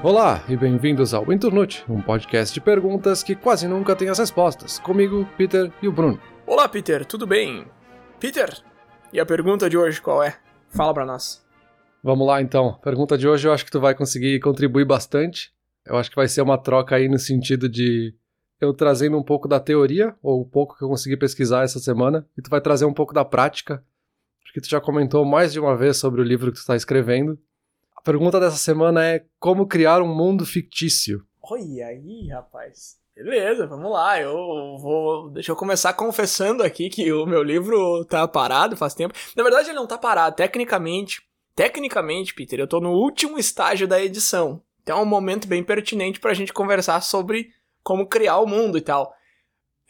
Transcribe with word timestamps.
Olá 0.00 0.44
e 0.48 0.56
bem-vindos 0.56 1.12
ao 1.12 1.32
Internute, 1.32 1.84
um 1.88 2.00
podcast 2.00 2.54
de 2.54 2.60
perguntas 2.60 3.24
que 3.24 3.34
quase 3.34 3.66
nunca 3.66 3.96
tem 3.96 4.08
as 4.08 4.20
respostas. 4.20 4.78
Comigo, 4.78 5.28
Peter 5.36 5.72
e 5.82 5.88
o 5.88 5.92
Bruno. 5.92 6.20
Olá, 6.46 6.68
Peter, 6.68 7.04
tudo 7.04 7.26
bem? 7.26 7.66
Peter, 8.20 8.62
e 9.12 9.18
a 9.18 9.26
pergunta 9.26 9.68
de 9.68 9.76
hoje 9.76 10.00
qual 10.00 10.22
é? 10.22 10.38
Fala 10.68 10.94
pra 10.94 11.04
nós. 11.04 11.44
Vamos 12.00 12.24
lá 12.28 12.40
então. 12.40 12.78
Pergunta 12.80 13.18
de 13.18 13.26
hoje 13.26 13.48
eu 13.48 13.52
acho 13.52 13.64
que 13.64 13.72
tu 13.72 13.80
vai 13.80 13.92
conseguir 13.92 14.38
contribuir 14.38 14.84
bastante. 14.84 15.52
Eu 15.84 15.96
acho 15.96 16.10
que 16.10 16.16
vai 16.16 16.28
ser 16.28 16.42
uma 16.42 16.56
troca 16.56 16.94
aí 16.94 17.08
no 17.08 17.18
sentido 17.18 17.68
de 17.68 18.14
eu 18.60 18.72
trazendo 18.72 19.18
um 19.18 19.22
pouco 19.22 19.48
da 19.48 19.58
teoria, 19.58 20.14
ou 20.22 20.42
um 20.42 20.48
pouco 20.48 20.78
que 20.78 20.84
eu 20.84 20.88
consegui 20.88 21.16
pesquisar 21.16 21.64
essa 21.64 21.80
semana, 21.80 22.24
e 22.38 22.42
tu 22.42 22.48
vai 22.48 22.60
trazer 22.60 22.84
um 22.84 22.94
pouco 22.94 23.12
da 23.12 23.24
prática, 23.24 23.82
porque 24.44 24.60
tu 24.60 24.68
já 24.68 24.80
comentou 24.80 25.24
mais 25.24 25.52
de 25.52 25.58
uma 25.58 25.76
vez 25.76 25.96
sobre 25.96 26.20
o 26.20 26.24
livro 26.24 26.52
que 26.52 26.58
tu 26.58 26.60
está 26.60 26.76
escrevendo. 26.76 27.36
A 27.98 28.00
pergunta 28.00 28.38
dessa 28.38 28.56
semana 28.56 29.04
é 29.04 29.24
como 29.40 29.66
criar 29.66 30.00
um 30.00 30.14
mundo 30.14 30.46
fictício. 30.46 31.20
Olha 31.42 31.88
aí, 31.88 32.28
rapaz. 32.28 32.96
Beleza, 33.12 33.66
vamos 33.66 33.90
lá. 33.90 34.20
Eu 34.20 34.36
vou. 34.78 35.28
Deixa 35.30 35.50
eu 35.50 35.56
começar 35.56 35.92
confessando 35.94 36.62
aqui 36.62 36.88
que 36.88 37.12
o 37.12 37.26
meu 37.26 37.42
livro 37.42 38.04
tá 38.04 38.28
parado 38.28 38.76
faz 38.76 38.94
tempo. 38.94 39.12
Na 39.36 39.42
verdade, 39.42 39.70
ele 39.70 39.76
não 39.76 39.86
tá 39.88 39.98
parado. 39.98 40.36
Tecnicamente, 40.36 41.22
tecnicamente, 41.56 42.32
Peter, 42.34 42.60
eu 42.60 42.68
tô 42.68 42.78
no 42.78 42.92
último 42.92 43.36
estágio 43.36 43.88
da 43.88 44.00
edição. 44.00 44.62
Então 44.80 45.00
é 45.00 45.02
um 45.02 45.04
momento 45.04 45.48
bem 45.48 45.64
pertinente 45.64 46.20
pra 46.20 46.34
gente 46.34 46.52
conversar 46.52 47.00
sobre 47.00 47.48
como 47.82 48.06
criar 48.06 48.38
o 48.38 48.46
mundo 48.46 48.78
e 48.78 48.80
tal. 48.80 49.12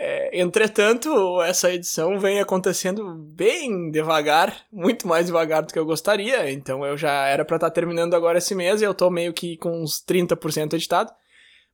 É, 0.00 0.40
entretanto, 0.40 1.42
essa 1.42 1.72
edição 1.72 2.20
vem 2.20 2.38
acontecendo 2.38 3.14
bem 3.14 3.90
devagar, 3.90 4.64
muito 4.72 5.08
mais 5.08 5.26
devagar 5.26 5.62
do 5.62 5.72
que 5.72 5.78
eu 5.78 5.84
gostaria, 5.84 6.48
então 6.52 6.86
eu 6.86 6.96
já 6.96 7.26
era 7.26 7.44
para 7.44 7.56
estar 7.56 7.68
tá 7.68 7.74
terminando 7.74 8.14
agora 8.14 8.38
esse 8.38 8.54
mês 8.54 8.80
e 8.80 8.84
eu 8.84 8.94
tô 8.94 9.10
meio 9.10 9.32
que 9.32 9.56
com 9.56 9.82
uns 9.82 10.00
30% 10.00 10.74
editado. 10.74 11.12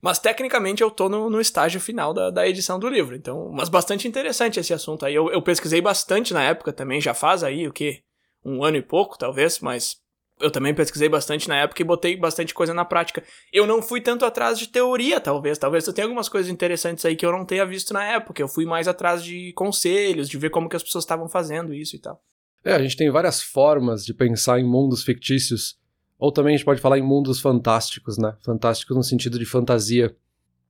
Mas 0.01 0.19
tecnicamente 0.19 0.83
eu 0.83 0.91
tô 0.91 1.09
no, 1.09 1.31
no 1.31 1.41
estágio 1.41 1.81
final 1.81 2.13
da, 2.13 2.31
da, 2.31 2.47
edição 2.47 2.79
do 2.79 2.89
livro, 2.89 3.15
então, 3.15 3.51
mas 3.51 3.69
bastante 3.69 4.09
interessante 4.09 4.61
esse 4.61 4.73
assunto 4.73 5.05
aí. 5.05 5.15
Eu, 5.15 5.31
eu 5.31 5.41
pesquisei 5.41 5.81
bastante 5.81 6.35
na 6.35 6.43
época 6.43 6.73
também, 6.73 7.01
já 7.01 7.15
faz 7.15 7.43
aí 7.43 7.67
o 7.67 7.73
que? 7.73 8.03
Um 8.45 8.63
ano 8.63 8.77
e 8.77 8.83
pouco, 8.83 9.19
talvez, 9.19 9.61
mas 9.61 9.97
eu 10.41 10.51
também 10.51 10.75
pesquisei 10.75 11.09
bastante 11.09 11.49
na 11.49 11.57
época 11.57 11.81
e 11.81 11.85
botei 11.85 12.17
bastante 12.17 12.53
coisa 12.53 12.75
na 12.75 12.85
prática. 12.85 13.23
Eu 13.53 13.67
não 13.67 13.81
fui 13.81 14.01
tanto 14.01 14.25
atrás 14.25 14.59
de 14.59 14.69
teoria, 14.69 15.21
talvez. 15.21 15.59
Talvez 15.59 15.87
eu 15.87 15.93
tenha 15.93 16.07
algumas 16.07 16.29
coisas 16.29 16.51
interessantes 16.51 17.05
aí 17.05 17.15
que 17.15 17.25
eu 17.25 17.33
não 17.33 17.45
tenha 17.45 17.65
visto 17.65 17.95
na 17.95 18.05
época. 18.05 18.43
Eu 18.43 18.49
fui 18.49 18.65
mais 18.65 18.89
atrás 18.89 19.23
de 19.23 19.53
conselhos, 19.53 20.29
de 20.29 20.37
ver 20.37 20.51
como 20.51 20.69
que 20.69 20.77
as 20.77 20.83
pessoas 20.83 21.05
estavam 21.05 21.29
fazendo 21.29 21.73
isso 21.73 21.95
e 21.95 21.99
tal. 22.01 22.21
É, 22.65 22.73
a 22.73 22.83
gente 22.83 22.97
tem 22.97 23.11
várias 23.11 23.43
formas 23.43 24.05
de 24.05 24.13
pensar 24.13 24.59
em 24.59 24.65
mundos 24.65 25.05
fictícios. 25.05 25.79
Ou 26.19 26.33
também 26.33 26.55
a 26.55 26.57
gente 26.57 26.65
pode 26.65 26.81
falar 26.81 26.99
em 26.99 27.03
mundos 27.03 27.41
fantásticos, 27.41 28.19
né? 28.19 28.37
Fantásticos 28.41 28.97
no 28.97 29.03
sentido 29.05 29.39
de 29.39 29.45
fantasia. 29.45 30.17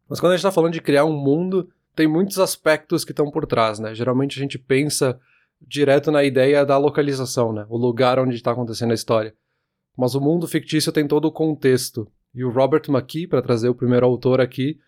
Mas 0.09 0.21
quando 0.21 0.33
a 0.33 0.37
gente 0.37 0.41
está 0.41 0.53
falando 0.53 0.73
de 0.73 0.83
criar 0.83 1.05
um 1.05 1.12
mundo, 1.12 1.71
tem 1.95 2.06
muitos 2.06 2.39
aspectos 2.39 3.05
que 3.05 3.12
estão 3.12 3.31
por 3.31 3.47
trás, 3.47 3.78
né? 3.78 3.95
Geralmente 3.95 4.39
a 4.39 4.43
gente 4.43 4.59
pensa 4.59 5.19
direto 5.67 6.11
na 6.11 6.23
ideia 6.23 6.67
da 6.67 6.77
localização, 6.77 7.53
né? 7.53 7.65
O 7.69 7.78
lugar 7.78 8.19
onde 8.19 8.34
está 8.34 8.51
acontecendo 8.51 8.91
a 8.91 8.95
história. 8.95 9.34
Mas 9.97 10.14
o 10.14 10.20
mundo 10.20 10.47
fictício 10.47 10.92
tem 10.92 11.06
todo 11.06 11.27
o 11.27 11.33
contexto. 11.33 12.09
E 12.34 12.45
o 12.45 12.50
Robert 12.50 12.83
McKee, 12.89 13.27
para 13.27 13.42
trazer 13.42 13.69
o 13.69 13.75
primeiro 13.75 14.05
autor 14.06 14.41
aqui, 14.41 14.78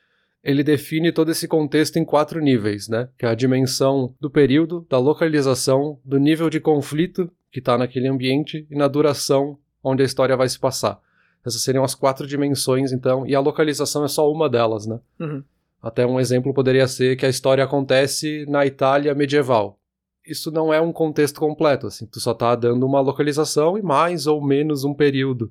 ele 0.42 0.62
define 0.62 1.12
todo 1.12 1.30
esse 1.30 1.48
contexto 1.48 1.96
em 1.96 2.04
quatro 2.04 2.40
níveis, 2.40 2.88
né? 2.88 3.08
Que 3.18 3.26
é 3.26 3.28
a 3.28 3.34
dimensão 3.34 4.14
do 4.20 4.30
período, 4.30 4.86
da 4.88 4.98
localização, 4.98 5.98
do 6.04 6.18
nível 6.18 6.50
de 6.50 6.60
conflito 6.60 7.30
que 7.50 7.58
está 7.58 7.78
naquele 7.78 8.08
ambiente 8.08 8.66
e 8.70 8.76
na 8.76 8.88
duração 8.88 9.58
onde 9.82 10.02
a 10.02 10.06
história 10.06 10.36
vai 10.36 10.48
se 10.48 10.58
passar. 10.58 11.00
Essas 11.44 11.62
seriam 11.62 11.84
as 11.84 11.94
quatro 11.94 12.26
dimensões, 12.26 12.92
então, 12.92 13.26
e 13.26 13.34
a 13.34 13.40
localização 13.40 14.04
é 14.04 14.08
só 14.08 14.30
uma 14.30 14.48
delas, 14.48 14.86
né? 14.86 14.98
Uhum. 15.20 15.42
Até 15.80 16.04
um 16.04 16.18
exemplo 16.18 16.52
poderia 16.52 16.88
ser 16.88 17.16
que 17.16 17.24
a 17.24 17.28
história 17.28 17.62
acontece 17.62 18.44
na 18.48 18.66
Itália 18.66 19.14
medieval 19.14 19.78
isso 20.26 20.50
não 20.50 20.72
é 20.72 20.80
um 20.80 20.92
contexto 20.92 21.38
completo, 21.40 21.86
assim, 21.86 22.06
tu 22.06 22.20
só 22.20 22.34
tá 22.34 22.54
dando 22.54 22.84
uma 22.84 23.00
localização 23.00 23.78
e 23.78 23.82
mais 23.82 24.26
ou 24.26 24.44
menos 24.44 24.84
um 24.84 24.94
período. 24.94 25.50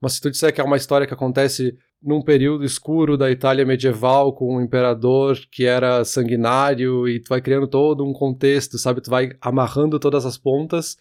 Mas 0.00 0.14
se 0.14 0.20
tu 0.20 0.30
disser 0.30 0.52
que 0.52 0.60
é 0.60 0.64
uma 0.64 0.76
história 0.76 1.06
que 1.06 1.14
acontece 1.14 1.76
num 2.02 2.22
período 2.22 2.64
escuro 2.64 3.16
da 3.16 3.30
Itália 3.30 3.66
medieval 3.66 4.32
com 4.32 4.56
um 4.56 4.60
imperador 4.60 5.38
que 5.50 5.66
era 5.66 6.04
sanguinário 6.04 7.06
e 7.06 7.20
tu 7.20 7.28
vai 7.28 7.42
criando 7.42 7.68
todo 7.68 8.04
um 8.04 8.12
contexto, 8.12 8.78
sabe? 8.78 9.02
Tu 9.02 9.10
vai 9.10 9.30
amarrando 9.40 9.98
todas 9.98 10.24
as 10.24 10.38
pontas 10.38 10.96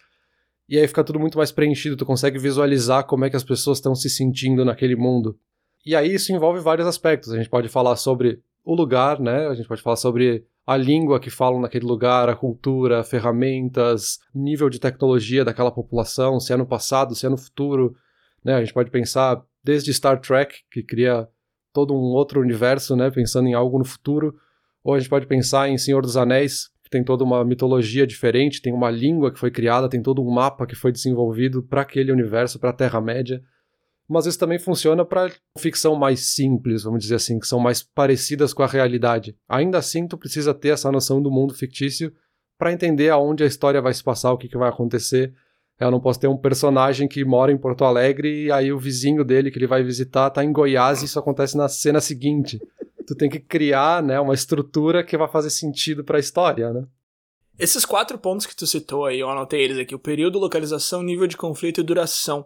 e 0.68 0.78
aí 0.78 0.88
fica 0.88 1.04
tudo 1.04 1.20
muito 1.20 1.38
mais 1.38 1.52
preenchido, 1.52 1.98
tu 1.98 2.06
consegue 2.06 2.38
visualizar 2.38 3.04
como 3.06 3.26
é 3.26 3.30
que 3.30 3.36
as 3.36 3.44
pessoas 3.44 3.80
estão 3.80 3.96
se 3.96 4.08
sentindo 4.08 4.64
naquele 4.64 4.96
mundo. 4.96 5.36
E 5.84 5.96
aí 5.96 6.14
isso 6.14 6.32
envolve 6.32 6.60
vários 6.60 6.88
aspectos. 6.88 7.32
A 7.32 7.38
gente 7.38 7.50
pode 7.50 7.68
falar 7.70 7.96
sobre 7.96 8.44
o 8.70 8.76
lugar, 8.76 9.20
né? 9.20 9.48
A 9.48 9.56
gente 9.56 9.68
pode 9.68 9.82
falar 9.82 9.96
sobre 9.96 10.46
a 10.66 10.78
língua 10.78 11.20
que 11.20 11.32
falam 11.32 11.60
naquele 11.60 11.88
lugar, 11.88 12.30
a 12.30 12.36
cultura, 12.36 13.04
ferramentas, 13.04 14.20
nível 14.34 14.70
de 14.70 14.80
tecnologia 14.80 15.44
daquela 15.44 15.72
população, 15.72 16.40
se 16.40 16.54
é 16.54 16.56
no 16.56 16.68
passado, 16.68 17.16
se 17.16 17.26
é 17.26 17.30
no 17.30 17.38
futuro. 17.38 17.96
Né? 18.46 18.54
A 18.54 18.60
gente 18.60 18.72
pode 18.72 18.92
pensar 18.92 19.44
desde 19.64 19.92
Star 19.92 20.22
Trek, 20.22 20.56
que 20.72 20.84
cria 20.84 21.28
todo 21.74 21.96
um 21.96 22.14
outro 22.14 22.40
universo, 22.40 22.96
né? 22.96 23.10
pensando 23.10 23.48
em 23.48 23.56
algo 23.56 23.80
no 23.80 23.86
futuro, 23.86 24.36
ou 24.84 24.94
a 24.94 25.00
gente 25.00 25.10
pode 25.10 25.26
pensar 25.26 25.68
em 25.68 25.78
Senhor 25.80 26.04
dos 26.04 26.16
Anéis, 26.16 26.70
que 26.84 26.92
tem 26.92 27.04
toda 27.04 27.24
uma 27.24 27.44
mitologia 27.44 28.06
diferente, 28.06 28.62
tem 28.62 28.72
uma 28.72 28.92
língua 28.92 29.34
que 29.34 29.40
foi 29.40 29.50
criada, 29.50 29.90
tem 29.90 30.04
todo 30.04 30.22
um 30.22 30.30
mapa 30.30 30.68
que 30.68 30.76
foi 30.76 30.92
desenvolvido 30.92 31.64
para 31.64 31.82
aquele 31.82 32.12
universo, 32.12 32.60
para 32.60 32.70
a 32.70 32.74
Terra-média 32.74 33.42
mas 34.10 34.26
isso 34.26 34.40
também 34.40 34.58
funciona 34.58 35.06
para 35.06 35.32
ficção 35.56 35.96
mais 35.96 36.34
simples, 36.34 36.82
vamos 36.82 37.04
dizer 37.04 37.16
assim, 37.16 37.40
que 37.40 37.46
são 37.46 37.60
mais 37.60 37.84
parecidas 37.84 38.54
com 38.54 38.64
a 38.64 38.68
realidade. 38.68 39.38
Ainda 39.48 39.78
assim, 39.78 40.08
tu 40.08 40.18
precisa 40.18 40.52
ter 40.52 40.70
essa 40.70 40.92
noção 40.92 41.22
do 41.22 41.30
mundo 41.30 41.54
fictício 41.54 42.12
para 42.58 42.74
entender 42.74 43.10
aonde 43.10 43.44
a 43.44 43.48
história 43.48 43.80
vai 43.80 43.94
se 43.94 44.04
passar, 44.04 44.34
o 44.34 44.38
que, 44.38 44.50
que 44.50 44.58
vai 44.58 44.68
acontecer. 44.68 45.32
Eu 45.80 45.92
não 45.92 46.00
posso 46.00 46.20
ter 46.20 46.28
um 46.28 46.36
personagem 46.36 47.08
que 47.08 47.24
mora 47.24 47.52
em 47.52 47.58
Porto 47.58 47.86
Alegre 47.86 48.46
e 48.46 48.52
aí 48.52 48.74
o 48.74 48.80
vizinho 48.80 49.24
dele 49.24 49.52
que 49.52 49.60
ele 49.60 49.68
vai 49.68 49.84
visitar 49.84 50.32
tá 50.32 50.44
em 50.44 50.52
Goiás 50.52 51.02
e 51.02 51.06
isso 51.06 51.20
acontece 51.20 51.56
na 51.56 51.70
cena 51.70 52.02
seguinte. 52.02 52.60
Tu 53.06 53.16
tem 53.16 53.30
que 53.30 53.40
criar, 53.40 54.02
né, 54.02 54.20
uma 54.20 54.34
estrutura 54.34 55.04
que 55.04 55.18
vai 55.18 55.28
fazer 55.28 55.52
sentido 55.52 56.04
para 56.04 56.18
a 56.18 56.20
história, 56.20 56.74
né? 56.74 56.84
Esses 57.58 57.86
quatro 57.86 58.18
pontos 58.18 58.46
que 58.46 58.56
tu 58.56 58.66
citou 58.66 59.06
aí, 59.06 59.20
eu 59.20 59.30
anotei 59.30 59.62
eles 59.62 59.78
aqui: 59.78 59.94
o 59.94 60.00
período, 60.00 60.40
localização, 60.40 61.04
nível 61.04 61.28
de 61.28 61.38
conflito 61.38 61.82
e 61.82 61.84
duração. 61.84 62.46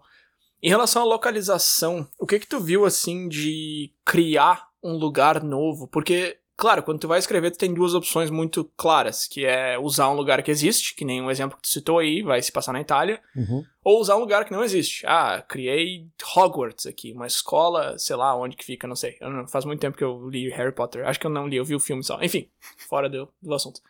Em 0.63 0.69
relação 0.69 1.01
à 1.01 1.05
localização, 1.05 2.07
o 2.17 2.25
que 2.25 2.39
que 2.39 2.47
tu 2.47 2.57
viu 2.57 2.85
assim 2.85 3.27
de 3.27 3.91
criar 4.05 4.69
um 4.81 4.93
lugar 4.93 5.43
novo? 5.43 5.89
Porque, 5.89 6.37
claro, 6.55 6.81
quando 6.81 6.99
tu 6.99 7.07
vai 7.09 7.19
escrever, 7.19 7.51
tu 7.51 7.57
tem 7.57 7.73
duas 7.73 7.93
opções 7.93 8.29
muito 8.29 8.63
claras, 8.77 9.27
que 9.27 9.45
é 9.45 9.77
usar 9.77 10.09
um 10.09 10.15
lugar 10.15 10.41
que 10.41 10.49
existe, 10.49 10.95
que 10.95 11.03
nem 11.03 11.21
um 11.21 11.29
exemplo 11.29 11.57
que 11.57 11.63
tu 11.63 11.67
citou 11.67 11.99
aí, 11.99 12.21
vai 12.21 12.41
se 12.41 12.49
passar 12.49 12.71
na 12.71 12.79
Itália, 12.79 13.21
uhum. 13.35 13.61
ou 13.83 13.99
usar 13.99 14.15
um 14.15 14.21
lugar 14.21 14.45
que 14.45 14.53
não 14.53 14.63
existe. 14.63 15.05
Ah, 15.05 15.43
criei 15.45 16.07
Hogwarts 16.33 16.85
aqui, 16.85 17.11
uma 17.11 17.27
escola, 17.27 17.99
sei 17.99 18.15
lá 18.15 18.33
onde 18.33 18.55
que 18.55 18.63
fica, 18.63 18.87
não 18.87 18.95
sei. 18.95 19.17
Não, 19.19 19.45
faz 19.45 19.65
muito 19.65 19.81
tempo 19.81 19.97
que 19.97 20.03
eu 20.05 20.29
li 20.29 20.47
Harry 20.47 20.73
Potter. 20.73 21.05
Acho 21.05 21.19
que 21.19 21.27
eu 21.27 21.31
não 21.31 21.45
li, 21.45 21.57
eu 21.57 21.65
vi 21.65 21.75
o 21.75 21.79
filme 21.79 22.05
só. 22.05 22.23
Enfim, 22.23 22.49
fora 22.87 23.09
do, 23.09 23.27
do 23.41 23.53
assunto. 23.53 23.81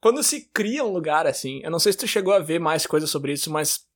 Quando 0.00 0.22
se 0.22 0.48
cria 0.54 0.82
um 0.82 0.94
lugar 0.94 1.26
assim, 1.26 1.60
eu 1.62 1.70
não 1.70 1.78
sei 1.78 1.92
se 1.92 1.98
tu 1.98 2.06
chegou 2.06 2.32
a 2.32 2.38
ver 2.38 2.58
mais 2.58 2.86
coisas 2.86 3.10
sobre 3.10 3.34
isso, 3.34 3.50
mas 3.50 3.86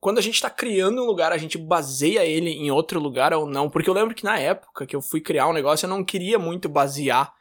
quando 0.00 0.18
a 0.18 0.22
gente 0.22 0.40
tá 0.40 0.48
criando 0.48 1.02
um 1.02 1.06
lugar, 1.06 1.32
a 1.32 1.38
gente 1.38 1.58
baseia 1.58 2.24
ele 2.24 2.50
em 2.50 2.70
outro 2.70 3.00
lugar 3.00 3.34
ou 3.34 3.46
não? 3.46 3.68
Porque 3.68 3.90
eu 3.90 3.94
lembro 3.94 4.14
que 4.14 4.24
na 4.24 4.38
época 4.38 4.86
que 4.86 4.94
eu 4.94 5.02
fui 5.02 5.20
criar 5.20 5.48
um 5.48 5.52
negócio, 5.52 5.86
eu 5.86 5.90
não 5.90 6.04
queria 6.04 6.38
muito 6.38 6.68
basear. 6.68 7.32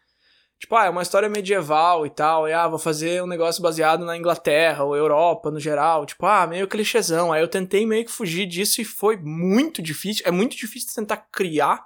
Tipo, 0.60 0.76
ah, 0.76 0.86
é 0.86 0.90
uma 0.90 1.04
história 1.04 1.30
medieval 1.30 2.04
e 2.04 2.10
tal, 2.10 2.48
e 2.48 2.54
ah, 2.54 2.68
vou 2.68 2.80
fazer 2.80 3.22
um 3.22 3.28
negócio 3.28 3.62
baseado 3.62 4.04
na 4.04 4.18
Inglaterra 4.18 4.84
ou 4.84 4.96
Europa 4.96 5.52
no 5.52 5.60
geral. 5.60 6.04
Tipo, 6.04 6.26
ah, 6.26 6.48
meio 6.48 6.68
clichêzão. 6.68 7.32
Aí 7.32 7.42
eu 7.42 7.48
tentei 7.48 7.86
meio 7.86 8.06
que 8.06 8.12
fugir 8.12 8.48
disso 8.48 8.82
e 8.82 8.86
foi 8.86 9.18
muito 9.18 9.80
difícil. 9.80 10.24
É 10.26 10.32
muito 10.32 10.58
difícil 10.58 10.96
tentar 10.96 11.18
criar 11.32 11.86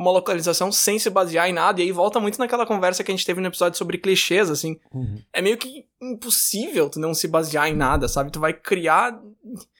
uma 0.00 0.10
localização 0.10 0.72
sem 0.72 0.98
se 0.98 1.10
basear 1.10 1.48
em 1.48 1.52
nada. 1.52 1.80
E 1.80 1.84
aí 1.84 1.92
volta 1.92 2.18
muito 2.18 2.38
naquela 2.38 2.64
conversa 2.64 3.04
que 3.04 3.12
a 3.12 3.14
gente 3.14 3.26
teve 3.26 3.40
no 3.40 3.48
episódio 3.48 3.76
sobre 3.76 3.98
clichês, 3.98 4.50
assim. 4.50 4.80
Uhum. 4.94 5.18
É 5.30 5.42
meio 5.42 5.58
que 5.58 5.84
impossível 6.00 6.88
tu 6.88 6.98
não 6.98 7.12
se 7.12 7.28
basear 7.28 7.68
em 7.68 7.76
nada, 7.76 8.08
sabe? 8.08 8.32
Tu 8.32 8.40
vai 8.40 8.54
criar. 8.54 9.20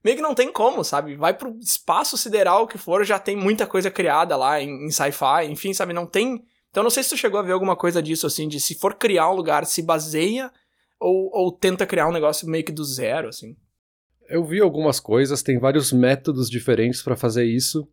Meio 0.04 0.16
que 0.16 0.22
não 0.22 0.34
tem 0.34 0.52
como, 0.52 0.84
sabe? 0.84 1.16
Vai 1.16 1.32
pro 1.32 1.56
espaço 1.58 2.18
sideral 2.18 2.66
que 2.66 2.76
for, 2.76 3.02
já 3.02 3.18
tem 3.18 3.34
muita 3.34 3.66
coisa 3.66 3.90
criada 3.90 4.36
lá 4.36 4.60
em, 4.60 4.86
em 4.86 4.90
sci-fi, 4.90 5.46
enfim, 5.48 5.72
sabe? 5.72 5.94
Não 5.94 6.04
tem. 6.04 6.44
Então 6.68 6.82
não 6.82 6.90
sei 6.90 7.02
se 7.02 7.08
tu 7.08 7.16
chegou 7.16 7.40
a 7.40 7.42
ver 7.42 7.52
alguma 7.52 7.74
coisa 7.74 8.02
disso, 8.02 8.26
assim, 8.26 8.46
de 8.46 8.60
se 8.60 8.74
for 8.74 8.94
criar 8.94 9.30
um 9.30 9.34
lugar, 9.34 9.64
se 9.64 9.82
baseia 9.82 10.52
ou, 11.00 11.30
ou 11.32 11.50
tenta 11.50 11.86
criar 11.86 12.06
um 12.06 12.12
negócio 12.12 12.46
meio 12.46 12.62
que 12.62 12.72
do 12.72 12.84
zero, 12.84 13.28
assim. 13.28 13.56
Eu 14.28 14.44
vi 14.44 14.60
algumas 14.60 15.00
coisas, 15.00 15.42
tem 15.42 15.58
vários 15.58 15.92
métodos 15.92 16.50
diferentes 16.50 17.02
para 17.02 17.16
fazer 17.16 17.44
isso. 17.44 17.88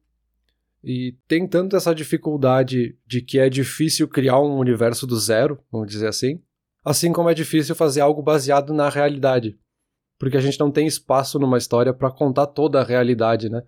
E 0.89 1.17
tem 1.27 1.45
tanto 1.45 1.75
essa 1.75 1.93
dificuldade 1.93 2.97
de 3.05 3.21
que 3.21 3.37
é 3.39 3.49
difícil 3.49 4.07
criar 4.07 4.39
um 4.39 4.57
universo 4.57 5.05
do 5.05 5.19
zero, 5.19 5.59
vamos 5.69 5.89
dizer 5.89 6.07
assim, 6.07 6.41
assim 6.81 7.11
como 7.11 7.29
é 7.29 7.33
difícil 7.33 7.75
fazer 7.75 7.99
algo 7.99 8.21
baseado 8.21 8.73
na 8.73 8.87
realidade. 8.87 9.59
Porque 10.17 10.37
a 10.37 10.39
gente 10.39 10.57
não 10.57 10.71
tem 10.71 10.87
espaço 10.87 11.37
numa 11.39 11.57
história 11.57 11.93
para 11.93 12.09
contar 12.09 12.47
toda 12.47 12.79
a 12.79 12.85
realidade, 12.85 13.49
né? 13.49 13.63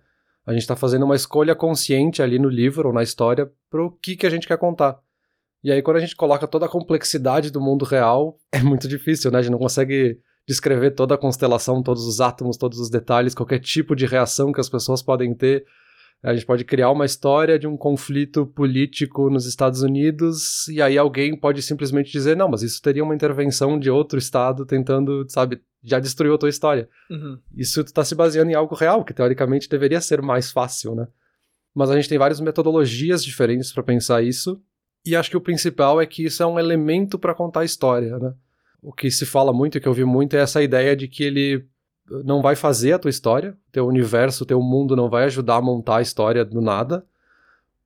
A 0.46 0.52
gente 0.52 0.62
está 0.62 0.74
fazendo 0.74 1.04
uma 1.04 1.14
escolha 1.14 1.54
consciente 1.54 2.22
ali 2.22 2.38
no 2.38 2.48
livro 2.48 2.88
ou 2.88 2.94
na 2.94 3.02
história 3.02 3.52
para 3.68 3.84
o 3.84 3.90
que, 3.90 4.16
que 4.16 4.26
a 4.26 4.30
gente 4.30 4.48
quer 4.48 4.56
contar. 4.56 4.98
E 5.62 5.70
aí, 5.70 5.82
quando 5.82 5.98
a 5.98 6.00
gente 6.00 6.16
coloca 6.16 6.48
toda 6.48 6.64
a 6.64 6.70
complexidade 6.70 7.50
do 7.50 7.60
mundo 7.60 7.84
real, 7.84 8.38
é 8.50 8.62
muito 8.62 8.88
difícil, 8.88 9.30
né? 9.30 9.40
A 9.40 9.42
gente 9.42 9.52
não 9.52 9.58
consegue 9.58 10.18
descrever 10.48 10.92
toda 10.92 11.16
a 11.16 11.18
constelação, 11.18 11.82
todos 11.82 12.06
os 12.06 12.18
átomos, 12.18 12.56
todos 12.56 12.80
os 12.80 12.88
detalhes, 12.88 13.34
qualquer 13.34 13.58
tipo 13.58 13.94
de 13.94 14.06
reação 14.06 14.52
que 14.52 14.60
as 14.60 14.70
pessoas 14.70 15.02
podem 15.02 15.34
ter. 15.34 15.66
A 16.22 16.34
gente 16.34 16.44
pode 16.44 16.64
criar 16.64 16.90
uma 16.90 17.06
história 17.06 17.58
de 17.58 17.66
um 17.66 17.76
conflito 17.76 18.46
político 18.46 19.30
nos 19.30 19.46
Estados 19.46 19.80
Unidos 19.80 20.68
e 20.68 20.82
aí 20.82 20.98
alguém 20.98 21.34
pode 21.34 21.62
simplesmente 21.62 22.12
dizer: 22.12 22.36
não, 22.36 22.48
mas 22.48 22.62
isso 22.62 22.82
teria 22.82 23.02
uma 23.02 23.14
intervenção 23.14 23.78
de 23.78 23.90
outro 23.90 24.18
estado 24.18 24.66
tentando, 24.66 25.24
sabe, 25.28 25.62
já 25.82 25.98
destruiu 25.98 26.34
a 26.34 26.38
tua 26.38 26.50
história. 26.50 26.88
Uhum. 27.10 27.38
Isso 27.56 27.80
está 27.80 28.04
se 28.04 28.14
baseando 28.14 28.50
em 28.50 28.54
algo 28.54 28.74
real, 28.74 29.02
que 29.02 29.14
teoricamente 29.14 29.68
deveria 29.68 30.00
ser 30.00 30.20
mais 30.20 30.52
fácil, 30.52 30.94
né? 30.94 31.08
Mas 31.74 31.90
a 31.90 31.96
gente 31.96 32.08
tem 32.08 32.18
várias 32.18 32.40
metodologias 32.40 33.24
diferentes 33.24 33.72
para 33.72 33.82
pensar 33.82 34.22
isso 34.22 34.60
e 35.06 35.16
acho 35.16 35.30
que 35.30 35.36
o 35.36 35.40
principal 35.40 36.00
é 36.00 36.06
que 36.06 36.24
isso 36.24 36.42
é 36.42 36.46
um 36.46 36.58
elemento 36.58 37.18
para 37.18 37.34
contar 37.34 37.60
a 37.60 37.64
história, 37.64 38.18
né? 38.18 38.34
O 38.82 38.92
que 38.92 39.10
se 39.10 39.24
fala 39.24 39.52
muito 39.52 39.78
e 39.78 39.80
que 39.80 39.88
eu 39.88 39.94
vi 39.94 40.04
muito 40.04 40.36
é 40.36 40.40
essa 40.40 40.62
ideia 40.62 40.94
de 40.94 41.08
que 41.08 41.24
ele 41.24 41.66
não 42.24 42.42
vai 42.42 42.56
fazer 42.56 42.92
a 42.92 42.98
tua 42.98 43.10
história, 43.10 43.56
teu 43.70 43.86
universo, 43.86 44.44
teu 44.44 44.60
mundo 44.60 44.96
não 44.96 45.08
vai 45.08 45.24
ajudar 45.24 45.56
a 45.56 45.62
montar 45.62 45.98
a 45.98 46.02
história 46.02 46.44
do 46.44 46.60
nada, 46.60 47.04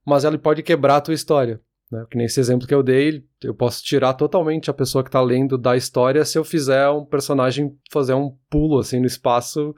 mas 0.03 0.23
ele 0.23 0.37
pode 0.37 0.63
quebrar 0.63 0.97
a 0.97 1.01
tua 1.01 1.13
história. 1.13 1.61
Né? 1.91 2.05
Que 2.09 2.17
nesse 2.17 2.39
exemplo 2.39 2.67
que 2.67 2.73
eu 2.73 2.81
dei, 2.81 3.23
eu 3.43 3.53
posso 3.53 3.83
tirar 3.83 4.13
totalmente 4.13 4.69
a 4.69 4.73
pessoa 4.73 5.03
que 5.03 5.09
está 5.09 5.21
lendo 5.21 5.57
da 5.57 5.77
história 5.77 6.25
se 6.25 6.37
eu 6.37 6.43
fizer 6.43 6.89
um 6.89 7.05
personagem 7.05 7.77
fazer 7.91 8.13
um 8.13 8.35
pulo 8.49 8.79
assim 8.79 8.99
no 8.99 9.05
espaço 9.05 9.75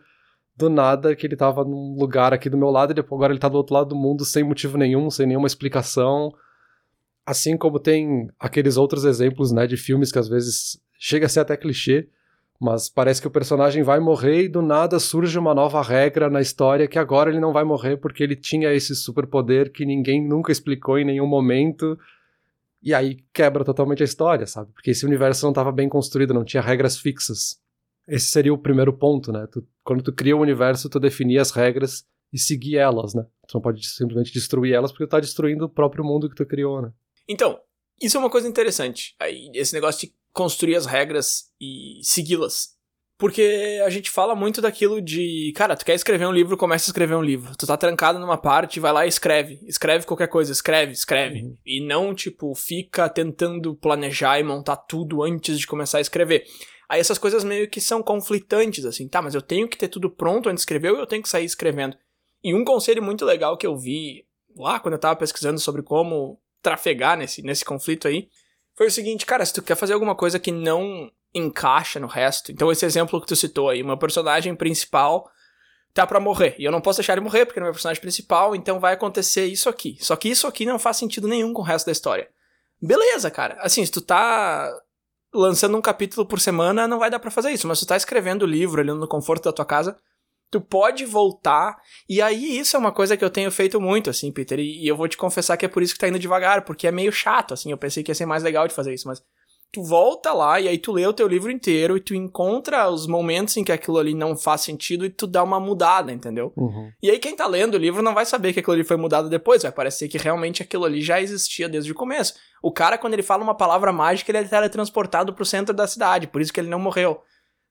do 0.55 0.69
nada, 0.69 1.15
que 1.15 1.27
ele 1.27 1.35
estava 1.35 1.63
num 1.63 1.95
lugar 1.99 2.33
aqui 2.33 2.49
do 2.49 2.57
meu 2.57 2.71
lado 2.71 2.91
e 2.91 2.95
depois 2.95 3.19
agora 3.19 3.31
ele 3.31 3.37
está 3.37 3.47
do 3.47 3.57
outro 3.57 3.75
lado 3.75 3.89
do 3.89 3.95
mundo 3.95 4.25
sem 4.25 4.43
motivo 4.43 4.77
nenhum, 4.77 5.09
sem 5.11 5.27
nenhuma 5.27 5.45
explicação. 5.45 6.33
Assim 7.25 7.55
como 7.55 7.79
tem 7.79 8.27
aqueles 8.39 8.77
outros 8.77 9.05
exemplos, 9.05 9.51
né, 9.51 9.67
de 9.67 9.77
filmes 9.77 10.11
que 10.11 10.17
às 10.17 10.27
vezes 10.27 10.81
chega 10.97 11.27
a 11.27 11.29
ser 11.29 11.41
até 11.41 11.55
clichê, 11.55 12.09
mas 12.59 12.89
parece 12.89 13.21
que 13.21 13.27
o 13.27 13.31
personagem 13.31 13.83
vai 13.83 13.99
morrer 13.99 14.43
e 14.43 14.49
do 14.49 14.61
nada 14.61 14.99
surge 14.99 15.37
uma 15.37 15.53
nova 15.53 15.81
regra 15.81 16.29
na 16.29 16.41
história 16.41 16.87
que 16.87 16.97
agora 16.97 17.29
ele 17.29 17.39
não 17.39 17.53
vai 17.53 17.63
morrer 17.63 17.97
porque 17.97 18.23
ele 18.23 18.35
tinha 18.35 18.73
esse 18.73 18.95
superpoder 18.95 19.71
que 19.71 19.85
ninguém 19.85 20.25
nunca 20.25 20.51
explicou 20.51 20.97
em 20.97 21.05
nenhum 21.05 21.27
momento. 21.27 21.97
E 22.81 22.93
aí 22.93 23.19
quebra 23.31 23.63
totalmente 23.63 24.01
a 24.01 24.05
história, 24.05 24.47
sabe? 24.47 24.71
Porque 24.73 24.91
esse 24.91 25.05
universo 25.05 25.45
não 25.45 25.51
estava 25.51 25.71
bem 25.71 25.87
construído, 25.87 26.33
não 26.33 26.43
tinha 26.43 26.61
regras 26.61 26.97
fixas. 26.97 27.59
Esse 28.07 28.25
seria 28.25 28.53
o 28.53 28.57
primeiro 28.57 28.91
ponto, 28.91 29.31
né? 29.31 29.45
Tu, 29.51 29.63
quando 29.83 30.01
tu 30.01 30.11
cria 30.11 30.35
o 30.35 30.39
um 30.39 30.41
universo, 30.41 30.89
tu 30.89 30.99
definia 30.99 31.41
as 31.41 31.51
regras 31.51 32.05
e 32.33 32.39
seguir 32.39 32.77
elas, 32.77 33.13
né? 33.13 33.23
Tu 33.47 33.53
não 33.53 33.61
pode 33.61 33.85
simplesmente 33.85 34.33
destruir 34.33 34.73
elas 34.73 34.91
porque 34.91 35.05
tu 35.05 35.09
tá 35.09 35.19
destruindo 35.19 35.65
o 35.65 35.69
próprio 35.69 36.03
mundo 36.03 36.29
que 36.29 36.35
tu 36.35 36.45
criou, 36.45 36.81
né? 36.81 36.91
Então, 37.27 37.59
isso 38.01 38.17
é 38.17 38.19
uma 38.19 38.29
coisa 38.29 38.47
interessante. 38.47 39.15
Aí, 39.19 39.51
esse 39.53 39.73
negócio 39.73 40.07
de 40.07 40.13
construir 40.33 40.75
as 40.75 40.85
regras 40.85 41.45
e 41.59 41.99
segui-las. 42.03 42.77
Porque 43.17 43.81
a 43.83 43.89
gente 43.89 44.11
fala 44.11 44.35
muito 44.35 44.61
daquilo 44.61 45.01
de, 45.01 45.51
cara, 45.55 45.75
tu 45.75 45.83
quer 45.83 45.95
escrever 45.95 46.27
um 46.27 46.31
livro, 46.31 46.55
começa 46.55 46.85
a 46.85 46.91
escrever 46.91 47.15
um 47.15 47.23
livro. 47.23 47.51
Tu 47.57 47.65
tá 47.65 47.75
trancado 47.75 48.19
numa 48.19 48.37
parte, 48.37 48.79
vai 48.79 48.93
lá 48.93 49.05
e 49.05 49.09
escreve. 49.09 49.59
Escreve 49.63 50.05
qualquer 50.05 50.27
coisa, 50.27 50.51
escreve, 50.51 50.91
escreve. 50.91 51.41
Uhum. 51.41 51.55
E 51.65 51.83
não, 51.83 52.13
tipo, 52.13 52.53
fica 52.53 53.09
tentando 53.09 53.75
planejar 53.75 54.39
e 54.39 54.43
montar 54.43 54.75
tudo 54.75 55.23
antes 55.23 55.59
de 55.59 55.65
começar 55.65 55.97
a 55.97 56.01
escrever. 56.01 56.45
Aí 56.87 56.99
essas 56.99 57.17
coisas 57.17 57.43
meio 57.43 57.67
que 57.67 57.81
são 57.81 58.03
conflitantes, 58.03 58.85
assim, 58.85 59.07
tá, 59.07 59.19
mas 59.19 59.33
eu 59.33 59.41
tenho 59.41 59.67
que 59.67 59.77
ter 59.77 59.87
tudo 59.87 60.11
pronto 60.11 60.47
antes 60.47 60.61
de 60.61 60.61
escrever 60.61 60.91
ou 60.91 60.99
eu 60.99 61.07
tenho 61.07 61.23
que 61.23 61.29
sair 61.29 61.43
escrevendo? 61.43 61.97
E 62.43 62.53
um 62.53 62.63
conselho 62.63 63.01
muito 63.01 63.25
legal 63.25 63.57
que 63.57 63.65
eu 63.65 63.75
vi 63.75 64.25
lá 64.55 64.79
quando 64.79 64.93
eu 64.93 64.99
tava 64.99 65.15
pesquisando 65.15 65.59
sobre 65.59 65.81
como 65.81 66.39
trafegar 66.61 67.17
nesse, 67.17 67.41
nesse 67.41 67.65
conflito 67.65 68.07
aí, 68.07 68.29
foi 68.77 68.87
o 68.87 68.91
seguinte, 68.91 69.25
cara, 69.25 69.43
se 69.43 69.51
tu 69.51 69.61
quer 69.63 69.75
fazer 69.75 69.93
alguma 69.93 70.15
coisa 70.15 70.37
que 70.37 70.51
não 70.51 71.11
encaixa 71.33 71.99
no 71.99 72.05
resto, 72.07 72.51
então 72.51 72.71
esse 72.71 72.85
exemplo 72.85 73.19
que 73.19 73.27
tu 73.27 73.35
citou 73.35 73.69
aí, 73.69 73.81
meu 73.83 73.97
personagem 73.97 74.55
principal 74.55 75.29
tá 75.93 76.05
para 76.05 76.19
morrer, 76.19 76.55
e 76.59 76.63
eu 76.63 76.71
não 76.71 76.79
posso 76.79 76.99
deixar 76.99 77.13
ele 77.13 77.21
morrer 77.21 77.45
porque 77.45 77.59
é 77.59 77.63
meu 77.63 77.71
personagem 77.71 77.99
principal, 77.99 78.55
então 78.55 78.79
vai 78.79 78.93
acontecer 78.93 79.47
isso 79.47 79.67
aqui. 79.67 79.97
Só 79.99 80.15
que 80.15 80.29
isso 80.29 80.45
aqui 80.45 80.63
não 80.63 80.77
faz 80.77 80.97
sentido 80.97 81.27
nenhum 81.27 81.53
com 81.53 81.63
o 81.63 81.65
resto 81.65 81.87
da 81.87 81.91
história. 81.91 82.29
Beleza, 82.79 83.31
cara. 83.31 83.57
Assim, 83.61 83.83
se 83.83 83.91
tu 83.91 83.99
tá 83.99 84.71
lançando 85.33 85.75
um 85.75 85.81
capítulo 85.81 86.27
por 86.27 86.39
semana, 86.39 86.87
não 86.87 86.99
vai 86.99 87.09
dar 87.09 87.17
para 87.17 87.31
fazer 87.31 87.49
isso, 87.49 87.67
mas 87.67 87.79
se 87.79 87.85
tu 87.85 87.89
tá 87.89 87.97
escrevendo 87.97 88.43
o 88.43 88.47
livro 88.47 88.79
ali 88.79 88.91
no 88.91 89.07
conforto 89.07 89.45
da 89.45 89.51
tua 89.51 89.65
casa, 89.65 89.97
tu 90.49 90.61
pode 90.61 91.05
voltar. 91.05 91.77
E 92.07 92.21
aí, 92.21 92.57
isso 92.57 92.75
é 92.75 92.79
uma 92.79 92.91
coisa 92.91 93.17
que 93.17 93.23
eu 93.23 93.29
tenho 93.29 93.51
feito 93.51 93.79
muito, 93.79 94.09
assim, 94.09 94.31
Peter. 94.31 94.59
E, 94.59 94.83
e, 94.83 94.87
eu 94.87 94.95
vou 94.95 95.07
te 95.07 95.17
confessar 95.17 95.57
que 95.57 95.65
é 95.65 95.69
por 95.69 95.83
isso 95.83 95.93
que 95.93 95.99
tá 95.99 96.07
indo 96.07 96.19
devagar, 96.19 96.63
porque 96.63 96.87
é 96.87 96.91
meio 96.91 97.11
chato, 97.11 97.53
assim. 97.53 97.71
Eu 97.71 97.77
pensei 97.77 98.03
que 98.03 98.11
ia 98.11 98.15
ser 98.15 98.25
mais 98.25 98.43
legal 98.43 98.67
de 98.67 98.73
fazer 98.73 98.93
isso, 98.93 99.07
mas. 99.07 99.21
Tu 99.69 99.83
volta 99.83 100.31
lá 100.31 100.61
e 100.61 100.67
aí 100.69 100.77
tu 100.77 100.93
lê 100.93 101.05
o 101.05 101.11
teu 101.11 101.27
livro 101.27 101.51
inteiro 101.51 101.97
e 101.97 101.99
tu 101.99 102.15
encontra 102.15 102.89
os 102.89 103.05
momentos 103.05 103.57
em 103.57 103.65
que 103.65 103.71
aquilo 103.73 103.97
ali 103.97 104.13
não 104.13 104.33
faz 104.33 104.61
sentido 104.61 105.05
e 105.05 105.09
tu 105.09 105.27
dá 105.27 105.43
uma 105.43 105.59
mudada, 105.59 106.09
entendeu? 106.09 106.53
Uhum. 106.55 106.89
E 107.03 107.11
aí 107.11 107.19
quem 107.19 107.35
tá 107.35 107.45
lendo 107.45 107.73
o 107.73 107.77
livro 107.77 108.01
não 108.01 108.13
vai 108.13 108.25
saber 108.25 108.53
que 108.53 108.61
aquilo 108.61 108.75
ali 108.75 108.85
foi 108.85 108.95
mudado 108.95 109.29
depois, 109.29 109.63
vai 109.63 109.71
parecer 109.73 110.07
que 110.07 110.17
realmente 110.17 110.63
aquilo 110.63 110.85
ali 110.85 111.01
já 111.01 111.21
existia 111.21 111.67
desde 111.67 111.91
o 111.91 111.95
começo. 111.95 112.35
O 112.63 112.71
cara, 112.71 112.97
quando 112.97 113.13
ele 113.15 113.21
fala 113.21 113.43
uma 113.43 113.55
palavra 113.55 113.91
mágica, 113.91 114.31
ele 114.31 114.37
é 114.37 114.43
teletransportado 114.45 115.33
pro 115.33 115.43
centro 115.43 115.75
da 115.75 115.85
cidade, 115.85 116.27
por 116.27 116.39
isso 116.39 116.53
que 116.53 116.61
ele 116.61 116.69
não 116.69 116.79
morreu. 116.79 117.21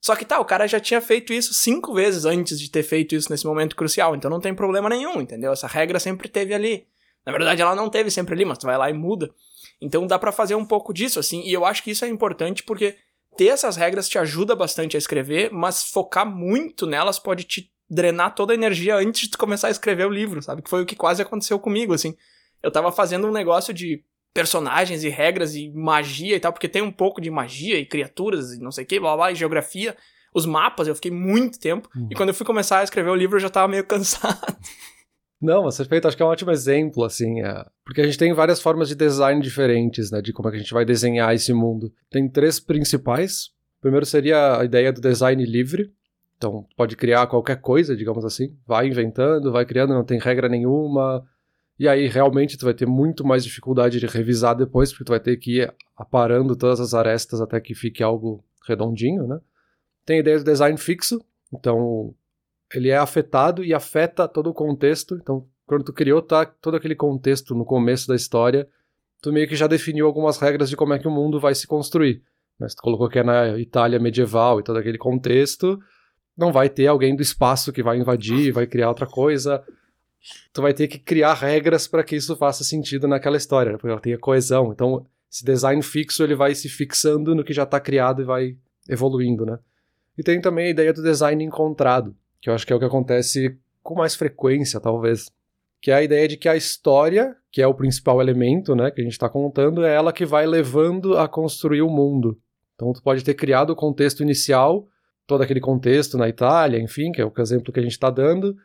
Só 0.07 0.15
que 0.15 0.25
tá, 0.25 0.39
o 0.39 0.45
cara 0.45 0.69
já 0.69 0.79
tinha 0.79 1.01
feito 1.01 1.33
isso 1.33 1.53
cinco 1.53 1.93
vezes 1.93 2.25
antes 2.25 2.61
de 2.61 2.71
ter 2.71 2.85
feito 2.85 3.17
isso 3.17 3.29
nesse 3.29 3.45
momento 3.45 3.75
crucial, 3.75 4.15
então 4.15 4.31
não 4.31 4.39
tem 4.39 4.55
problema 4.55 4.89
nenhum, 4.89 5.21
entendeu? 5.21 5.51
Essa 5.53 5.67
regra 5.67 5.99
sempre 5.99 6.29
teve 6.29 6.55
ali. 6.55 6.87
Na 7.27 7.33
verdade, 7.33 7.61
ela 7.61 7.75
não 7.75 7.91
teve 7.91 8.09
sempre 8.09 8.33
ali, 8.33 8.45
mas 8.45 8.57
tu 8.57 8.67
vai 8.67 8.79
lá 8.79 8.89
e 8.89 8.93
muda. 8.93 9.29
Então 9.81 10.07
dá 10.07 10.17
para 10.17 10.31
fazer 10.31 10.55
um 10.55 10.65
pouco 10.65 10.95
disso, 10.95 11.19
assim, 11.19 11.43
e 11.43 11.53
eu 11.53 11.65
acho 11.65 11.83
que 11.83 11.91
isso 11.91 12.05
é 12.05 12.09
importante 12.09 12.63
porque 12.63 12.95
ter 13.37 13.49
essas 13.49 13.75
regras 13.75 14.09
te 14.09 14.17
ajuda 14.17 14.55
bastante 14.55 14.97
a 14.97 14.99
escrever, 14.99 15.51
mas 15.53 15.83
focar 15.83 16.25
muito 16.25 16.87
nelas 16.87 17.19
pode 17.19 17.43
te 17.43 17.69
drenar 17.91 18.33
toda 18.33 18.53
a 18.53 18.55
energia 18.55 18.95
antes 18.95 19.23
de 19.23 19.31
tu 19.31 19.39
começar 19.39 19.67
a 19.67 19.73
escrever 19.73 20.07
o 20.07 20.13
livro, 20.13 20.41
sabe? 20.41 20.63
Que 20.63 20.71
foi 20.71 20.83
o 20.83 20.87
que 20.87 20.95
quase 20.95 21.21
aconteceu 21.21 21.59
comigo, 21.59 21.93
assim. 21.93 22.17
Eu 22.63 22.71
tava 22.71 22.93
fazendo 22.93 23.27
um 23.27 23.33
negócio 23.33 23.75
de 23.75 24.05
personagens 24.37 25.03
e 25.03 25.09
regras 25.09 25.55
e 25.55 25.71
magia 25.71 26.37
e 26.37 26.41
tal, 26.41 26.53
porque 26.53 26.69
tem 26.69 26.83
um 26.83 26.93
pouco 26.93 27.23
de 27.23 27.31
magia 27.31 27.79
e 27.79 27.87
criaturas 27.87 28.53
e 28.53 28.61
não 28.61 28.71
sei 28.71 28.85
o 28.85 28.87
que, 28.87 29.01
blá 29.01 29.17
blá, 29.17 29.33
e 29.33 29.35
geografia. 29.35 29.97
Os 30.35 30.45
mapas, 30.45 30.87
eu 30.87 30.95
fiquei 30.95 31.11
muito 31.11 31.59
tempo. 31.59 31.89
Uhum. 31.97 32.09
E 32.11 32.15
quando 32.15 32.29
eu 32.29 32.35
fui 32.35 32.45
começar 32.45 32.81
a 32.81 32.85
escrever 32.85 33.09
o 33.09 33.15
livro, 33.15 33.37
eu 33.37 33.41
já 33.41 33.49
tava 33.49 33.67
meio 33.67 33.83
cansado. 33.89 34.55
Não, 35.41 35.65
mas 35.65 35.79
perfeito, 35.79 36.07
acho 36.07 36.15
que 36.15 36.23
é 36.23 36.27
um 36.27 36.29
ótimo 36.29 36.51
exemplo, 36.51 37.03
assim, 37.03 37.41
é... 37.41 37.65
porque 37.83 38.03
a 38.03 38.05
gente 38.05 38.19
tem 38.19 38.35
várias 38.35 38.61
formas 38.61 38.89
de 38.89 38.95
design 38.95 39.41
diferentes, 39.41 40.11
né, 40.11 40.21
de 40.21 40.33
como 40.33 40.49
é 40.49 40.51
que 40.51 40.57
a 40.59 40.61
gente 40.61 40.75
vai 40.75 40.85
desenhar 40.85 41.35
esse 41.35 41.55
mundo. 41.55 41.91
Tem 42.11 42.29
três 42.29 42.61
principais. 42.61 43.51
primeiro 43.81 44.05
seria 44.05 44.59
a 44.59 44.65
ideia 44.65 44.93
do 44.93 45.01
design 45.01 45.43
livre, 45.45 45.91
então 46.37 46.67
pode 46.77 46.97
criar 46.97 47.27
qualquer 47.27 47.61
coisa, 47.61 47.97
digamos 47.97 48.25
assim, 48.25 48.55
vai 48.67 48.89
inventando, 48.89 49.53
vai 49.53 49.65
criando, 49.65 49.95
não 49.95 50.05
tem 50.05 50.19
regra 50.19 50.49
nenhuma, 50.49 51.25
e 51.79 51.87
aí 51.87 52.07
realmente 52.07 52.57
tu 52.57 52.65
vai 52.65 52.75
ter 52.75 52.87
muito 52.87 53.25
mais 53.25 53.45
dificuldade 53.45 54.01
de 54.01 54.07
revisar 54.07 54.57
depois, 54.57 54.91
porque 54.91 55.05
tu 55.05 55.11
vai 55.11 55.21
ter 55.21 55.37
que 55.37 55.61
ir 55.61 55.75
aparando 55.97 56.57
todas 56.57 56.81
as 56.81 56.95
arestas 56.95 57.41
até 57.41 57.61
que 57.61 57.75
fique 57.75 58.03
algo 58.03 58.43
redondinho, 58.67 59.27
né? 59.27 59.39
Tem 60.05 60.17
a 60.17 60.21
ideia 60.21 60.39
do 60.39 60.45
design 60.45 60.79
fixo, 60.79 61.21
então 61.53 62.15
ele 62.75 62.89
é 62.89 62.97
afetado 62.97 63.63
e 63.63 63.75
afeta 63.75 64.27
todo 64.27 64.49
o 64.49 64.55
contexto. 64.55 65.17
Então, 65.17 65.47
quando 65.67 65.85
tu 65.85 65.93
criou 65.93 66.23
tá, 66.23 66.47
todo 66.47 66.77
aquele 66.77 66.95
contexto 66.95 67.55
no 67.55 67.65
começo 67.65 68.09
da 68.09 68.15
história, 68.15 68.69
tu 69.21 69.33
meio 69.33 69.49
que 69.49 69.57
já 69.57 69.67
definiu 69.67 70.07
algumas 70.07 70.39
regras 70.39 70.71
de 70.71 70.77
como 70.77 70.95
é 70.95 70.99
que 70.99 71.09
o 71.09 71.11
mundo 71.11 71.39
vai 71.39 71.55
se 71.55 71.67
construir. 71.67 72.23
Mas 72.59 72.75
tu 72.75 72.83
colocou 72.83 73.09
que 73.09 73.19
é 73.19 73.23
na 73.23 73.59
Itália 73.59 73.99
medieval 73.99 74.61
e 74.61 74.63
todo 74.63 74.79
aquele 74.79 74.97
contexto, 74.97 75.79
não 76.37 76.53
vai 76.53 76.71
ter 76.71 76.87
alguém 76.87 77.15
do 77.15 77.23
espaço 77.23 77.73
que 77.73 77.83
vai 77.83 77.99
invadir, 77.99 78.53
vai 78.53 78.67
criar 78.67 78.89
outra 78.89 79.07
coisa 79.07 79.63
tu 80.53 80.63
vai 80.63 80.75
ter 80.75 80.89
que 80.89 80.99
criar 80.99 81.35
regras 81.35 81.87
para 81.87 82.03
que 82.03 82.17
isso 82.17 82.37
faça 82.37 82.65
sentido 82.65 83.07
naquela 83.07 83.37
história, 83.37 83.73
né? 83.73 83.79
porque 83.79 83.91
ela 83.91 84.01
tenha 84.01 84.19
coesão. 84.19 84.73
Então, 84.73 85.07
esse 85.31 85.45
design 85.45 85.83
fixo 85.83 86.23
ele 86.23 86.35
vai 86.35 86.55
se 86.55 86.69
fixando 86.69 87.35
no 87.35 87.45
que 87.45 87.53
já 87.53 87.65
está 87.65 87.79
criado 87.79 88.23
e 88.23 88.25
vai 88.25 88.57
evoluindo, 88.89 89.45
né? 89.45 89.59
E 90.17 90.23
tem 90.23 90.41
também 90.41 90.69
a 90.69 90.71
ideia 90.71 90.93
do 90.93 91.03
design 91.03 91.45
encontrado, 91.45 92.17
que 92.41 92.49
eu 92.49 92.55
acho 92.55 92.67
que 92.67 92.73
é 92.73 92.77
o 92.77 92.79
que 92.79 92.85
acontece 92.85 93.59
com 93.83 93.95
mais 93.95 94.15
frequência, 94.15 94.81
talvez. 94.81 95.31
Que 95.81 95.91
é 95.91 95.95
a 95.95 96.03
ideia 96.03 96.27
de 96.27 96.37
que 96.37 96.49
a 96.49 96.57
história, 96.57 97.37
que 97.53 97.61
é 97.61 97.67
o 97.67 97.75
principal 97.75 98.21
elemento, 98.21 98.75
né, 98.75 98.91
que 98.91 99.01
a 99.01 99.05
gente 99.05 99.13
está 99.13 99.29
contando, 99.29 99.85
é 99.85 99.95
ela 99.95 100.13
que 100.13 100.25
vai 100.25 100.47
levando 100.47 101.19
a 101.19 101.29
construir 101.29 101.83
o 101.83 101.91
mundo. 101.91 102.39
Então, 102.75 102.93
tu 102.93 103.03
pode 103.03 103.23
ter 103.23 103.35
criado 103.35 103.71
o 103.71 103.77
contexto 103.77 104.23
inicial, 104.23 104.89
todo 105.27 105.43
aquele 105.43 105.61
contexto 105.61 106.17
na 106.17 106.29
Itália, 106.29 106.79
enfim, 106.79 107.13
que 107.13 107.21
é 107.21 107.25
o 107.25 107.33
exemplo 107.39 107.73
que 107.73 107.81
a 107.81 107.83
gente 107.83 107.93
está 107.93 108.11
dando, 108.11 108.57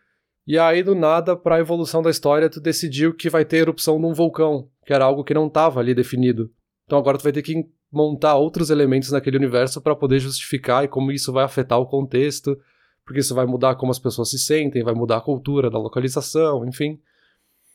e 0.47 0.57
aí, 0.57 0.81
do 0.81 0.95
nada, 0.95 1.35
para 1.35 1.55
a 1.55 1.59
evolução 1.59 2.01
da 2.01 2.09
história, 2.09 2.49
tu 2.49 2.59
decidiu 2.59 3.13
que 3.13 3.29
vai 3.29 3.45
ter 3.45 3.57
erupção 3.57 3.99
num 3.99 4.13
vulcão, 4.13 4.69
que 4.85 4.93
era 4.93 5.05
algo 5.05 5.23
que 5.23 5.33
não 5.33 5.47
estava 5.47 5.79
ali 5.79 5.93
definido. 5.93 6.51
Então 6.85 6.97
agora 6.97 7.17
tu 7.17 7.23
vai 7.23 7.31
ter 7.31 7.41
que 7.41 7.69
montar 7.91 8.35
outros 8.35 8.69
elementos 8.69 9.11
naquele 9.11 9.37
universo 9.37 9.81
para 9.81 9.95
poder 9.95 10.19
justificar 10.19 10.83
e 10.83 10.87
como 10.87 11.11
isso 11.11 11.31
vai 11.31 11.43
afetar 11.43 11.79
o 11.79 11.85
contexto. 11.85 12.57
porque 13.03 13.19
isso 13.19 13.35
vai 13.35 13.45
mudar 13.45 13.75
como 13.75 13.91
as 13.91 13.99
pessoas 13.99 14.29
se 14.29 14.39
sentem, 14.39 14.83
vai 14.83 14.93
mudar 14.93 15.17
a 15.17 15.21
cultura 15.21 15.69
da 15.69 15.77
localização, 15.77 16.65
enfim. 16.65 16.99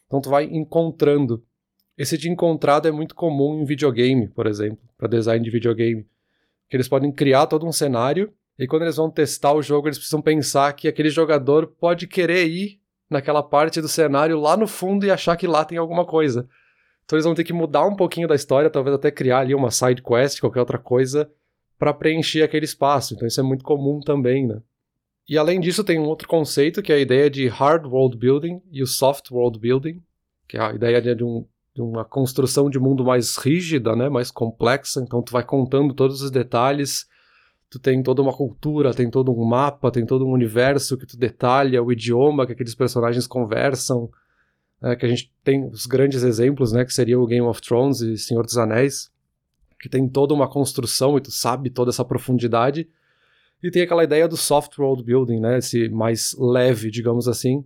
Então 0.07 0.21
tu 0.21 0.31
vai 0.31 0.45
encontrando. 0.45 1.45
Esse 1.99 2.17
de 2.17 2.31
encontrado 2.31 2.87
é 2.87 2.91
muito 2.91 3.15
comum 3.15 3.61
em 3.61 3.65
videogame, 3.65 4.29
por 4.29 4.47
exemplo, 4.47 4.79
para 4.97 5.09
design 5.09 5.45
de 5.45 5.51
videogame. 5.51 6.07
Que 6.69 6.77
eles 6.77 6.89
podem 6.89 7.13
criar 7.13 7.47
todo 7.47 7.67
um 7.67 7.73
cenário 7.73 8.33
e 8.59 8.67
quando 8.67 8.83
eles 8.83 8.97
vão 8.97 9.11
testar 9.11 9.53
o 9.53 9.63
jogo, 9.63 9.89
eles 9.89 9.99
precisam 9.99 10.23
pensar 10.23 10.73
que 10.73 10.89
aquele 10.89 11.11
jogador 11.11 11.67
pode 11.67 12.07
querer 12.07 12.47
ir 12.47 12.81
naquela 13.09 13.43
parte 13.43 13.81
do 13.81 13.89
cenário 13.89 14.41
lá 14.41 14.57
no 14.57 14.67
fundo 14.67 15.05
e 15.05 15.11
achar 15.11 15.37
que 15.37 15.47
lá 15.47 15.65
tem 15.65 15.79
alguma 15.79 16.05
coisa. 16.05 16.49
Então 17.05 17.17
eles 17.17 17.25
vão 17.25 17.35
ter 17.35 17.45
que 17.45 17.53
mudar 17.53 17.87
um 17.87 17.95
pouquinho 17.95 18.27
da 18.27 18.35
história, 18.35 18.71
talvez 18.71 18.97
até 18.97 19.11
criar 19.11 19.41
ali 19.41 19.55
uma 19.55 19.71
side 19.71 20.03
quest, 20.03 20.41
qualquer 20.41 20.61
outra 20.61 20.79
coisa, 20.79 21.31
para 21.79 21.95
preencher 21.95 22.43
aquele 22.43 22.65
espaço. 22.65 23.15
Então 23.15 23.29
isso 23.29 23.39
é 23.39 23.43
muito 23.43 23.65
comum 23.65 24.01
também, 24.01 24.47
né? 24.47 24.61
E 25.29 25.37
além 25.37 25.61
disso, 25.61 25.85
tem 25.85 25.99
um 25.99 26.05
outro 26.05 26.27
conceito 26.27 26.83
que 26.83 26.93
é 26.93 26.97
a 26.97 27.01
ideia 27.01 27.29
de 27.29 27.49
hard 27.49 27.85
world 27.85 28.17
building 28.17 28.63
e 28.71 28.83
o 28.83 28.87
soft 28.87 29.31
world 29.31 29.59
building, 29.59 30.01
que 30.49 30.57
é 30.57 30.61
a 30.61 30.73
ideia 30.73 31.15
de, 31.15 31.25
um, 31.25 31.45
de 31.75 31.83
uma 31.83 32.05
construção 32.05 32.71
de 32.71 32.79
mundo 32.79 33.05
mais 33.05 33.37
rígida, 33.37 33.95
né, 33.95 34.09
mais 34.09 34.31
complexa. 34.31 35.01
Então 35.01 35.23
tu 35.23 35.33
vai 35.33 35.45
contando 35.45 35.95
todos 35.95 36.23
os 36.23 36.31
detalhes, 36.31 37.07
tu 37.69 37.79
tem 37.79 38.03
toda 38.03 38.23
uma 38.23 38.33
cultura, 38.33 38.95
tem 38.95 39.11
todo 39.11 39.33
um 39.33 39.45
mapa, 39.45 39.91
tem 39.91 40.07
todo 40.07 40.27
um 40.27 40.31
universo 40.31 40.97
que 40.97 41.07
tu 41.07 41.17
detalha, 41.17 41.83
o 41.83 41.93
idioma 41.93 42.47
que 42.47 42.53
aqueles 42.53 42.75
personagens 42.75 43.27
conversam, 43.27 44.11
é, 44.83 44.95
que 44.95 45.05
a 45.05 45.09
gente 45.09 45.33
tem 45.43 45.65
os 45.65 45.87
grandes 45.87 46.23
exemplos, 46.23 46.73
né, 46.73 46.85
que 46.85 46.93
seria 46.93 47.19
o 47.19 47.27
Game 47.27 47.47
of 47.47 47.61
Thrones 47.61 48.01
e 48.01 48.17
Senhor 48.17 48.45
dos 48.45 48.57
Anéis, 48.57 49.11
que 49.81 49.89
tem 49.89 50.09
toda 50.09 50.35
uma 50.35 50.49
construção 50.49 51.17
e 51.17 51.21
tu 51.21 51.31
sabe 51.31 51.71
toda 51.71 51.91
essa 51.91 52.05
profundidade. 52.05 52.89
E 53.63 53.71
tem 53.71 53.83
aquela 53.83 54.05
ideia 54.05 54.29
do 54.29 54.37
soft 54.37 54.79
world 54.79 55.03
building, 55.03 55.41
né? 55.41 55.59
Esse 55.59 55.89
mais 55.89 56.35
leve, 56.39 56.91
digamos 56.91 57.27
assim, 57.27 57.65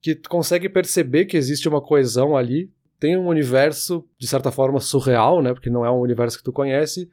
que 0.00 0.14
tu 0.14 0.28
consegue 0.28 0.68
perceber 0.68 1.24
que 1.24 1.36
existe 1.36 1.68
uma 1.68 1.80
coesão 1.80 2.36
ali. 2.36 2.70
Tem 2.98 3.16
um 3.16 3.26
universo, 3.26 4.04
de 4.18 4.26
certa 4.26 4.50
forma, 4.50 4.80
surreal, 4.80 5.42
né? 5.42 5.52
Porque 5.52 5.70
não 5.70 5.84
é 5.84 5.90
um 5.90 6.00
universo 6.00 6.38
que 6.38 6.44
tu 6.44 6.52
conhece, 6.52 7.10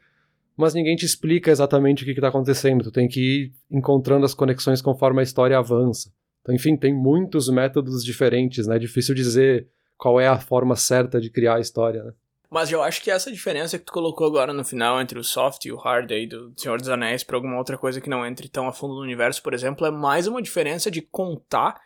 mas 0.56 0.74
ninguém 0.74 0.96
te 0.96 1.06
explica 1.06 1.52
exatamente 1.52 2.04
o 2.04 2.06
que 2.06 2.12
está 2.12 2.28
acontecendo. 2.28 2.84
Tu 2.84 2.92
tem 2.92 3.08
que 3.08 3.20
ir 3.20 3.54
encontrando 3.72 4.26
as 4.26 4.34
conexões 4.34 4.82
conforme 4.82 5.20
a 5.20 5.24
história 5.24 5.58
avança. 5.58 6.12
Então, 6.42 6.54
enfim, 6.54 6.76
tem 6.76 6.94
muitos 6.94 7.50
métodos 7.50 8.04
diferentes, 8.04 8.68
né? 8.68 8.76
É 8.76 8.80
difícil 8.80 9.16
dizer 9.16 9.68
qual 9.98 10.20
é 10.20 10.28
a 10.28 10.38
forma 10.38 10.76
certa 10.76 11.20
de 11.20 11.30
criar 11.30 11.56
a 11.56 11.60
história, 11.60 12.04
né? 12.04 12.12
Mas 12.54 12.72
eu 12.72 12.84
acho 12.84 13.02
que 13.02 13.10
essa 13.10 13.32
diferença 13.32 13.80
que 13.80 13.86
tu 13.86 13.92
colocou 13.92 14.28
agora 14.28 14.54
no 14.54 14.64
final 14.64 15.02
entre 15.02 15.18
o 15.18 15.24
soft 15.24 15.66
e 15.66 15.72
o 15.72 15.76
hard 15.76 16.12
aí 16.12 16.28
do 16.28 16.54
Senhor 16.56 16.78
dos 16.78 16.88
Anéis 16.88 17.24
para 17.24 17.36
alguma 17.36 17.58
outra 17.58 17.80
coisa 17.80 18.00
que 18.00 18.10
não 18.10 18.24
entre 18.24 18.48
tão 18.48 18.68
a 18.68 18.72
fundo 18.72 18.94
no 18.94 19.02
universo, 19.02 19.42
por 19.42 19.56
exemplo, 19.56 19.88
é 19.88 19.90
mais 19.90 20.28
uma 20.28 20.40
diferença 20.40 20.92
de 20.92 21.02
contar 21.02 21.82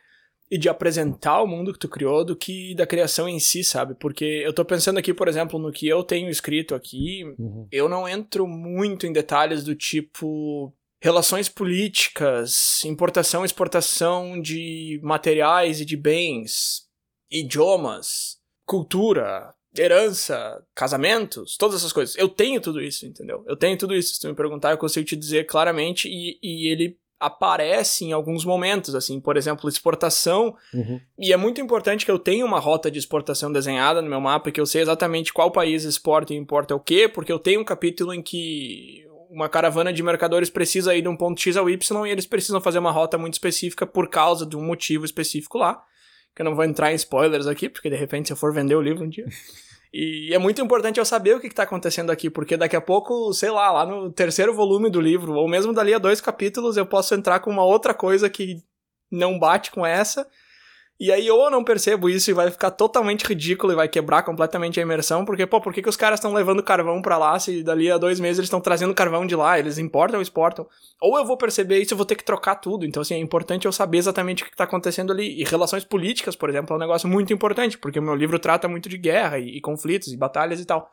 e 0.49 0.57
de 0.57 0.69
apresentar 0.69 1.41
o 1.41 1.47
mundo 1.47 1.73
que 1.73 1.79
tu 1.79 1.89
criou 1.89 2.23
do 2.23 2.35
que 2.35 2.73
da 2.75 2.87
criação 2.87 3.27
em 3.27 3.39
si, 3.39 3.63
sabe? 3.63 3.95
Porque 3.95 4.23
eu 4.23 4.53
tô 4.53 4.63
pensando 4.63 4.97
aqui, 4.97 5.13
por 5.13 5.27
exemplo, 5.27 5.59
no 5.59 5.71
que 5.71 5.87
eu 5.87 6.03
tenho 6.03 6.29
escrito 6.29 6.73
aqui, 6.73 7.23
uhum. 7.37 7.67
eu 7.71 7.89
não 7.89 8.07
entro 8.07 8.47
muito 8.47 9.05
em 9.05 9.11
detalhes 9.11 9.63
do 9.63 9.75
tipo 9.75 10.73
relações 11.01 11.47
políticas, 11.47 12.83
importação 12.85 13.43
e 13.43 13.45
exportação 13.45 14.41
de 14.41 14.99
materiais 15.03 15.81
e 15.81 15.85
de 15.85 15.95
bens, 15.95 16.87
idiomas, 17.29 18.37
cultura, 18.65 19.53
herança, 19.77 20.63
casamentos, 20.73 21.55
todas 21.57 21.77
essas 21.77 21.93
coisas. 21.93 22.15
Eu 22.17 22.29
tenho 22.29 22.59
tudo 22.59 22.81
isso, 22.81 23.05
entendeu? 23.05 23.43
Eu 23.47 23.55
tenho 23.55 23.77
tudo 23.77 23.93
isso. 23.93 24.15
Se 24.15 24.21
tu 24.21 24.27
me 24.27 24.35
perguntar, 24.35 24.71
eu 24.71 24.77
consigo 24.77 25.05
te 25.05 25.15
dizer 25.15 25.45
claramente 25.45 26.07
e, 26.09 26.39
e 26.41 26.71
ele 26.71 26.97
aparece 27.19 28.05
em 28.05 28.11
alguns 28.11 28.45
momentos, 28.45 28.93
assim, 28.93 29.19
por 29.19 29.37
exemplo, 29.37 29.69
exportação. 29.69 30.55
Uhum. 30.73 30.99
E 31.17 31.33
é 31.33 31.37
muito 31.37 31.59
importante 31.59 32.05
que 32.05 32.11
eu 32.11 32.19
tenha 32.19 32.45
uma 32.45 32.59
rota 32.59 32.91
de 32.91 32.99
exportação 32.99 33.51
desenhada 33.51 34.01
no 34.01 34.09
meu 34.09 34.21
mapa, 34.21 34.51
que 34.51 34.61
eu 34.61 34.65
sei 34.65 34.81
exatamente 34.81 35.33
qual 35.33 35.51
país 35.51 35.83
exporta 35.83 36.33
e 36.33 36.37
importa 36.37 36.75
o 36.75 36.79
quê, 36.79 37.07
porque 37.07 37.31
eu 37.31 37.39
tenho 37.39 37.61
um 37.61 37.65
capítulo 37.65 38.13
em 38.13 38.21
que 38.21 39.05
uma 39.29 39.49
caravana 39.49 39.91
de 39.91 40.01
mercadores 40.01 40.49
precisa 40.49 40.95
ir 40.95 41.01
de 41.01 41.09
um 41.09 41.17
ponto 41.17 41.41
X 41.41 41.57
ao 41.57 41.69
Y 41.69 42.05
e 42.05 42.11
eles 42.11 42.25
precisam 42.25 42.61
fazer 42.61 42.79
uma 42.79 42.91
rota 42.91 43.17
muito 43.17 43.33
específica 43.33 43.85
por 43.85 44.09
causa 44.09 44.45
de 44.45 44.55
um 44.55 44.63
motivo 44.63 45.05
específico 45.05 45.57
lá. 45.57 45.83
Que 46.35 46.43
eu 46.43 46.45
não 46.45 46.55
vou 46.55 46.63
entrar 46.63 46.91
em 46.91 46.95
spoilers 46.95 47.47
aqui, 47.47 47.67
porque 47.67 47.89
de 47.89 47.95
repente 47.95 48.27
se 48.27 48.33
eu 48.33 48.37
for 48.37 48.53
vender 48.53 48.75
o 48.75 48.81
livro 48.81 49.03
um 49.03 49.09
dia. 49.09 49.25
E 49.93 50.33
é 50.33 50.37
muito 50.37 50.61
importante 50.61 50.99
eu 50.99 51.05
saber 51.05 51.35
o 51.35 51.39
que 51.39 51.47
está 51.47 51.63
acontecendo 51.63 52.11
aqui, 52.11 52.29
porque 52.29 52.57
daqui 52.57 52.75
a 52.75 52.81
pouco, 52.81 53.33
sei 53.33 53.49
lá, 53.49 53.71
lá 53.71 53.85
no 53.85 54.11
terceiro 54.11 54.53
volume 54.53 54.89
do 54.89 54.99
livro, 54.99 55.33
ou 55.33 55.47
mesmo 55.47 55.73
dali 55.73 55.93
a 55.93 55.97
dois 55.97 56.19
capítulos, 56.19 56.77
eu 56.77 56.85
posso 56.85 57.15
entrar 57.15 57.39
com 57.39 57.49
uma 57.49 57.63
outra 57.63 57.93
coisa 57.93 58.29
que 58.29 58.61
não 59.09 59.39
bate 59.39 59.71
com 59.71 59.85
essa, 59.85 60.27
e 60.99 61.11
aí 61.11 61.29
ou 61.29 61.43
eu 61.43 61.51
não 61.51 61.63
percebo 61.63 62.09
isso 62.09 62.31
e 62.31 62.33
vai 62.33 62.49
ficar 62.49 62.71
totalmente 62.71 63.23
ridículo 63.23 63.71
e 63.71 63.75
vai 63.75 63.87
quebrar 63.87 64.23
completamente 64.23 64.79
a 64.79 64.83
imersão, 64.83 65.23
porque, 65.25 65.45
pô, 65.45 65.61
por 65.61 65.71
que, 65.71 65.81
que 65.81 65.89
os 65.89 65.95
caras 65.95 66.19
estão 66.19 66.33
levando 66.33 66.63
carvão 66.63 67.01
para 67.03 67.17
lá 67.17 67.37
se 67.37 67.61
dali 67.61 67.91
a 67.91 67.99
dois 67.99 68.19
meses 68.19 68.39
eles 68.39 68.47
estão 68.47 68.59
trazendo 68.59 68.95
carvão 68.95 69.25
de 69.25 69.35
lá? 69.35 69.59
Eles 69.59 69.77
importam 69.77 70.17
ou 70.17 70.23
exportam? 70.23 70.67
Ou 70.99 71.17
eu 71.17 71.25
vou 71.25 71.37
perceber 71.37 71.79
isso 71.79 71.93
e 71.93 71.95
vou 71.95 72.05
ter 72.05 72.15
que 72.15 72.23
trocar 72.23 72.55
tudo. 72.55 72.83
Então, 72.83 73.01
assim, 73.01 73.13
é 73.13 73.19
importante 73.19 73.65
eu 73.67 73.71
saber 73.71 73.99
exatamente 73.99 74.41
o 74.41 74.45
que 74.47 74.51
está 74.51 74.63
acontecendo 74.63 75.13
ali. 75.13 75.39
E 75.39 75.43
relações 75.43 75.85
políticas, 75.85 76.35
por 76.35 76.49
exemplo, 76.49 76.73
é 76.73 76.77
um 76.77 76.79
negócio 76.79 77.07
muito 77.07 77.31
importante, 77.31 77.77
porque 77.77 77.99
o 77.99 78.03
meu 78.03 78.15
livro 78.15 78.39
trata 78.39 78.67
muito 78.67 78.89
de 78.89 78.97
guerra 78.97 79.37
e, 79.37 79.57
e 79.57 79.61
conflitos 79.61 80.11
e 80.11 80.17
batalhas 80.17 80.59
e 80.59 80.65
tal. 80.65 80.91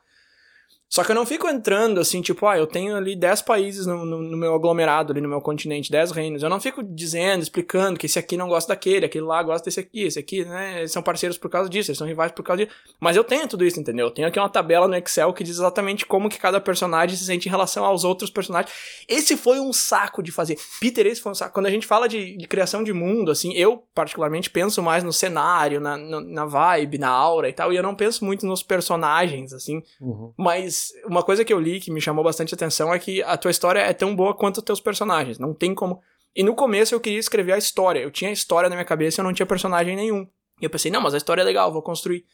Só 0.89 1.03
que 1.03 1.11
eu 1.11 1.15
não 1.15 1.25
fico 1.25 1.47
entrando 1.49 1.99
assim, 1.99 2.21
tipo, 2.21 2.45
ah, 2.45 2.57
eu 2.57 2.67
tenho 2.67 2.95
ali 2.95 3.15
10 3.15 3.41
países 3.41 3.85
no, 3.85 4.05
no, 4.05 4.21
no, 4.21 4.37
meu 4.37 4.53
aglomerado, 4.53 5.11
ali 5.11 5.19
no 5.19 5.27
meu 5.27 5.41
continente, 5.41 5.91
10 5.91 6.11
reinos. 6.11 6.43
Eu 6.43 6.49
não 6.49 6.59
fico 6.59 6.83
dizendo, 6.83 7.41
explicando 7.41 7.99
que 7.99 8.05
esse 8.05 8.19
aqui 8.19 8.37
não 8.37 8.47
gosta 8.47 8.73
daquele, 8.73 9.05
aquele 9.05 9.25
lá 9.25 9.41
gosta 9.43 9.65
desse 9.65 9.79
aqui, 9.79 10.03
esse 10.03 10.19
aqui, 10.19 10.45
né? 10.45 10.79
Eles 10.79 10.91
são 10.91 11.01
parceiros 11.01 11.37
por 11.37 11.49
causa 11.49 11.69
disso, 11.69 11.89
eles 11.89 11.97
são 11.97 12.07
rivais 12.07 12.31
por 12.31 12.43
causa 12.43 12.63
disso. 12.63 12.77
Mas 12.99 13.17
eu 13.17 13.23
tenho 13.23 13.47
tudo 13.47 13.65
isso, 13.65 13.79
entendeu? 13.79 14.07
Eu 14.07 14.11
tenho 14.11 14.27
aqui 14.27 14.39
uma 14.39 14.47
tabela 14.47 14.87
no 14.87 14.95
Excel 14.95 15.33
que 15.33 15.43
diz 15.43 15.57
exatamente 15.57 16.05
como 16.05 16.29
que 16.29 16.37
cada 16.37 16.61
personagem 16.61 17.17
se 17.17 17.25
sente 17.25 17.47
em 17.49 17.51
relação 17.51 17.83
aos 17.83 18.03
outros 18.03 18.29
personagens. 18.29 18.73
Esse 19.07 19.35
foi 19.35 19.59
um 19.59 19.73
saco 19.73 20.21
de 20.21 20.31
fazer. 20.31 20.57
Peter, 20.79 21.05
esse 21.07 21.19
foi 21.19 21.31
um 21.31 21.35
saco. 21.35 21.53
Quando 21.53 21.65
a 21.65 21.71
gente 21.71 21.87
fala 21.87 22.07
de, 22.07 22.37
de 22.37 22.47
criação 22.47 22.83
de 22.83 22.93
mundo, 22.93 23.31
assim, 23.31 23.51
eu 23.53 23.83
particularmente 23.93 24.49
penso 24.49 24.81
mais 24.81 25.03
no 25.03 25.11
cenário, 25.11 25.81
na, 25.81 25.97
na, 25.97 26.21
na 26.21 26.45
vibe, 26.45 26.99
na 26.99 27.09
aura 27.09 27.49
e 27.49 27.53
tal, 27.53 27.73
e 27.73 27.75
eu 27.75 27.83
não 27.83 27.95
penso 27.95 28.23
muito 28.23 28.45
nos 28.45 28.63
personagens, 28.63 29.51
assim. 29.51 29.81
Uhum. 29.99 30.31
Mas 30.37 30.74
uma 31.05 31.23
coisa 31.23 31.43
que 31.43 31.53
eu 31.53 31.59
li 31.59 31.79
que 31.79 31.91
me 31.91 32.01
chamou 32.01 32.23
bastante 32.23 32.53
atenção 32.53 32.93
é 32.93 32.99
que 32.99 33.21
a 33.23 33.37
tua 33.37 33.51
história 33.51 33.79
é 33.79 33.93
tão 33.93 34.15
boa 34.15 34.33
quanto 34.33 34.57
os 34.57 34.63
teus 34.63 34.79
personagens. 34.79 35.39
Não 35.39 35.53
tem 35.53 35.73
como. 35.73 36.01
E 36.35 36.43
no 36.43 36.55
começo 36.55 36.93
eu 36.93 36.99
queria 36.99 37.19
escrever 37.19 37.53
a 37.53 37.57
história. 37.57 37.99
Eu 37.99 38.11
tinha 38.11 38.29
a 38.29 38.33
história 38.33 38.69
na 38.69 38.75
minha 38.75 38.85
cabeça 38.85 39.19
e 39.19 39.21
eu 39.21 39.25
não 39.25 39.33
tinha 39.33 39.45
personagem 39.45 39.95
nenhum. 39.95 40.27
E 40.61 40.65
eu 40.65 40.69
pensei, 40.69 40.91
não, 40.91 41.01
mas 41.01 41.13
a 41.13 41.17
história 41.17 41.41
é 41.41 41.45
legal, 41.45 41.71
vou 41.71 41.81
construir. 41.81 42.25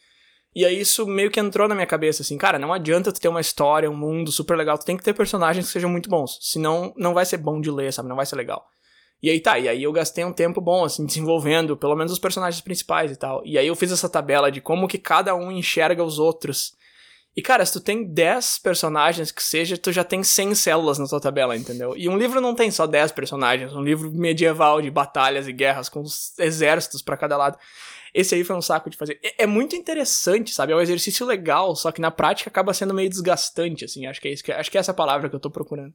E 0.54 0.66
aí 0.66 0.78
isso 0.78 1.06
meio 1.06 1.30
que 1.30 1.40
entrou 1.40 1.66
na 1.66 1.74
minha 1.74 1.86
cabeça, 1.86 2.22
assim, 2.22 2.36
cara, 2.36 2.58
não 2.58 2.72
adianta 2.72 3.10
tu 3.10 3.20
ter 3.20 3.28
uma 3.28 3.40
história, 3.40 3.90
um 3.90 3.96
mundo 3.96 4.30
super 4.30 4.56
legal, 4.56 4.76
tu 4.76 4.84
tem 4.84 4.98
que 4.98 5.02
ter 5.02 5.14
personagens 5.14 5.66
que 5.66 5.72
sejam 5.72 5.88
muito 5.88 6.10
bons. 6.10 6.38
Senão 6.42 6.92
não 6.96 7.14
vai 7.14 7.24
ser 7.24 7.38
bom 7.38 7.60
de 7.60 7.70
ler, 7.70 7.92
sabe? 7.92 8.08
Não 8.08 8.16
vai 8.16 8.26
ser 8.26 8.36
legal. 8.36 8.66
E 9.22 9.30
aí 9.30 9.40
tá, 9.40 9.58
e 9.58 9.68
aí 9.68 9.82
eu 9.82 9.92
gastei 9.92 10.24
um 10.24 10.32
tempo 10.32 10.60
bom, 10.60 10.84
assim, 10.84 11.06
desenvolvendo 11.06 11.76
pelo 11.76 11.96
menos 11.96 12.12
os 12.12 12.18
personagens 12.18 12.60
principais 12.60 13.10
e 13.12 13.16
tal. 13.16 13.40
E 13.46 13.56
aí 13.56 13.66
eu 13.66 13.76
fiz 13.76 13.92
essa 13.92 14.08
tabela 14.08 14.50
de 14.50 14.60
como 14.60 14.88
que 14.88 14.98
cada 14.98 15.34
um 15.34 15.50
enxerga 15.50 16.04
os 16.04 16.18
outros. 16.18 16.74
E, 17.34 17.40
cara, 17.40 17.64
se 17.64 17.72
tu 17.72 17.80
tem 17.80 18.04
10 18.04 18.58
personagens 18.58 19.32
que 19.32 19.42
seja, 19.42 19.78
tu 19.78 19.90
já 19.90 20.04
tem 20.04 20.22
100 20.22 20.54
células 20.54 20.98
na 20.98 21.06
tua 21.06 21.20
tabela, 21.20 21.56
entendeu? 21.56 21.94
E 21.96 22.06
um 22.06 22.18
livro 22.18 22.42
não 22.42 22.54
tem 22.54 22.70
só 22.70 22.86
10 22.86 23.12
personagens, 23.12 23.74
um 23.74 23.82
livro 23.82 24.12
medieval 24.12 24.82
de 24.82 24.90
batalhas 24.90 25.48
e 25.48 25.52
guerras 25.52 25.88
com 25.88 26.02
exércitos 26.38 27.00
para 27.00 27.16
cada 27.16 27.38
lado. 27.38 27.56
Esse 28.12 28.34
aí 28.34 28.44
foi 28.44 28.54
um 28.54 28.60
saco 28.60 28.90
de 28.90 28.98
fazer. 28.98 29.18
É, 29.22 29.44
é, 29.44 29.46
muito 29.46 29.74
interessante, 29.74 30.52
sabe? 30.52 30.72
É 30.72 30.76
um 30.76 30.80
exercício 30.82 31.24
legal, 31.24 31.74
só 31.74 31.90
que 31.90 32.02
na 32.02 32.10
prática 32.10 32.50
acaba 32.50 32.74
sendo 32.74 32.92
meio 32.92 33.08
desgastante, 33.08 33.86
assim. 33.86 34.06
Acho 34.06 34.20
que 34.20 34.28
é 34.28 34.32
isso 34.32 34.44
que, 34.44 34.52
acho 34.52 34.70
que 34.70 34.76
é 34.76 34.80
essa 34.80 34.92
palavra 34.92 35.30
que 35.30 35.34
eu 35.34 35.40
tô 35.40 35.50
procurando. 35.50 35.94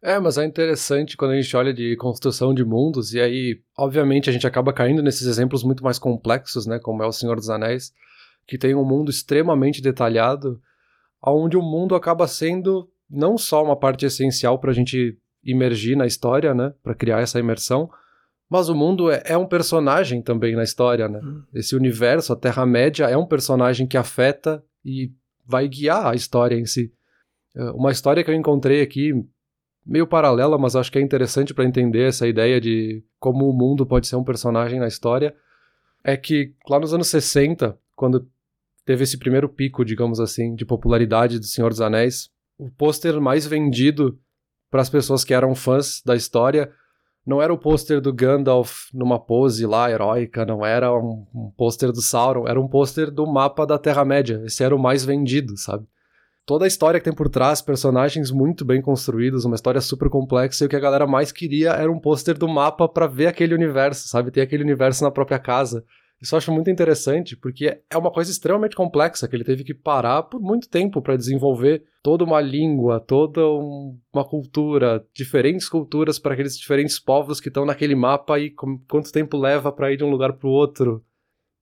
É, 0.00 0.20
mas 0.20 0.38
é 0.38 0.44
interessante 0.44 1.16
quando 1.16 1.32
a 1.32 1.40
gente 1.40 1.56
olha 1.56 1.74
de 1.74 1.96
construção 1.96 2.54
de 2.54 2.64
mundos, 2.64 3.12
e 3.14 3.20
aí, 3.20 3.60
obviamente, 3.76 4.30
a 4.30 4.32
gente 4.32 4.46
acaba 4.46 4.72
caindo 4.72 5.02
nesses 5.02 5.26
exemplos 5.26 5.64
muito 5.64 5.82
mais 5.82 5.98
complexos, 5.98 6.66
né? 6.66 6.78
Como 6.78 7.02
é 7.02 7.06
o 7.06 7.12
Senhor 7.12 7.34
dos 7.34 7.50
Anéis, 7.50 7.92
que 8.46 8.56
tem 8.56 8.76
um 8.76 8.84
mundo 8.84 9.10
extremamente 9.10 9.82
detalhado 9.82 10.62
onde 11.24 11.56
o 11.56 11.62
mundo 11.62 11.94
acaba 11.94 12.26
sendo 12.26 12.88
não 13.08 13.38
só 13.38 13.64
uma 13.64 13.76
parte 13.76 14.06
essencial 14.06 14.58
para 14.58 14.70
a 14.70 14.74
gente 14.74 15.18
imergir 15.42 15.96
na 15.96 16.06
história, 16.06 16.54
né, 16.54 16.74
para 16.82 16.94
criar 16.94 17.20
essa 17.20 17.38
imersão, 17.38 17.90
mas 18.50 18.68
o 18.68 18.74
mundo 18.74 19.10
é, 19.10 19.22
é, 19.26 19.36
um 19.36 19.46
personagem 19.46 20.22
também 20.22 20.56
na 20.56 20.62
história, 20.62 21.06
né? 21.06 21.20
Hum. 21.22 21.42
Esse 21.52 21.76
universo, 21.76 22.32
a 22.32 22.36
Terra-média, 22.36 23.04
é 23.04 23.16
um 23.16 23.26
personagem 23.26 23.86
que 23.86 23.96
afeta 23.96 24.64
e 24.82 25.12
vai 25.44 25.68
guiar 25.68 26.06
a 26.06 26.14
história 26.14 26.56
em 26.56 26.64
si. 26.64 26.92
É, 27.54 27.70
uma 27.72 27.90
história 27.90 28.24
que 28.24 28.30
eu 28.30 28.34
encontrei 28.34 28.80
aqui, 28.80 29.12
meio 29.84 30.06
paralela, 30.06 30.56
mas 30.56 30.74
acho 30.74 30.90
que 30.90 30.98
é 30.98 31.02
interessante 31.02 31.52
para 31.52 31.64
entender 31.64 32.08
essa 32.08 32.26
ideia 32.26 32.58
de 32.58 33.04
como 33.18 33.48
o 33.48 33.52
mundo 33.52 33.84
pode 33.84 34.06
ser 34.06 34.16
um 34.16 34.24
personagem 34.24 34.80
na 34.80 34.86
história, 34.86 35.34
é 36.02 36.16
que 36.16 36.54
lá 36.68 36.80
nos 36.80 36.94
anos 36.94 37.08
60, 37.08 37.78
quando 37.94 38.26
teve 38.88 39.04
esse 39.04 39.18
primeiro 39.18 39.50
pico, 39.50 39.84
digamos 39.84 40.18
assim, 40.18 40.54
de 40.54 40.64
popularidade 40.64 41.38
do 41.38 41.44
Senhor 41.44 41.68
dos 41.68 41.82
Anéis. 41.82 42.30
O 42.58 42.70
pôster 42.70 43.20
mais 43.20 43.46
vendido 43.46 44.18
para 44.70 44.80
as 44.80 44.88
pessoas 44.88 45.24
que 45.24 45.34
eram 45.34 45.54
fãs 45.54 46.00
da 46.06 46.16
história 46.16 46.72
não 47.26 47.42
era 47.42 47.52
o 47.52 47.58
pôster 47.58 48.00
do 48.00 48.14
Gandalf 48.14 48.88
numa 48.94 49.20
pose 49.20 49.66
lá 49.66 49.90
heróica, 49.90 50.46
não 50.46 50.64
era 50.64 50.90
um, 50.90 51.26
um 51.34 51.52
pôster 51.54 51.92
do 51.92 52.00
Sauron, 52.00 52.48
era 52.48 52.58
um 52.58 52.66
pôster 52.66 53.10
do 53.10 53.26
mapa 53.26 53.66
da 53.66 53.76
Terra-média. 53.78 54.40
Esse 54.46 54.64
era 54.64 54.74
o 54.74 54.78
mais 54.78 55.04
vendido, 55.04 55.54
sabe? 55.58 55.86
Toda 56.46 56.64
a 56.64 56.68
história 56.68 56.98
que 56.98 57.04
tem 57.04 57.14
por 57.14 57.28
trás, 57.28 57.60
personagens 57.60 58.30
muito 58.30 58.64
bem 58.64 58.80
construídos, 58.80 59.44
uma 59.44 59.54
história 59.54 59.82
super 59.82 60.08
complexa, 60.08 60.64
e 60.64 60.66
o 60.66 60.70
que 60.70 60.76
a 60.76 60.80
galera 60.80 61.06
mais 61.06 61.30
queria 61.30 61.72
era 61.72 61.92
um 61.92 62.00
pôster 62.00 62.38
do 62.38 62.48
mapa 62.48 62.88
para 62.88 63.06
ver 63.06 63.26
aquele 63.26 63.54
universo, 63.54 64.08
sabe? 64.08 64.30
Ter 64.30 64.40
aquele 64.40 64.62
universo 64.64 65.04
na 65.04 65.10
própria 65.10 65.38
casa. 65.38 65.84
Isso 66.20 66.34
eu 66.34 66.38
acho 66.38 66.52
muito 66.52 66.68
interessante, 66.68 67.36
porque 67.36 67.80
é 67.88 67.96
uma 67.96 68.10
coisa 68.10 68.30
extremamente 68.30 68.74
complexa 68.74 69.28
que 69.28 69.36
ele 69.36 69.44
teve 69.44 69.62
que 69.62 69.72
parar 69.72 70.24
por 70.24 70.40
muito 70.40 70.68
tempo 70.68 71.00
para 71.00 71.16
desenvolver 71.16 71.84
toda 72.02 72.24
uma 72.24 72.40
língua, 72.40 72.98
toda 72.98 73.46
um, 73.46 73.96
uma 74.12 74.24
cultura, 74.24 75.04
diferentes 75.14 75.68
culturas 75.68 76.18
para 76.18 76.34
aqueles 76.34 76.58
diferentes 76.58 76.98
povos 76.98 77.40
que 77.40 77.48
estão 77.48 77.64
naquele 77.64 77.94
mapa 77.94 78.38
e 78.38 78.50
quanto 78.50 79.12
tempo 79.12 79.36
leva 79.36 79.70
para 79.70 79.92
ir 79.92 79.96
de 79.96 80.04
um 80.04 80.10
lugar 80.10 80.32
para 80.32 80.48
o 80.48 80.52
outro. 80.52 81.04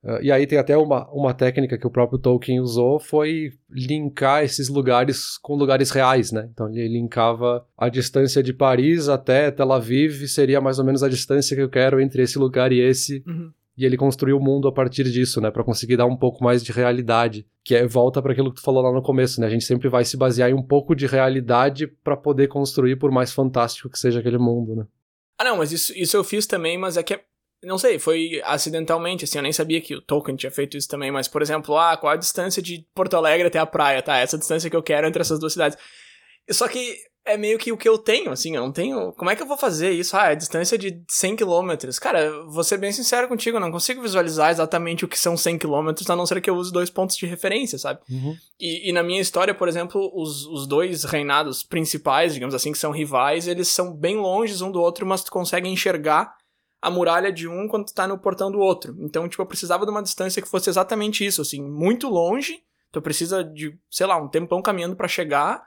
Uh, 0.02 0.22
e 0.22 0.32
aí 0.32 0.46
tem 0.46 0.58
até 0.58 0.76
uma, 0.76 1.06
uma 1.10 1.34
técnica 1.34 1.76
que 1.76 1.86
o 1.86 1.90
próprio 1.90 2.18
Tolkien 2.18 2.60
usou, 2.60 2.98
foi 2.98 3.50
linkar 3.68 4.42
esses 4.42 4.68
lugares 4.68 5.36
com 5.36 5.54
lugares 5.54 5.90
reais, 5.90 6.32
né? 6.32 6.48
Então 6.50 6.68
ele 6.68 6.88
linkava 6.88 7.66
a 7.76 7.90
distância 7.90 8.42
de 8.42 8.54
Paris 8.54 9.08
até 9.08 9.50
Tel 9.50 9.72
Aviv, 9.72 10.26
seria 10.28 10.62
mais 10.62 10.78
ou 10.78 10.84
menos 10.84 11.02
a 11.02 11.08
distância 11.10 11.54
que 11.54 11.62
eu 11.62 11.68
quero 11.68 12.00
entre 12.00 12.22
esse 12.22 12.38
lugar 12.38 12.72
e 12.72 12.80
esse. 12.80 13.22
Uhum 13.26 13.52
e 13.76 13.84
ele 13.84 13.96
construiu 13.96 14.38
o 14.38 14.42
mundo 14.42 14.66
a 14.68 14.72
partir 14.72 15.04
disso, 15.04 15.40
né, 15.40 15.50
para 15.50 15.62
conseguir 15.62 15.96
dar 15.96 16.06
um 16.06 16.16
pouco 16.16 16.42
mais 16.42 16.64
de 16.64 16.72
realidade, 16.72 17.46
que 17.62 17.74
é 17.74 17.86
volta 17.86 18.22
para 18.22 18.32
aquilo 18.32 18.50
que 18.50 18.60
tu 18.60 18.64
falou 18.64 18.82
lá 18.82 18.92
no 18.92 19.02
começo, 19.02 19.40
né? 19.40 19.46
A 19.46 19.50
gente 19.50 19.64
sempre 19.64 19.88
vai 19.88 20.04
se 20.04 20.16
basear 20.16 20.50
em 20.50 20.54
um 20.54 20.62
pouco 20.62 20.94
de 20.94 21.06
realidade 21.06 21.86
para 21.86 22.16
poder 22.16 22.48
construir 22.48 22.96
por 22.96 23.10
mais 23.10 23.32
fantástico 23.32 23.90
que 23.90 23.98
seja 23.98 24.20
aquele 24.20 24.38
mundo, 24.38 24.76
né? 24.76 24.86
Ah, 25.38 25.44
não, 25.44 25.58
mas 25.58 25.72
isso, 25.72 25.92
isso 25.94 26.16
eu 26.16 26.24
fiz 26.24 26.46
também, 26.46 26.78
mas 26.78 26.96
é 26.96 27.02
que 27.02 27.14
é, 27.14 27.20
não 27.62 27.76
sei, 27.76 27.98
foi 27.98 28.40
acidentalmente, 28.44 29.24
assim, 29.24 29.38
eu 29.38 29.42
nem 29.42 29.52
sabia 29.52 29.80
que 29.80 29.94
o 29.94 30.00
Tolkien 30.00 30.36
tinha 30.36 30.50
feito 30.50 30.76
isso 30.76 30.88
também, 30.88 31.10
mas 31.10 31.28
por 31.28 31.42
exemplo, 31.42 31.76
ah, 31.76 31.96
qual 31.96 32.12
a 32.12 32.16
distância 32.16 32.62
de 32.62 32.86
Porto 32.94 33.14
Alegre 33.14 33.48
até 33.48 33.58
a 33.58 33.66
praia, 33.66 34.00
tá? 34.00 34.16
Essa 34.16 34.38
distância 34.38 34.70
que 34.70 34.76
eu 34.76 34.82
quero 34.82 35.06
entre 35.06 35.20
essas 35.20 35.38
duas 35.38 35.52
cidades. 35.52 35.76
Só 36.50 36.68
que 36.68 36.96
é 37.26 37.36
meio 37.36 37.58
que 37.58 37.72
o 37.72 37.76
que 37.76 37.88
eu 37.88 37.98
tenho, 37.98 38.30
assim, 38.30 38.54
eu 38.54 38.62
não 38.62 38.70
tenho. 38.70 39.12
Como 39.12 39.28
é 39.28 39.34
que 39.34 39.42
eu 39.42 39.46
vou 39.46 39.56
fazer 39.56 39.90
isso? 39.90 40.16
Ah, 40.16 40.30
é 40.30 40.36
distância 40.36 40.78
de 40.78 41.02
100 41.10 41.36
km. 41.36 41.72
Cara, 42.00 42.30
vou 42.46 42.62
ser 42.62 42.78
bem 42.78 42.92
sincero 42.92 43.26
contigo, 43.26 43.56
eu 43.56 43.60
não 43.60 43.72
consigo 43.72 44.00
visualizar 44.00 44.50
exatamente 44.50 45.04
o 45.04 45.08
que 45.08 45.18
são 45.18 45.36
100 45.36 45.58
km, 45.58 45.90
a 46.08 46.16
não 46.16 46.24
ser 46.24 46.40
que 46.40 46.48
eu 46.48 46.54
use 46.54 46.72
dois 46.72 46.88
pontos 46.88 47.16
de 47.16 47.26
referência, 47.26 47.78
sabe? 47.78 48.00
Uhum. 48.08 48.36
E, 48.60 48.88
e, 48.88 48.92
na 48.92 49.02
minha 49.02 49.20
história, 49.20 49.52
por 49.52 49.66
exemplo, 49.66 50.10
os, 50.14 50.46
os 50.46 50.66
dois 50.66 51.02
reinados 51.02 51.64
principais, 51.64 52.32
digamos 52.32 52.54
assim, 52.54 52.70
que 52.70 52.78
são 52.78 52.92
rivais, 52.92 53.48
eles 53.48 53.68
são 53.68 53.92
bem 53.92 54.16
longes 54.16 54.62
um 54.62 54.70
do 54.70 54.80
outro, 54.80 55.04
mas 55.04 55.24
tu 55.24 55.32
consegue 55.32 55.68
enxergar 55.68 56.32
a 56.80 56.90
muralha 56.90 57.32
de 57.32 57.48
um 57.48 57.66
quando 57.66 57.86
tu 57.86 57.94
tá 57.94 58.06
no 58.06 58.18
portão 58.18 58.52
do 58.52 58.60
outro. 58.60 58.96
Então, 59.00 59.28
tipo, 59.28 59.42
eu 59.42 59.46
precisava 59.46 59.84
de 59.84 59.90
uma 59.90 60.02
distância 60.02 60.40
que 60.40 60.48
fosse 60.48 60.70
exatamente 60.70 61.26
isso, 61.26 61.42
assim, 61.42 61.60
muito 61.60 62.08
longe. 62.08 62.62
Tu 62.92 63.02
precisa 63.02 63.42
de, 63.42 63.76
sei 63.90 64.06
lá, 64.06 64.16
um 64.16 64.28
tempão 64.28 64.62
caminhando 64.62 64.94
para 64.94 65.08
chegar, 65.08 65.66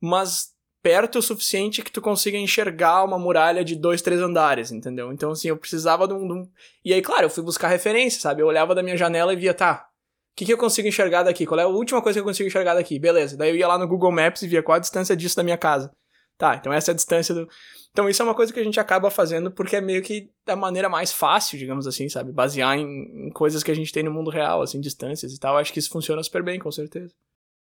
mas 0.00 0.55
perto 0.86 1.18
o 1.18 1.22
suficiente 1.22 1.82
que 1.82 1.90
tu 1.90 2.00
consiga 2.00 2.38
enxergar 2.38 3.02
uma 3.02 3.18
muralha 3.18 3.64
de 3.64 3.74
dois, 3.74 4.00
três 4.00 4.20
andares, 4.20 4.70
entendeu? 4.70 5.12
Então, 5.12 5.32
assim, 5.32 5.48
eu 5.48 5.56
precisava 5.56 6.06
de 6.06 6.14
um, 6.14 6.28
de 6.28 6.32
um... 6.32 6.48
E 6.84 6.94
aí, 6.94 7.02
claro, 7.02 7.24
eu 7.24 7.30
fui 7.30 7.42
buscar 7.42 7.66
referência, 7.66 8.20
sabe? 8.20 8.40
Eu 8.40 8.46
olhava 8.46 8.72
da 8.72 8.84
minha 8.84 8.96
janela 8.96 9.32
e 9.32 9.36
via, 9.36 9.52
tá, 9.52 9.88
o 9.88 10.36
que, 10.36 10.44
que 10.44 10.52
eu 10.52 10.56
consigo 10.56 10.86
enxergar 10.86 11.24
daqui? 11.24 11.44
Qual 11.44 11.58
é 11.58 11.64
a 11.64 11.66
última 11.66 12.00
coisa 12.00 12.16
que 12.16 12.20
eu 12.20 12.24
consigo 12.24 12.46
enxergar 12.46 12.74
daqui? 12.74 13.00
Beleza. 13.00 13.36
Daí 13.36 13.50
eu 13.50 13.56
ia 13.56 13.66
lá 13.66 13.76
no 13.76 13.88
Google 13.88 14.12
Maps 14.12 14.42
e 14.42 14.46
via 14.46 14.62
qual 14.62 14.76
a 14.76 14.78
distância 14.78 15.16
disso 15.16 15.34
da 15.34 15.42
minha 15.42 15.58
casa. 15.58 15.90
Tá, 16.38 16.54
então 16.54 16.72
essa 16.72 16.92
é 16.92 16.92
a 16.92 16.94
distância 16.94 17.34
do. 17.34 17.48
Então 17.90 18.08
isso 18.08 18.22
é 18.22 18.24
uma 18.24 18.34
coisa 18.34 18.52
que 18.52 18.60
a 18.60 18.64
gente 18.64 18.78
acaba 18.78 19.10
fazendo 19.10 19.50
porque 19.50 19.74
é 19.74 19.80
meio 19.80 20.02
que 20.02 20.30
da 20.44 20.54
maneira 20.54 20.88
mais 20.88 21.10
fácil, 21.10 21.58
digamos 21.58 21.84
assim, 21.88 22.08
sabe? 22.08 22.30
Basear 22.30 22.78
em, 22.78 23.26
em 23.26 23.30
coisas 23.30 23.64
que 23.64 23.72
a 23.72 23.74
gente 23.74 23.90
tem 23.90 24.04
no 24.04 24.12
mundo 24.12 24.30
real, 24.30 24.62
assim, 24.62 24.80
distâncias 24.80 25.32
e 25.32 25.40
tal. 25.40 25.54
Eu 25.54 25.58
acho 25.58 25.72
que 25.72 25.80
isso 25.80 25.90
funciona 25.90 26.22
super 26.22 26.44
bem, 26.44 26.60
com 26.60 26.70
certeza. 26.70 27.12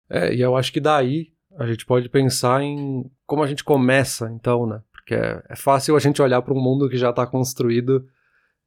É, 0.10 0.34
e 0.34 0.42
eu 0.42 0.56
acho 0.56 0.74
que 0.74 0.80
daí 0.80 1.28
a 1.58 1.68
gente 1.68 1.86
pode 1.86 2.10
pensar 2.10 2.62
em 2.62 3.10
como 3.26 3.44
a 3.44 3.48
gente 3.48 3.64
começa, 3.64 4.32
então, 4.32 4.66
né? 4.66 4.82
Porque 4.92 5.16
é, 5.16 5.44
é 5.50 5.56
fácil 5.56 5.96
a 5.96 6.00
gente 6.00 6.22
olhar 6.22 6.42
para 6.42 6.54
um 6.54 6.62
mundo 6.62 6.90
que 6.90 6.98
já 6.98 7.10
está 7.10 7.26
construído 7.26 8.06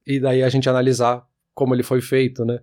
e 0.07 0.21
daí 0.21 0.43
a 0.43 0.49
gente 0.49 0.69
analisar 0.69 1.27
como 1.55 1.75
ele 1.75 1.83
foi 1.83 2.01
feito, 2.01 2.45
né? 2.45 2.61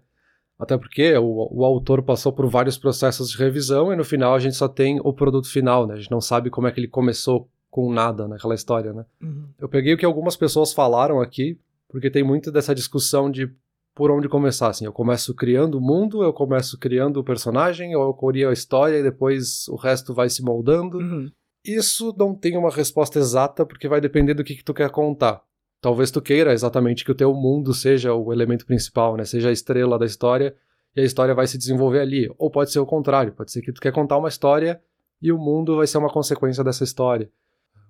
Até 0.59 0.77
porque 0.77 1.17
o, 1.17 1.47
o, 1.51 1.65
autor 1.65 2.03
passou 2.03 2.31
por 2.31 2.47
vários 2.47 2.77
processos 2.77 3.31
de 3.31 3.37
revisão 3.37 3.91
e 3.91 3.95
no 3.95 4.03
final 4.03 4.35
a 4.35 4.39
gente 4.39 4.55
só 4.55 4.67
tem 4.67 4.99
o 5.03 5.11
produto 5.11 5.49
final, 5.49 5.87
né? 5.87 5.95
A 5.95 5.97
gente 5.97 6.11
não 6.11 6.21
sabe 6.21 6.51
como 6.51 6.67
é 6.67 6.71
que 6.71 6.79
ele 6.79 6.87
começou 6.87 7.49
com 7.69 7.91
nada 7.91 8.27
naquela 8.27 8.53
história, 8.53 8.93
né? 8.93 9.05
Uhum. 9.21 9.47
Eu 9.57 9.67
peguei 9.67 9.93
o 9.93 9.97
que 9.97 10.05
algumas 10.05 10.35
pessoas 10.35 10.71
falaram 10.71 11.19
aqui, 11.19 11.57
porque 11.89 12.11
tem 12.11 12.21
muito 12.21 12.51
dessa 12.51 12.75
discussão 12.75 13.31
de 13.31 13.51
por 13.93 14.11
onde 14.11 14.29
começar, 14.29 14.69
assim. 14.69 14.85
Eu 14.85 14.93
começo 14.93 15.33
criando 15.35 15.77
o 15.77 15.81
mundo, 15.81 16.23
eu 16.23 16.33
começo 16.33 16.77
criando 16.77 17.17
o 17.17 17.23
personagem, 17.23 17.95
ou 17.95 18.03
eu 18.03 18.13
crio 18.13 18.49
a 18.49 18.53
história 18.53 18.97
e 18.97 19.03
depois 19.03 19.67
o 19.67 19.75
resto 19.75 20.13
vai 20.13 20.29
se 20.29 20.43
moldando. 20.43 20.97
Uhum. 20.97 21.31
Isso 21.63 22.13
não 22.17 22.33
tem 22.33 22.57
uma 22.57 22.71
resposta 22.71 23.19
exata, 23.19 23.65
porque 23.65 23.87
vai 23.87 24.01
depender 24.01 24.33
do 24.33 24.43
que, 24.43 24.55
que 24.55 24.63
tu 24.63 24.73
quer 24.73 24.89
contar. 24.89 25.41
Talvez 25.79 26.11
tu 26.11 26.21
queira 26.21 26.53
exatamente 26.53 27.03
que 27.03 27.11
o 27.11 27.15
teu 27.15 27.33
mundo 27.33 27.73
seja 27.73 28.13
o 28.13 28.31
elemento 28.31 28.65
principal, 28.65 29.15
né? 29.15 29.25
Seja 29.25 29.49
a 29.49 29.51
estrela 29.51 29.97
da 29.97 30.05
história, 30.05 30.55
e 30.95 31.01
a 31.01 31.03
história 31.03 31.33
vai 31.33 31.47
se 31.47 31.57
desenvolver 31.57 31.99
ali. 31.99 32.33
Ou 32.37 32.49
pode 32.49 32.71
ser 32.71 32.79
o 32.79 32.85
contrário, 32.85 33.33
pode 33.33 33.51
ser 33.51 33.61
que 33.61 33.71
tu 33.71 33.81
quer 33.81 33.91
contar 33.91 34.17
uma 34.17 34.29
história 34.29 34.81
e 35.21 35.31
o 35.31 35.37
mundo 35.37 35.77
vai 35.77 35.85
ser 35.85 35.97
uma 35.97 36.09
consequência 36.09 36.63
dessa 36.63 36.83
história. 36.83 37.29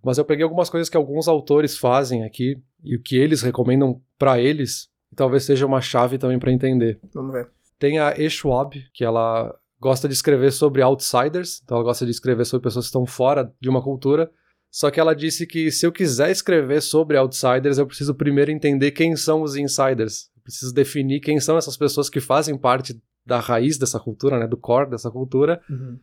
Mas 0.04 0.18
eu 0.18 0.26
peguei 0.26 0.44
algumas 0.44 0.70
coisas 0.70 0.90
que 0.90 0.98
alguns 0.98 1.28
autores 1.28 1.78
fazem 1.78 2.24
aqui, 2.24 2.58
e 2.84 2.96
o 2.96 3.02
que 3.02 3.16
eles 3.16 3.42
recomendam 3.42 4.02
para 4.18 4.40
eles, 4.40 4.90
e 5.12 5.15
talvez 5.15 5.43
seja 5.43 5.65
uma 5.65 5.82
chave 5.82 6.17
também 6.17 6.39
para 6.39 6.52
entender. 6.52 7.00
Vamos 7.13 7.34
ver. 7.34 7.50
Tem 7.78 8.00
a 8.00 8.13
E. 8.17 8.30
Schwab, 8.30 8.76
que 8.93 9.04
ela 9.04 9.54
gosta 9.80 10.08
de 10.08 10.13
escrever 10.13 10.52
sobre 10.52 10.82
outsiders, 10.82 11.62
então 11.63 11.78
ela 11.78 11.84
gosta 11.84 12.06
de 12.06 12.12
escrever 12.12 12.45
sobre 12.45 12.63
pessoas 12.63 12.86
que 12.86 12.89
estão 12.89 13.06
fora 13.06 13.52
de 13.60 13.69
uma 13.69 13.82
cultura. 13.82 14.32
Só 14.69 14.89
que 14.89 15.00
ela 15.00 15.13
disse 15.13 15.45
que 15.45 15.69
se 15.71 15.86
eu 15.86 15.91
quiser 15.91 16.32
escrever 16.32 16.82
sobre 16.82 17.17
outsiders, 17.17 17.78
eu 17.78 17.88
preciso 17.88 18.15
primeiro 18.15 18.52
entender 18.52 18.91
quem 18.91 19.15
são 19.15 19.41
os 19.41 19.56
insiders. 19.56 20.30
Eu 20.38 20.43
preciso 20.43 20.74
definir 20.74 21.19
quem 21.19 21.39
são 21.39 21.58
essas 21.58 21.76
pessoas 21.76 22.10
que 22.10 22.21
fazem 22.21 22.58
parte 22.58 23.02
da 23.26 23.39
raiz 23.39 23.78
dessa 23.78 24.00
cultura, 24.00 24.39
né, 24.39 24.47
do 24.47 24.58
core 24.58 24.89
dessa 24.89 25.12
cultura, 25.12 25.62
uhum. 25.69 26.00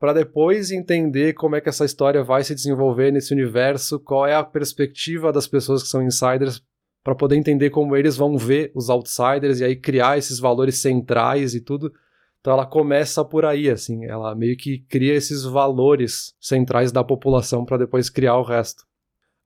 para 0.00 0.12
depois 0.12 0.70
entender 0.70 1.34
como 1.34 1.54
é 1.54 1.60
que 1.60 1.68
essa 1.68 1.84
história 1.84 2.24
vai 2.24 2.42
se 2.42 2.54
desenvolver 2.54 3.12
nesse 3.12 3.32
universo, 3.32 4.00
qual 4.00 4.26
é 4.26 4.34
a 4.34 4.42
perspectiva 4.42 5.32
das 5.32 5.46
pessoas 5.46 5.82
que 5.82 5.88
são 5.88 6.02
insiders 6.02 6.62
para 7.08 7.14
poder 7.14 7.36
entender 7.36 7.70
como 7.70 7.96
eles 7.96 8.18
vão 8.18 8.36
ver 8.36 8.70
os 8.74 8.90
outsiders 8.90 9.60
e 9.60 9.64
aí 9.64 9.74
criar 9.74 10.18
esses 10.18 10.38
valores 10.38 10.76
centrais 10.76 11.54
e 11.54 11.60
tudo. 11.62 11.90
Então 12.38 12.52
ela 12.52 12.66
começa 12.66 13.24
por 13.24 13.46
aí, 13.46 13.70
assim, 13.70 14.04
ela 14.04 14.34
meio 14.34 14.54
que 14.58 14.80
cria 14.80 15.14
esses 15.14 15.42
valores 15.42 16.34
centrais 16.38 16.92
da 16.92 17.02
população 17.02 17.64
para 17.64 17.78
depois 17.78 18.10
criar 18.10 18.36
o 18.36 18.42
resto. 18.42 18.84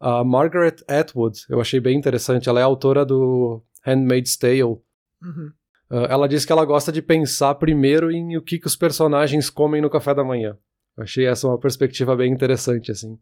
A 0.01 0.25
Margaret 0.25 0.75
Atwood, 0.89 1.39
eu 1.49 1.61
achei 1.61 1.79
bem 1.79 1.97
interessante, 1.97 2.49
ela 2.49 2.59
é 2.59 2.65
autora 2.65 3.07
do 3.07 3.63
Handmaid's 3.87 4.37
Tale. 4.37 4.63
Uhum. 4.63 5.53
Uh, 5.89 6.07
ela 6.09 6.27
diz 6.27 6.45
que 6.45 6.51
ela 6.51 6.65
gosta 6.65 6.91
de 6.91 7.01
pensar 7.01 7.55
primeiro 7.55 8.11
em 8.11 8.37
o 8.37 8.43
que, 8.43 8.59
que 8.59 8.67
os 8.67 8.75
personagens 8.75 9.49
comem 9.49 9.81
no 9.81 9.89
café 9.89 10.13
da 10.13 10.25
manhã. 10.25 10.59
Eu 10.97 11.05
achei 11.05 11.27
essa 11.27 11.47
uma 11.47 11.61
perspectiva 11.61 12.17
bem 12.17 12.33
interessante, 12.33 12.91
assim. 12.91 13.17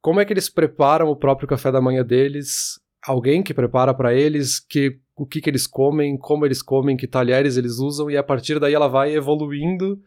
Como 0.00 0.20
é 0.20 0.24
que 0.24 0.32
eles 0.32 0.48
preparam 0.48 1.08
o 1.08 1.16
próprio 1.16 1.46
café 1.46 1.70
da 1.70 1.82
manhã 1.82 2.02
deles 2.02 2.82
alguém 3.06 3.42
que 3.42 3.54
prepara 3.54 3.92
para 3.94 4.14
eles 4.14 4.58
que 4.58 4.98
o 5.16 5.24
que, 5.24 5.40
que 5.40 5.48
eles 5.48 5.66
comem, 5.66 6.16
como 6.16 6.44
eles 6.44 6.60
comem, 6.60 6.96
que 6.96 7.06
talheres 7.06 7.56
eles 7.56 7.78
usam, 7.78 8.10
e 8.10 8.16
a 8.16 8.22
partir 8.22 8.58
daí 8.58 8.74
ela 8.74 8.88
vai 8.88 9.14
evoluindo 9.14 10.00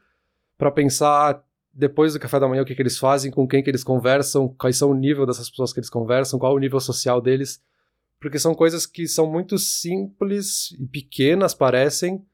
para 0.58 0.70
pensar 0.70 1.42
depois 1.74 2.14
do 2.14 2.20
café 2.20 2.40
da 2.40 2.48
manhã 2.48 2.64
o 2.64 2.66
que, 2.66 2.76
que 2.76 2.82
eles 2.82 2.98
fazem, 2.98 3.32
com 3.32 3.48
quem 3.48 3.64
que 3.64 3.70
eles 3.70 3.84
conversam, 3.84 4.50
quais 4.58 4.76
são 4.76 4.90
o 4.90 4.96
nível 4.96 5.26
dessas 5.26 5.50
pessoas 5.50 5.72
que 5.72 5.80
eles 5.80 5.90
conversam, 5.90 6.40
qual 6.40 6.54
o 6.54 6.60
nível 6.60 6.80
social 6.80 7.22
deles, 7.22 7.62
porque 8.20 8.40
são 8.40 8.54
coisas 8.54 8.86
que 8.86 9.08
são 9.08 9.32
muito 9.32 9.58
simples 9.58 10.72
e 10.72 10.88
pequenas, 10.88 11.54
parecem, 11.54 12.26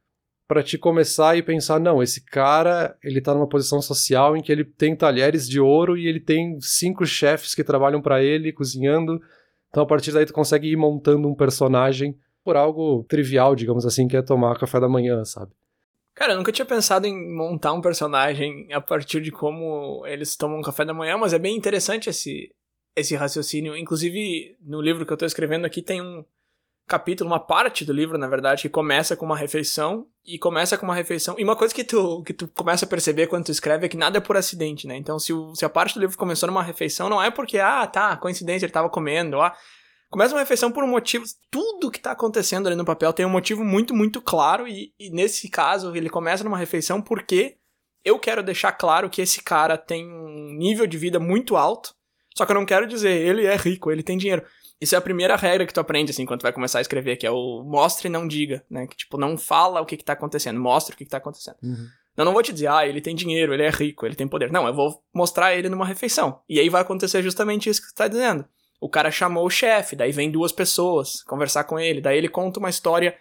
para 0.47 0.63
te 0.63 0.77
começar 0.77 1.37
e 1.37 1.43
pensar, 1.43 1.79
não, 1.79 2.01
esse 2.01 2.23
cara, 2.23 2.97
ele 3.03 3.21
tá 3.21 3.33
numa 3.33 3.47
posição 3.47 3.81
social 3.81 4.35
em 4.35 4.41
que 4.41 4.51
ele 4.51 4.63
tem 4.63 4.95
talheres 4.95 5.47
de 5.47 5.59
ouro 5.59 5.97
e 5.97 6.07
ele 6.07 6.19
tem 6.19 6.59
cinco 6.61 7.05
chefes 7.05 7.53
que 7.53 7.63
trabalham 7.63 8.01
para 8.01 8.23
ele 8.23 8.53
cozinhando, 8.53 9.21
então 9.73 9.81
a 9.81 9.87
partir 9.87 10.11
daí 10.11 10.23
tu 10.23 10.33
consegue 10.33 10.69
ir 10.69 10.75
montando 10.75 11.27
um 11.27 11.33
personagem 11.33 12.15
por 12.43 12.55
algo 12.55 13.03
trivial, 13.09 13.55
digamos 13.55 13.87
assim, 13.87 14.07
que 14.07 14.15
é 14.15 14.21
tomar 14.21 14.59
café 14.59 14.79
da 14.79 14.87
manhã, 14.87 15.25
sabe? 15.25 15.51
Cara, 16.13 16.33
eu 16.33 16.37
nunca 16.37 16.51
tinha 16.51 16.65
pensado 16.65 17.07
em 17.07 17.35
montar 17.35 17.73
um 17.73 17.81
personagem 17.81 18.71
a 18.71 18.79
partir 18.79 19.19
de 19.19 19.31
como 19.31 20.05
eles 20.05 20.35
tomam 20.35 20.61
café 20.61 20.85
da 20.85 20.93
manhã, 20.93 21.17
mas 21.17 21.33
é 21.33 21.39
bem 21.39 21.57
interessante 21.57 22.07
esse, 22.07 22.53
esse 22.95 23.15
raciocínio. 23.15 23.75
Inclusive, 23.75 24.55
no 24.61 24.79
livro 24.79 25.07
que 25.07 25.13
eu 25.13 25.17
tô 25.17 25.25
escrevendo 25.25 25.65
aqui 25.65 25.81
tem 25.81 26.03
um, 26.03 26.23
capítulo, 26.93 27.27
uma 27.27 27.39
parte 27.39 27.83
do 27.83 27.91
livro, 27.91 28.19
na 28.19 28.27
verdade, 28.27 28.61
que 28.61 28.69
começa 28.69 29.15
com 29.15 29.25
uma 29.25 29.35
refeição 29.35 30.05
e 30.23 30.37
começa 30.37 30.77
com 30.77 30.85
uma 30.85 30.93
refeição. 30.93 31.35
E 31.39 31.43
uma 31.43 31.55
coisa 31.55 31.73
que 31.73 31.83
tu, 31.83 32.21
que 32.23 32.33
tu 32.33 32.47
começa 32.47 32.85
a 32.85 32.87
perceber 32.87 33.25
quando 33.25 33.45
tu 33.45 33.51
escreve 33.51 33.87
é 33.87 33.89
que 33.89 33.97
nada 33.97 34.19
é 34.19 34.21
por 34.21 34.37
acidente, 34.37 34.85
né? 34.85 34.95
Então, 34.95 35.17
se, 35.17 35.33
o, 35.33 35.55
se 35.55 35.65
a 35.65 35.69
parte 35.69 35.95
do 35.95 36.01
livro 36.01 36.15
começou 36.15 36.45
numa 36.45 36.61
refeição, 36.61 37.09
não 37.09 37.21
é 37.21 37.31
porque, 37.31 37.57
ah, 37.57 37.87
tá, 37.87 38.15
coincidência, 38.15 38.67
ele 38.67 38.73
tava 38.73 38.89
comendo, 38.89 39.41
ah. 39.41 39.55
Começa 40.07 40.35
uma 40.35 40.41
refeição 40.41 40.71
por 40.71 40.83
um 40.83 40.87
motivo. 40.87 41.25
Tudo 41.49 41.89
que 41.89 41.99
tá 41.99 42.11
acontecendo 42.11 42.67
ali 42.67 42.75
no 42.75 42.85
papel 42.85 43.11
tem 43.11 43.25
um 43.25 43.29
motivo 43.29 43.63
muito, 43.63 43.95
muito 43.95 44.21
claro. 44.21 44.67
E, 44.67 44.93
e 44.99 45.09
nesse 45.09 45.49
caso, 45.49 45.95
ele 45.95 46.07
começa 46.07 46.43
numa 46.43 46.57
refeição 46.57 47.01
porque 47.01 47.57
eu 48.05 48.19
quero 48.19 48.43
deixar 48.43 48.71
claro 48.73 49.09
que 49.09 49.23
esse 49.23 49.41
cara 49.41 49.75
tem 49.75 50.07
um 50.07 50.53
nível 50.55 50.85
de 50.85 50.99
vida 50.99 51.19
muito 51.19 51.55
alto. 51.55 51.95
Só 52.37 52.45
que 52.45 52.51
eu 52.51 52.55
não 52.55 52.65
quero 52.67 52.85
dizer, 52.85 53.09
ele 53.09 53.47
é 53.47 53.55
rico, 53.55 53.91
ele 53.91 54.03
tem 54.03 54.15
dinheiro. 54.15 54.43
Isso 54.83 54.95
é 54.95 54.97
a 54.97 55.01
primeira 55.01 55.37
regra 55.37 55.65
que 55.65 55.73
tu 55.73 55.79
aprende, 55.79 56.11
assim, 56.11 56.25
quando 56.25 56.41
tu 56.41 56.43
vai 56.43 56.51
começar 56.51 56.79
a 56.79 56.81
escrever, 56.81 57.15
que 57.15 57.25
é 57.25 57.31
o 57.31 57.63
mostre 57.63 58.09
e 58.09 58.11
não 58.11 58.27
diga, 58.27 58.65
né? 58.69 58.85
Que, 58.85 58.97
tipo, 58.97 59.17
não 59.17 59.37
fala 59.37 59.79
o 59.79 59.85
que 59.85 59.95
que 59.95 60.03
tá 60.03 60.11
acontecendo, 60.11 60.59
mostra 60.59 60.93
o 60.93 60.97
que 60.97 61.05
que 61.05 61.09
tá 61.09 61.19
acontecendo. 61.19 61.55
Uhum. 61.63 61.87
Eu 62.17 62.25
não 62.25 62.33
vou 62.33 62.43
te 62.43 62.51
dizer, 62.51 62.67
ah, 62.67 62.85
ele 62.85 62.99
tem 62.99 63.15
dinheiro, 63.15 63.53
ele 63.53 63.63
é 63.63 63.69
rico, 63.69 64.05
ele 64.05 64.13
tem 64.13 64.27
poder. 64.27 64.51
Não, 64.51 64.67
eu 64.67 64.73
vou 64.73 65.01
mostrar 65.13 65.55
ele 65.55 65.69
numa 65.69 65.85
refeição. 65.85 66.41
E 66.49 66.59
aí 66.59 66.67
vai 66.67 66.81
acontecer 66.81 67.23
justamente 67.23 67.69
isso 67.69 67.81
que 67.81 67.87
tu 67.87 67.95
tá 67.95 68.09
dizendo. 68.09 68.43
O 68.81 68.89
cara 68.89 69.09
chamou 69.09 69.45
o 69.45 69.49
chefe, 69.49 69.95
daí 69.95 70.11
vem 70.11 70.29
duas 70.29 70.51
pessoas 70.51 71.23
conversar 71.23 71.63
com 71.63 71.79
ele, 71.79 72.01
daí 72.01 72.17
ele 72.17 72.27
conta 72.27 72.59
uma 72.59 72.69
história 72.69 73.15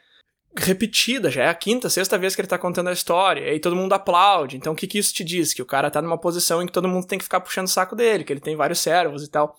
repetida, 0.56 1.30
já 1.30 1.44
é 1.44 1.48
a 1.48 1.54
quinta, 1.54 1.88
sexta 1.88 2.18
vez 2.18 2.34
que 2.34 2.40
ele 2.40 2.48
tá 2.48 2.58
contando 2.58 2.88
a 2.88 2.92
história, 2.92 3.42
e 3.42 3.50
aí 3.50 3.60
todo 3.60 3.76
mundo 3.76 3.92
aplaude. 3.92 4.56
Então 4.56 4.72
o 4.72 4.76
que 4.76 4.88
que 4.88 4.98
isso 4.98 5.14
te 5.14 5.22
diz? 5.22 5.54
Que 5.54 5.62
o 5.62 5.66
cara 5.66 5.92
tá 5.92 6.02
numa 6.02 6.18
posição 6.18 6.60
em 6.60 6.66
que 6.66 6.72
todo 6.72 6.88
mundo 6.88 7.06
tem 7.06 7.18
que 7.18 7.24
ficar 7.24 7.40
puxando 7.40 7.68
o 7.68 7.70
saco 7.70 7.94
dele, 7.94 8.24
que 8.24 8.32
ele 8.32 8.40
tem 8.40 8.56
vários 8.56 8.80
servos 8.80 9.22
e 9.22 9.30
tal. 9.30 9.54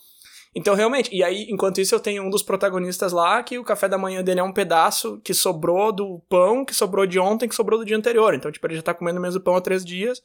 Então, 0.56 0.76
realmente, 0.76 1.10
e 1.12 1.24
aí, 1.24 1.48
enquanto 1.50 1.82
isso, 1.82 1.96
eu 1.96 2.00
tenho 2.00 2.24
um 2.24 2.30
dos 2.30 2.44
protagonistas 2.44 3.12
lá 3.12 3.42
que 3.42 3.58
o 3.58 3.64
café 3.64 3.88
da 3.90 3.98
manhã 3.98 4.24
dele 4.24 4.40
é 4.40 4.44
um 4.44 4.54
pedaço 4.54 5.20
que 5.24 5.34
sobrou 5.34 5.92
do 5.92 6.20
pão, 6.30 6.64
que 6.64 6.76
sobrou 6.76 7.08
de 7.08 7.18
ontem, 7.18 7.50
que 7.50 7.56
sobrou 7.56 7.80
do 7.80 7.86
dia 7.86 7.98
anterior. 7.98 8.36
Então, 8.36 8.52
tipo, 8.52 8.66
ele 8.68 8.76
já 8.76 8.84
tá 8.84 8.94
comendo 8.94 9.18
o 9.18 9.22
mesmo 9.22 9.42
pão 9.42 9.56
há 9.56 9.62
três 9.62 9.84
dias. 9.84 10.22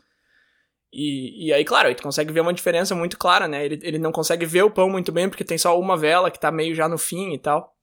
E, 0.93 1.47
e 1.47 1.53
aí, 1.53 1.65
claro, 1.65 1.89
aí 1.89 1.95
tu 1.95 2.03
consegue 2.03 2.33
ver 2.33 2.41
uma 2.41 2.53
diferença 2.53 2.95
muito 2.95 3.17
clara, 3.19 3.49
né? 3.49 3.65
Ele, 3.65 3.79
ele 3.83 3.99
não 3.99 4.13
consegue 4.13 4.45
ver 4.45 4.63
o 4.63 4.71
pão 4.71 4.91
muito 4.91 5.11
bem 5.11 5.29
porque 5.29 5.45
tem 5.45 5.57
só 5.57 5.79
uma 5.79 5.97
vela 5.97 6.31
que 6.31 6.41
tá 6.41 6.51
meio 6.51 6.75
já 6.75 6.89
no 6.89 6.99
fim 6.99 7.33
e 7.33 7.39
tal. 7.39 7.75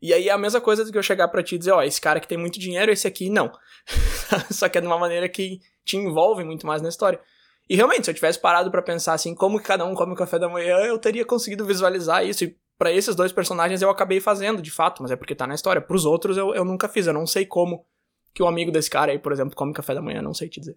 E 0.00 0.12
aí 0.14 0.28
é 0.28 0.32
a 0.32 0.38
mesma 0.38 0.60
coisa 0.60 0.84
do 0.84 0.92
que 0.92 0.98
eu 0.98 1.02
chegar 1.02 1.26
para 1.28 1.42
ti 1.42 1.56
e 1.56 1.58
dizer, 1.58 1.72
ó, 1.72 1.82
esse 1.82 2.00
cara 2.00 2.20
que 2.20 2.28
tem 2.28 2.38
muito 2.38 2.58
dinheiro, 2.60 2.92
esse 2.92 3.06
aqui 3.06 3.28
não. 3.28 3.50
só 4.50 4.68
que 4.68 4.78
é 4.78 4.80
de 4.80 4.86
uma 4.86 4.98
maneira 4.98 5.28
que 5.28 5.60
te 5.84 5.96
envolve 5.96 6.44
muito 6.44 6.66
mais 6.66 6.80
na 6.80 6.88
história. 6.88 7.20
E 7.68 7.76
realmente, 7.76 8.04
se 8.04 8.10
eu 8.10 8.14
tivesse 8.14 8.40
parado 8.40 8.70
para 8.70 8.80
pensar 8.80 9.12
assim, 9.12 9.34
como 9.34 9.58
que 9.58 9.66
cada 9.66 9.84
um 9.84 9.94
come 9.94 10.12
o 10.12 10.16
café 10.16 10.38
da 10.38 10.48
manhã, 10.48 10.78
eu 10.78 10.98
teria 10.98 11.24
conseguido 11.24 11.66
visualizar 11.66 12.24
isso. 12.24 12.44
E 12.44 12.56
para 12.78 12.92
esses 12.92 13.14
dois 13.14 13.32
personagens 13.32 13.82
eu 13.82 13.90
acabei 13.90 14.20
fazendo, 14.20 14.62
de 14.62 14.70
fato, 14.70 15.02
mas 15.02 15.10
é 15.10 15.16
porque 15.16 15.34
tá 15.34 15.46
na 15.46 15.54
história. 15.54 15.82
Pros 15.82 16.06
outros 16.06 16.36
eu, 16.36 16.54
eu 16.54 16.64
nunca 16.64 16.88
fiz, 16.88 17.06
eu 17.06 17.12
não 17.12 17.26
sei 17.26 17.44
como 17.44 17.84
que 18.32 18.42
o 18.42 18.46
amigo 18.46 18.70
desse 18.70 18.88
cara 18.88 19.12
aí, 19.12 19.18
por 19.18 19.32
exemplo, 19.32 19.54
come 19.54 19.72
café 19.72 19.94
da 19.94 20.00
manhã, 20.00 20.22
não 20.22 20.32
sei 20.32 20.48
te 20.48 20.60
dizer. 20.60 20.76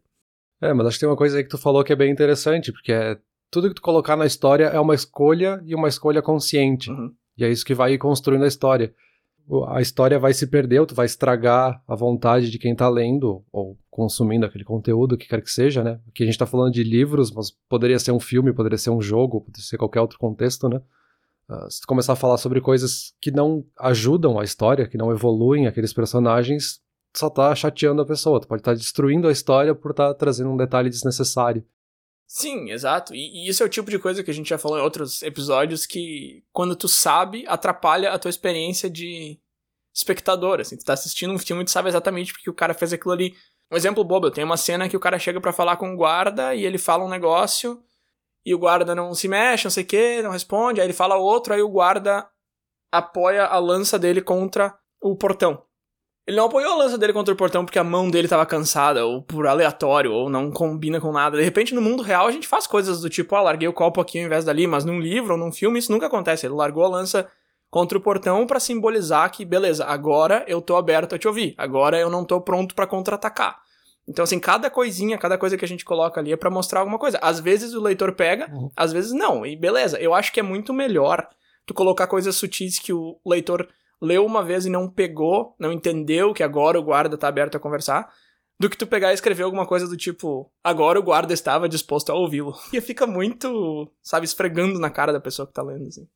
É, 0.60 0.73
mas 0.73 0.88
acho 0.88 0.97
que 0.97 1.01
tem 1.01 1.10
uma 1.10 1.17
coisa 1.17 1.38
aí 1.38 1.43
que 1.43 1.49
tu 1.49 1.58
falou 1.58 1.84
que 1.84 1.93
é 1.93 1.95
bem 1.95 2.12
interessante, 2.12 2.71
porque 2.71 2.91
é, 2.91 3.17
tudo 3.49 3.69
que 3.69 3.75
tu 3.75 3.82
colocar 3.82 4.15
na 4.15 4.25
história 4.25 4.65
é 4.65 4.80
uma 4.80 4.95
escolha 4.95 5.62
e 5.65 5.73
uma 5.73 5.88
escolha 5.88 6.21
consciente. 6.21 6.89
Uhum. 6.89 7.13
E 7.38 7.45
é 7.45 7.49
isso 7.49 7.65
que 7.65 7.73
vai 7.73 7.97
construindo 7.97 8.43
a 8.43 8.47
história. 8.47 8.93
A 9.68 9.82
história 9.82 10.18
vai 10.18 10.34
se 10.34 10.48
perder, 10.48 10.80
ou 10.80 10.86
tu 10.86 10.96
vai 10.96 11.06
estragar 11.06 11.84
a 11.86 11.96
vontade 11.96 12.50
de 12.50 12.58
quem 12.58 12.74
tá 12.74 12.88
lendo 12.88 13.44
ou 13.52 13.78
consumindo 13.90 14.46
aquele 14.46 14.64
conteúdo, 14.64 15.18
que 15.18 15.28
quer 15.28 15.42
que 15.42 15.52
seja, 15.52 15.84
né? 15.84 16.00
Aqui 16.08 16.24
a 16.24 16.26
gente 16.26 16.38
tá 16.38 16.46
falando 16.46 16.74
de 16.74 16.84
livros, 16.84 17.32
mas 17.32 17.52
poderia 17.68 18.00
ser 18.00 18.14
um 18.14 18.20
filme, 18.20 18.54
poderia 18.54 18.78
ser 18.78 18.92
um 18.92 19.02
jogo, 19.02 19.42
poderia 19.42 19.66
ser 19.66 19.78
qualquer 19.78 20.00
outro 20.00 20.18
contexto, 20.18 20.70
né? 20.70 20.82
Uh, 21.50 21.70
se 21.70 21.82
tu 21.82 21.88
começar 21.88 22.14
a 22.14 22.16
falar 22.16 22.38
sobre 22.38 22.62
coisas 22.62 23.14
que 23.20 23.30
não 23.30 23.66
ajudam 23.78 24.40
a 24.40 24.44
história, 24.44 24.88
que 24.88 24.98
não 24.98 25.12
evoluem 25.12 25.68
aqueles 25.68 25.92
personagens, 25.92 26.80
só 27.14 27.30
tá 27.30 27.54
chateando 27.54 28.02
a 28.02 28.06
pessoa. 28.06 28.40
Tu 28.40 28.48
pode 28.48 28.62
estar 28.62 28.72
tá 28.72 28.78
destruindo 28.78 29.28
a 29.28 29.32
história 29.34 29.76
por 29.76 29.92
estar 29.92 30.08
tá 30.10 30.14
trazendo 30.14 30.50
um 30.50 30.56
detalhe 30.56 30.90
desnecessário. 30.90 31.66
Sim, 32.34 32.72
exato. 32.72 33.13
E, 33.13 33.46
e, 33.46 33.50
isso 33.50 33.62
é 33.62 33.65
o 33.65 33.70
tipo 33.70 33.91
de 33.91 34.00
coisa 34.00 34.24
que 34.24 34.32
a 34.32 34.34
gente 34.34 34.50
já 34.50 34.58
falou 34.58 34.80
em 34.80 34.82
outros 34.82 35.22
episódios 35.22 35.86
que, 35.86 36.41
quando 36.54 36.78
tu 36.78 36.88
sabe, 36.88 37.44
atrapalha 37.46 38.10
a 38.13 38.17
tua 38.17 38.30
experiência 38.30 38.89
de 38.89 39.38
espectador. 39.94 40.62
Assim, 40.62 40.78
tu 40.78 40.86
tá 40.86 40.94
assistindo 40.94 41.34
um 41.34 41.38
filme 41.38 41.63
e 41.63 41.65
tu 41.65 41.72
sabe 41.72 41.89
exatamente 41.89 42.32
porque 42.32 42.50
o 42.50 42.54
cara 42.54 42.74
fez 42.74 42.94
aquilo 42.94 43.12
ali. 43.12 43.36
Um 43.70 43.76
exemplo 43.76 44.02
bobo, 44.06 44.28
eu 44.28 44.32
tenho 44.32 44.48
uma 44.48 44.56
cena 44.56 44.88
que 44.88 44.96
o 44.96 45.00
cara 45.00 45.20
chega 45.20 45.41
para 45.41 45.52
falar 45.52 45.76
com 45.76 45.94
o 45.94 45.98
guarda 45.98 46.56
e 46.56 46.65
ele 46.65 46.78
fala 46.78 47.04
um 47.04 47.10
negócio 47.10 47.84
e 48.46 48.56
o 48.56 48.60
guarda 48.60 48.96
não 48.96 49.13
se 49.13 49.28
mexe, 49.28 49.65
não 49.65 49.72
sei 49.72 49.84
o 49.84 49.88
que, 49.88 50.22
não 50.22 50.32
responde, 50.32 50.80
aí 50.80 50.88
ele 50.88 50.94
fala 50.94 51.17
outro, 51.17 51.54
aí 51.54 51.62
o 51.62 51.70
guarda 51.70 52.26
apoia 52.91 53.44
a 53.46 53.60
lança 53.60 54.00
dele 54.00 54.22
contra 54.22 54.74
o 55.02 55.17
portão. 55.17 55.65
Ele 56.28 56.38
não 56.38 56.46
apoiou 56.46 56.74
a 56.74 56.78
lança 56.78 56.98
dele 56.98 57.14
contra 57.14 57.34
o 57.34 57.38
portão 57.38 57.66
porque 57.66 57.80
a 57.80 57.84
mão 57.84 58.10
dele 58.10 58.28
estava 58.28 58.46
cansada, 58.46 59.06
ou 59.06 59.24
por 59.24 59.48
aleatório, 59.48 60.12
ou 60.12 60.30
não 60.30 60.52
combina 60.52 61.02
com 61.02 61.12
nada. 61.12 61.38
De 61.38 61.44
repente, 61.44 61.74
no 61.74 61.82
mundo 61.82 62.04
real, 62.04 62.28
a 62.28 62.32
gente 62.32 62.48
faz 62.48 62.68
coisas 62.68 63.02
do 63.02 63.10
tipo, 63.10 63.36
ah, 63.36 63.42
larguei 63.42 63.68
o 63.68 63.74
copo 63.74 64.00
aqui 64.00 64.20
ao 64.20 64.26
invés 64.26 64.46
dali, 64.46 64.68
mas 64.68 64.86
num 64.86 65.00
livro 65.00 65.34
ou 65.34 65.40
num 65.40 65.52
filme 65.52 65.80
isso 65.80 65.92
nunca 65.92 66.06
acontece. 66.06 66.46
Ele 66.46 66.54
largou 66.54 66.86
a 66.86 66.90
lança 66.90 67.28
contra 67.72 67.98
o 67.98 68.02
portão 68.02 68.46
para 68.46 68.60
simbolizar 68.60 69.32
que, 69.32 69.44
beleza, 69.44 69.86
agora 69.86 70.46
eu 70.48 70.62
tô 70.62 70.76
aberto 70.76 71.16
a 71.16 71.18
te 71.18 71.28
ouvir, 71.28 71.56
agora 71.58 71.98
eu 71.98 72.10
não 72.10 72.24
tô 72.24 72.40
pronto 72.40 72.76
para 72.76 72.86
contra-atacar. 72.86 73.60
Então, 74.08 74.24
assim, 74.24 74.40
cada 74.40 74.70
coisinha, 74.70 75.18
cada 75.18 75.38
coisa 75.38 75.58
que 75.58 75.64
a 75.64 75.68
gente 75.68 75.86
coloca 75.86 76.20
ali 76.20 76.34
é 76.34 76.38
para 76.38 76.50
mostrar 76.50 76.82
alguma 76.82 77.00
coisa. 77.00 77.18
Às 77.22 77.40
vezes 77.40 77.74
o 77.74 77.82
leitor 77.82 78.14
pega, 78.14 78.50
uhum. 78.52 78.70
às 78.76 78.92
vezes 78.92 79.14
não. 79.14 79.46
E 79.46 79.56
beleza, 79.56 79.98
eu 80.00 80.14
acho 80.14 80.34
que 80.34 80.40
é 80.40 80.44
muito 80.44 80.74
melhor 80.74 81.28
tu 81.66 81.74
colocar 81.74 82.08
coisas 82.08 82.36
sutis 82.36 82.78
que 82.78 82.92
o 82.92 83.18
leitor 83.26 83.68
leu 84.02 84.26
uma 84.26 84.44
vez 84.44 84.66
e 84.66 84.70
não 84.70 84.90
pegou, 84.90 85.56
não 85.60 85.72
entendeu 85.72 86.34
que 86.34 86.44
agora 86.44 86.80
o 86.80 86.84
guarda 86.84 87.18
tá 87.18 87.28
aberto 87.28 87.56
a 87.56 87.60
conversar, 87.60 88.12
do 88.60 88.70
que 88.70 88.78
tu 88.78 88.86
pegar 88.86 89.12
e 89.12 89.14
escrever 89.14 89.44
alguma 89.44 89.66
coisa 89.66 89.88
do 89.88 89.98
tipo, 89.98 90.52
agora 90.64 91.00
o 91.00 91.04
guarda 91.04 91.34
estava 91.34 91.68
disposto 91.68 92.12
a 92.12 92.16
ouvi-lo. 92.16 92.54
E 92.72 92.80
fica 92.80 93.08
muito, 93.08 93.92
sabe, 94.02 94.26
esfregando 94.26 94.80
na 94.80 94.90
cara 94.90 95.12
da 95.12 95.20
pessoa 95.20 95.48
que 95.48 95.54
tá 95.54 95.64
lendo, 95.64 95.88
assim. 95.88 96.08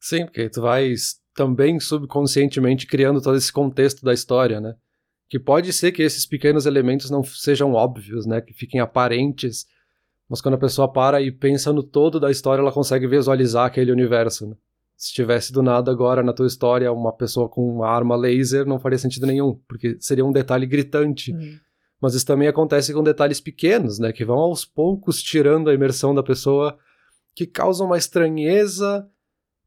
Sim, 0.00 0.24
porque 0.24 0.48
tu 0.48 0.62
vai 0.62 0.94
também 1.34 1.78
subconscientemente 1.78 2.86
criando 2.86 3.20
todo 3.20 3.36
esse 3.36 3.52
contexto 3.52 4.04
da 4.04 4.12
história, 4.12 4.60
né? 4.60 4.74
Que 5.28 5.38
pode 5.38 5.72
ser 5.72 5.92
que 5.92 6.02
esses 6.02 6.26
pequenos 6.26 6.66
elementos 6.66 7.10
não 7.10 7.22
sejam 7.22 7.72
óbvios, 7.72 8.26
né? 8.26 8.40
Que 8.40 8.52
fiquem 8.52 8.80
aparentes, 8.80 9.66
mas 10.28 10.40
quando 10.40 10.54
a 10.54 10.58
pessoa 10.58 10.90
para 10.90 11.20
e 11.20 11.30
pensa 11.30 11.72
no 11.72 11.82
todo 11.82 12.18
da 12.18 12.30
história, 12.30 12.62
ela 12.62 12.72
consegue 12.72 13.06
visualizar 13.06 13.66
aquele 13.66 13.92
universo, 13.92 14.46
né? 14.46 14.56
Se 15.02 15.12
tivesse 15.12 15.52
do 15.52 15.64
nada 15.64 15.90
agora 15.90 16.22
na 16.22 16.32
tua 16.32 16.46
história 16.46 16.92
uma 16.92 17.12
pessoa 17.12 17.48
com 17.48 17.68
uma 17.68 17.88
arma 17.88 18.14
laser, 18.14 18.64
não 18.64 18.78
faria 18.78 18.96
sentido 18.96 19.26
nenhum, 19.26 19.58
porque 19.66 19.96
seria 19.98 20.24
um 20.24 20.30
detalhe 20.30 20.64
gritante. 20.64 21.32
Uhum. 21.32 21.58
Mas 22.00 22.14
isso 22.14 22.24
também 22.24 22.46
acontece 22.46 22.94
com 22.94 23.02
detalhes 23.02 23.40
pequenos, 23.40 23.98
né, 23.98 24.12
que 24.12 24.24
vão 24.24 24.38
aos 24.38 24.64
poucos 24.64 25.20
tirando 25.20 25.68
a 25.68 25.74
imersão 25.74 26.14
da 26.14 26.22
pessoa, 26.22 26.78
que 27.34 27.48
causam 27.48 27.88
uma 27.88 27.98
estranheza 27.98 29.04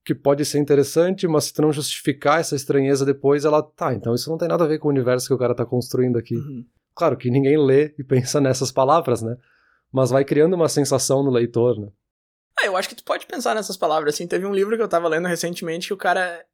que 0.05 0.15
pode 0.15 0.45
ser 0.45 0.59
interessante, 0.59 1.27
mas 1.27 1.43
se 1.43 1.53
tu 1.53 1.63
não 1.63 1.73
justificar 1.73 2.39
essa 2.39 2.55
estranheza 2.55 3.05
depois, 3.05 3.43
ela 3.43 3.61
tá, 3.61 3.93
então 3.93 4.15
isso 4.15 4.29
não 4.29 4.37
tem 4.37 4.47
nada 4.47 4.63
a 4.63 4.67
ver 4.67 4.79
com 4.79 4.87
o 4.87 4.91
universo 4.91 5.27
que 5.27 5.33
o 5.33 5.37
cara 5.37 5.53
tá 5.53 5.65
construindo 5.65 6.17
aqui. 6.17 6.37
Uhum. 6.37 6.63
Claro 6.95 7.17
que 7.17 7.29
ninguém 7.29 7.57
lê 7.57 7.93
e 7.99 8.05
pensa 8.05 8.39
nessas 8.39 8.71
palavras, 8.71 9.21
né? 9.21 9.35
Mas 9.91 10.11
vai 10.11 10.23
criando 10.23 10.53
uma 10.53 10.69
sensação 10.69 11.21
no 11.21 11.29
leitor, 11.29 11.77
né? 11.77 11.89
Eu 12.65 12.77
acho 12.77 12.89
que 12.89 12.95
tu 12.95 13.03
pode 13.03 13.25
pensar 13.25 13.55
nessas 13.55 13.77
palavras, 13.77 14.15
assim. 14.15 14.27
Teve 14.27 14.45
um 14.45 14.53
livro 14.53 14.75
que 14.75 14.83
eu 14.83 14.87
tava 14.87 15.07
lendo 15.07 15.27
recentemente 15.27 15.87
que 15.87 15.93
o 15.93 15.97
cara, 15.97 16.45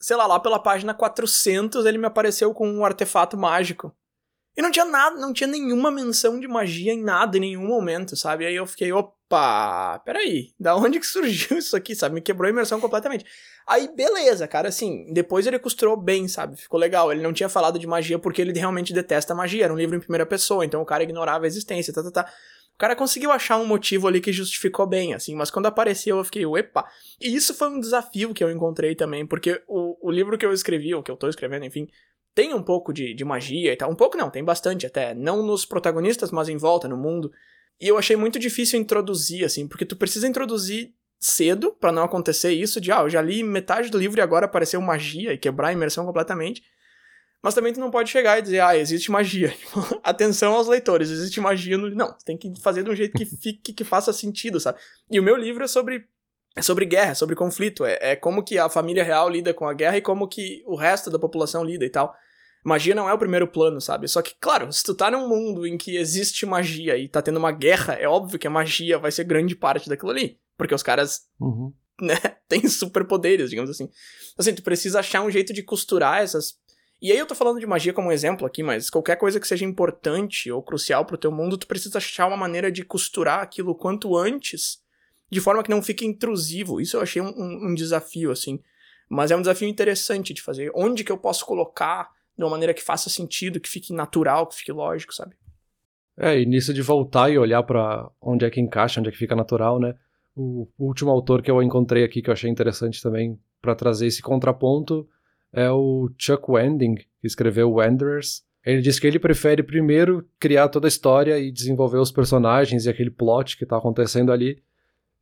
sei 0.00 0.16
lá, 0.16 0.26
lá 0.26 0.40
pela 0.40 0.58
página 0.58 0.94
400 0.94 1.86
ele 1.86 1.98
me 1.98 2.06
apareceu 2.06 2.52
com 2.54 2.68
um 2.68 2.84
artefato 2.84 3.36
mágico. 3.36 3.94
E 4.58 4.62
não 4.62 4.72
tinha 4.72 4.84
nada, 4.84 5.16
não 5.20 5.32
tinha 5.32 5.46
nenhuma 5.46 5.88
menção 5.88 6.40
de 6.40 6.48
magia 6.48 6.92
em 6.92 7.00
nada, 7.00 7.36
em 7.36 7.40
nenhum 7.40 7.68
momento, 7.68 8.16
sabe? 8.16 8.44
Aí 8.44 8.56
eu 8.56 8.66
fiquei, 8.66 8.92
opa, 8.92 10.00
peraí, 10.04 10.52
da 10.58 10.74
onde 10.74 10.98
que 10.98 11.06
surgiu 11.06 11.58
isso 11.58 11.76
aqui, 11.76 11.94
sabe? 11.94 12.16
Me 12.16 12.20
quebrou 12.20 12.48
a 12.48 12.50
imersão 12.50 12.80
completamente. 12.80 13.24
Aí, 13.68 13.88
beleza, 13.94 14.48
cara, 14.48 14.68
assim, 14.68 15.12
depois 15.12 15.46
ele 15.46 15.60
costurou 15.60 15.96
bem, 15.96 16.26
sabe? 16.26 16.60
Ficou 16.60 16.80
legal. 16.80 17.12
Ele 17.12 17.22
não 17.22 17.32
tinha 17.32 17.48
falado 17.48 17.78
de 17.78 17.86
magia 17.86 18.18
porque 18.18 18.42
ele 18.42 18.52
realmente 18.58 18.92
detesta 18.92 19.32
magia. 19.32 19.62
Era 19.62 19.72
um 19.72 19.76
livro 19.76 19.96
em 19.96 20.00
primeira 20.00 20.26
pessoa, 20.26 20.64
então 20.64 20.82
o 20.82 20.84
cara 20.84 21.04
ignorava 21.04 21.44
a 21.44 21.46
existência, 21.46 21.92
tá, 21.94 22.02
tá, 22.02 22.10
tá. 22.10 22.32
O 22.78 22.84
cara 22.86 22.94
conseguiu 22.94 23.32
achar 23.32 23.56
um 23.56 23.66
motivo 23.66 24.06
ali 24.06 24.20
que 24.20 24.32
justificou 24.32 24.86
bem, 24.86 25.12
assim, 25.12 25.34
mas 25.34 25.50
quando 25.50 25.66
apareceu 25.66 26.16
eu 26.16 26.22
fiquei, 26.22 26.44
epa. 26.44 26.88
E 27.20 27.34
isso 27.34 27.52
foi 27.52 27.68
um 27.70 27.80
desafio 27.80 28.32
que 28.32 28.44
eu 28.44 28.52
encontrei 28.52 28.94
também, 28.94 29.26
porque 29.26 29.60
o, 29.66 29.98
o 30.00 30.12
livro 30.12 30.38
que 30.38 30.46
eu 30.46 30.52
escrevi, 30.52 30.94
ou 30.94 31.02
que 31.02 31.10
eu 31.10 31.16
tô 31.16 31.28
escrevendo, 31.28 31.64
enfim, 31.64 31.88
tem 32.36 32.54
um 32.54 32.62
pouco 32.62 32.92
de, 32.92 33.14
de 33.14 33.24
magia 33.24 33.72
e 33.72 33.76
tal. 33.76 33.90
Um 33.90 33.96
pouco 33.96 34.16
não, 34.16 34.30
tem 34.30 34.44
bastante 34.44 34.86
até. 34.86 35.12
Não 35.12 35.42
nos 35.42 35.64
protagonistas, 35.64 36.30
mas 36.30 36.48
em 36.48 36.56
volta, 36.56 36.86
no 36.86 36.96
mundo. 36.96 37.32
E 37.80 37.88
eu 37.88 37.98
achei 37.98 38.14
muito 38.14 38.38
difícil 38.38 38.78
introduzir, 38.78 39.44
assim, 39.44 39.66
porque 39.66 39.84
tu 39.84 39.96
precisa 39.96 40.28
introduzir 40.28 40.94
cedo 41.18 41.72
para 41.80 41.90
não 41.90 42.04
acontecer 42.04 42.52
isso 42.52 42.80
de, 42.80 42.92
ah, 42.92 43.00
eu 43.00 43.10
já 43.10 43.20
li 43.20 43.42
metade 43.42 43.90
do 43.90 43.98
livro 43.98 44.20
e 44.20 44.22
agora 44.22 44.46
apareceu 44.46 44.80
magia 44.80 45.32
e 45.32 45.38
quebrar 45.38 45.70
a 45.70 45.72
imersão 45.72 46.06
completamente. 46.06 46.62
Mas 47.42 47.54
também 47.54 47.72
tu 47.72 47.78
não 47.78 47.90
pode 47.90 48.10
chegar 48.10 48.38
e 48.38 48.42
dizer, 48.42 48.60
ah, 48.60 48.76
existe 48.76 49.10
magia. 49.10 49.54
Atenção 50.02 50.54
aos 50.54 50.66
leitores, 50.66 51.10
existe 51.10 51.40
magia 51.40 51.78
no. 51.78 51.88
Não, 51.90 52.12
tu 52.12 52.24
tem 52.24 52.36
que 52.36 52.52
fazer 52.60 52.82
de 52.82 52.90
um 52.90 52.96
jeito 52.96 53.16
que 53.16 53.24
fique, 53.24 53.72
que 53.72 53.84
faça 53.84 54.12
sentido, 54.12 54.58
sabe? 54.58 54.78
E 55.10 55.20
o 55.20 55.22
meu 55.22 55.36
livro 55.36 55.62
é 55.62 55.68
sobre. 55.68 56.06
É 56.56 56.62
sobre 56.62 56.84
guerra, 56.84 57.12
é 57.12 57.14
sobre 57.14 57.36
conflito. 57.36 57.84
É, 57.84 57.98
é 58.00 58.16
como 58.16 58.42
que 58.42 58.58
a 58.58 58.68
família 58.68 59.04
real 59.04 59.28
lida 59.28 59.54
com 59.54 59.68
a 59.68 59.72
guerra 59.72 59.96
e 59.96 60.02
como 60.02 60.26
que 60.26 60.64
o 60.66 60.74
resto 60.74 61.10
da 61.10 61.18
população 61.18 61.62
lida 61.62 61.84
e 61.84 61.90
tal. 61.90 62.12
Magia 62.64 62.94
não 62.94 63.08
é 63.08 63.12
o 63.14 63.18
primeiro 63.18 63.46
plano, 63.46 63.80
sabe? 63.80 64.08
Só 64.08 64.20
que, 64.20 64.34
claro, 64.40 64.72
se 64.72 64.82
tu 64.82 64.94
tá 64.94 65.10
num 65.10 65.28
mundo 65.28 65.66
em 65.66 65.78
que 65.78 65.96
existe 65.96 66.44
magia 66.44 66.98
e 66.98 67.08
tá 67.08 67.22
tendo 67.22 67.38
uma 67.38 67.52
guerra, 67.52 67.94
é 67.94 68.08
óbvio 68.08 68.38
que 68.38 68.46
a 68.46 68.50
magia 68.50 68.98
vai 68.98 69.12
ser 69.12 69.24
grande 69.24 69.54
parte 69.54 69.88
daquilo 69.88 70.10
ali. 70.10 70.38
Porque 70.56 70.74
os 70.74 70.82
caras 70.82 71.22
uhum. 71.40 71.72
né, 72.00 72.16
tem 72.48 72.66
superpoderes, 72.68 73.50
digamos 73.50 73.70
assim. 73.70 73.88
Assim, 74.36 74.52
tu 74.52 74.62
precisa 74.62 74.98
achar 75.00 75.22
um 75.22 75.30
jeito 75.30 75.52
de 75.52 75.62
costurar 75.62 76.20
essas. 76.20 76.58
E 77.00 77.12
aí 77.12 77.18
eu 77.18 77.26
tô 77.26 77.34
falando 77.34 77.60
de 77.60 77.66
magia 77.66 77.92
como 77.92 78.08
um 78.08 78.12
exemplo 78.12 78.46
aqui, 78.46 78.62
mas 78.62 78.90
qualquer 78.90 79.16
coisa 79.16 79.38
que 79.38 79.46
seja 79.46 79.64
importante 79.64 80.50
ou 80.50 80.62
crucial 80.62 81.04
pro 81.04 81.16
teu 81.16 81.30
mundo, 81.30 81.56
tu 81.56 81.66
precisa 81.66 81.98
achar 81.98 82.26
uma 82.26 82.36
maneira 82.36 82.72
de 82.72 82.84
costurar 82.84 83.40
aquilo 83.40 83.74
quanto 83.74 84.16
antes, 84.16 84.82
de 85.30 85.40
forma 85.40 85.62
que 85.62 85.70
não 85.70 85.82
fique 85.82 86.04
intrusivo. 86.04 86.80
Isso 86.80 86.96
eu 86.96 87.00
achei 87.00 87.22
um, 87.22 87.28
um, 87.28 87.68
um 87.68 87.74
desafio, 87.74 88.32
assim. 88.32 88.60
Mas 89.08 89.30
é 89.30 89.36
um 89.36 89.40
desafio 89.40 89.68
interessante 89.68 90.34
de 90.34 90.42
fazer. 90.42 90.72
Onde 90.74 91.04
que 91.04 91.12
eu 91.12 91.18
posso 91.18 91.46
colocar 91.46 92.10
de 92.36 92.44
uma 92.44 92.50
maneira 92.50 92.74
que 92.74 92.82
faça 92.82 93.08
sentido, 93.08 93.60
que 93.60 93.68
fique 93.68 93.92
natural, 93.92 94.46
que 94.46 94.56
fique 94.56 94.72
lógico, 94.72 95.14
sabe? 95.14 95.36
É, 96.16 96.40
e 96.40 96.44
nisso 96.44 96.74
de 96.74 96.82
voltar 96.82 97.30
e 97.30 97.38
olhar 97.38 97.62
para 97.62 98.10
onde 98.20 98.44
é 98.44 98.50
que 98.50 98.60
encaixa, 98.60 98.98
onde 98.98 99.08
é 99.08 99.12
que 99.12 99.18
fica 99.18 99.36
natural, 99.36 99.78
né? 99.78 99.94
O, 100.34 100.68
último 100.78 101.10
autor 101.10 101.42
que 101.42 101.50
eu 101.50 101.62
encontrei 101.62 102.04
aqui 102.04 102.22
que 102.22 102.28
eu 102.28 102.32
achei 102.32 102.50
interessante 102.50 103.02
também 103.02 103.38
para 103.60 103.74
trazer 103.74 104.06
esse 104.06 104.22
contraponto 104.22 105.08
é 105.52 105.70
o 105.70 106.10
Chuck 106.18 106.44
Wending, 106.48 106.96
que 106.96 107.26
escreveu 107.26 107.70
Wanderers. 107.72 108.42
Ele 108.64 108.82
diz 108.82 108.98
que 108.98 109.06
ele 109.06 109.18
prefere 109.18 109.62
primeiro 109.62 110.28
criar 110.38 110.68
toda 110.68 110.86
a 110.86 110.88
história 110.88 111.38
e 111.38 111.50
desenvolver 111.50 111.98
os 111.98 112.12
personagens 112.12 112.84
e 112.84 112.90
aquele 112.90 113.10
plot 113.10 113.56
que 113.56 113.64
está 113.64 113.76
acontecendo 113.76 114.30
ali, 114.32 114.62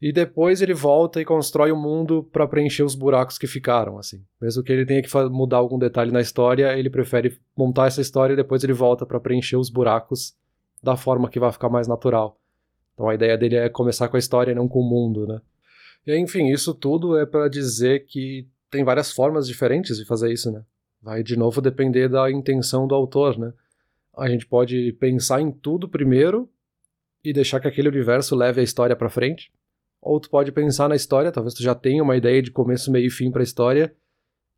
e 0.00 0.12
depois 0.12 0.60
ele 0.60 0.74
volta 0.74 1.20
e 1.20 1.24
constrói 1.24 1.70
o 1.72 1.74
um 1.74 1.80
mundo 1.80 2.22
para 2.30 2.46
preencher 2.46 2.82
os 2.82 2.94
buracos 2.94 3.38
que 3.38 3.46
ficaram, 3.46 3.98
assim. 3.98 4.22
Mesmo 4.40 4.62
que 4.62 4.70
ele 4.70 4.84
tenha 4.84 5.00
que 5.00 5.08
mudar 5.30 5.56
algum 5.56 5.78
detalhe 5.78 6.10
na 6.10 6.20
história, 6.20 6.76
ele 6.78 6.90
prefere 6.90 7.38
montar 7.56 7.86
essa 7.86 8.02
história 8.02 8.34
e 8.34 8.36
depois 8.36 8.62
ele 8.62 8.74
volta 8.74 9.06
para 9.06 9.20
preencher 9.20 9.56
os 9.56 9.70
buracos 9.70 10.34
da 10.82 10.96
forma 10.96 11.30
que 11.30 11.40
vai 11.40 11.50
ficar 11.50 11.70
mais 11.70 11.88
natural. 11.88 12.38
Então 12.92 13.08
a 13.08 13.14
ideia 13.14 13.38
dele 13.38 13.56
é 13.56 13.68
começar 13.68 14.08
com 14.08 14.16
a 14.16 14.18
história 14.18 14.52
e 14.52 14.54
não 14.54 14.68
com 14.68 14.80
o 14.80 14.88
mundo, 14.88 15.26
né? 15.26 15.40
E 16.06 16.16
enfim, 16.16 16.48
isso 16.50 16.74
tudo 16.74 17.16
é 17.16 17.24
para 17.24 17.48
dizer 17.48 18.06
que 18.06 18.46
tem 18.76 18.84
várias 18.84 19.10
formas 19.10 19.46
diferentes 19.46 19.96
de 19.96 20.04
fazer 20.04 20.30
isso, 20.30 20.50
né? 20.52 20.62
Vai 21.00 21.22
de 21.22 21.34
novo 21.34 21.62
depender 21.62 22.08
da 22.08 22.30
intenção 22.30 22.86
do 22.86 22.94
autor, 22.94 23.38
né? 23.38 23.52
A 24.14 24.28
gente 24.28 24.46
pode 24.46 24.92
pensar 25.00 25.40
em 25.40 25.50
tudo 25.50 25.88
primeiro 25.88 26.48
e 27.24 27.32
deixar 27.32 27.58
que 27.58 27.66
aquele 27.66 27.88
universo 27.88 28.36
leve 28.36 28.60
a 28.60 28.64
história 28.64 28.94
para 28.94 29.08
frente 29.08 29.50
ou 30.00 30.20
tu 30.20 30.28
pode 30.28 30.52
pensar 30.52 30.88
na 30.88 30.94
história, 30.94 31.32
talvez 31.32 31.54
tu 31.54 31.62
já 31.62 31.74
tenha 31.74 32.02
uma 32.02 32.16
ideia 32.16 32.40
de 32.42 32.50
começo, 32.50 32.92
meio 32.92 33.06
e 33.06 33.10
fim 33.10 33.30
para 33.30 33.40
a 33.40 33.44
história, 33.44 33.92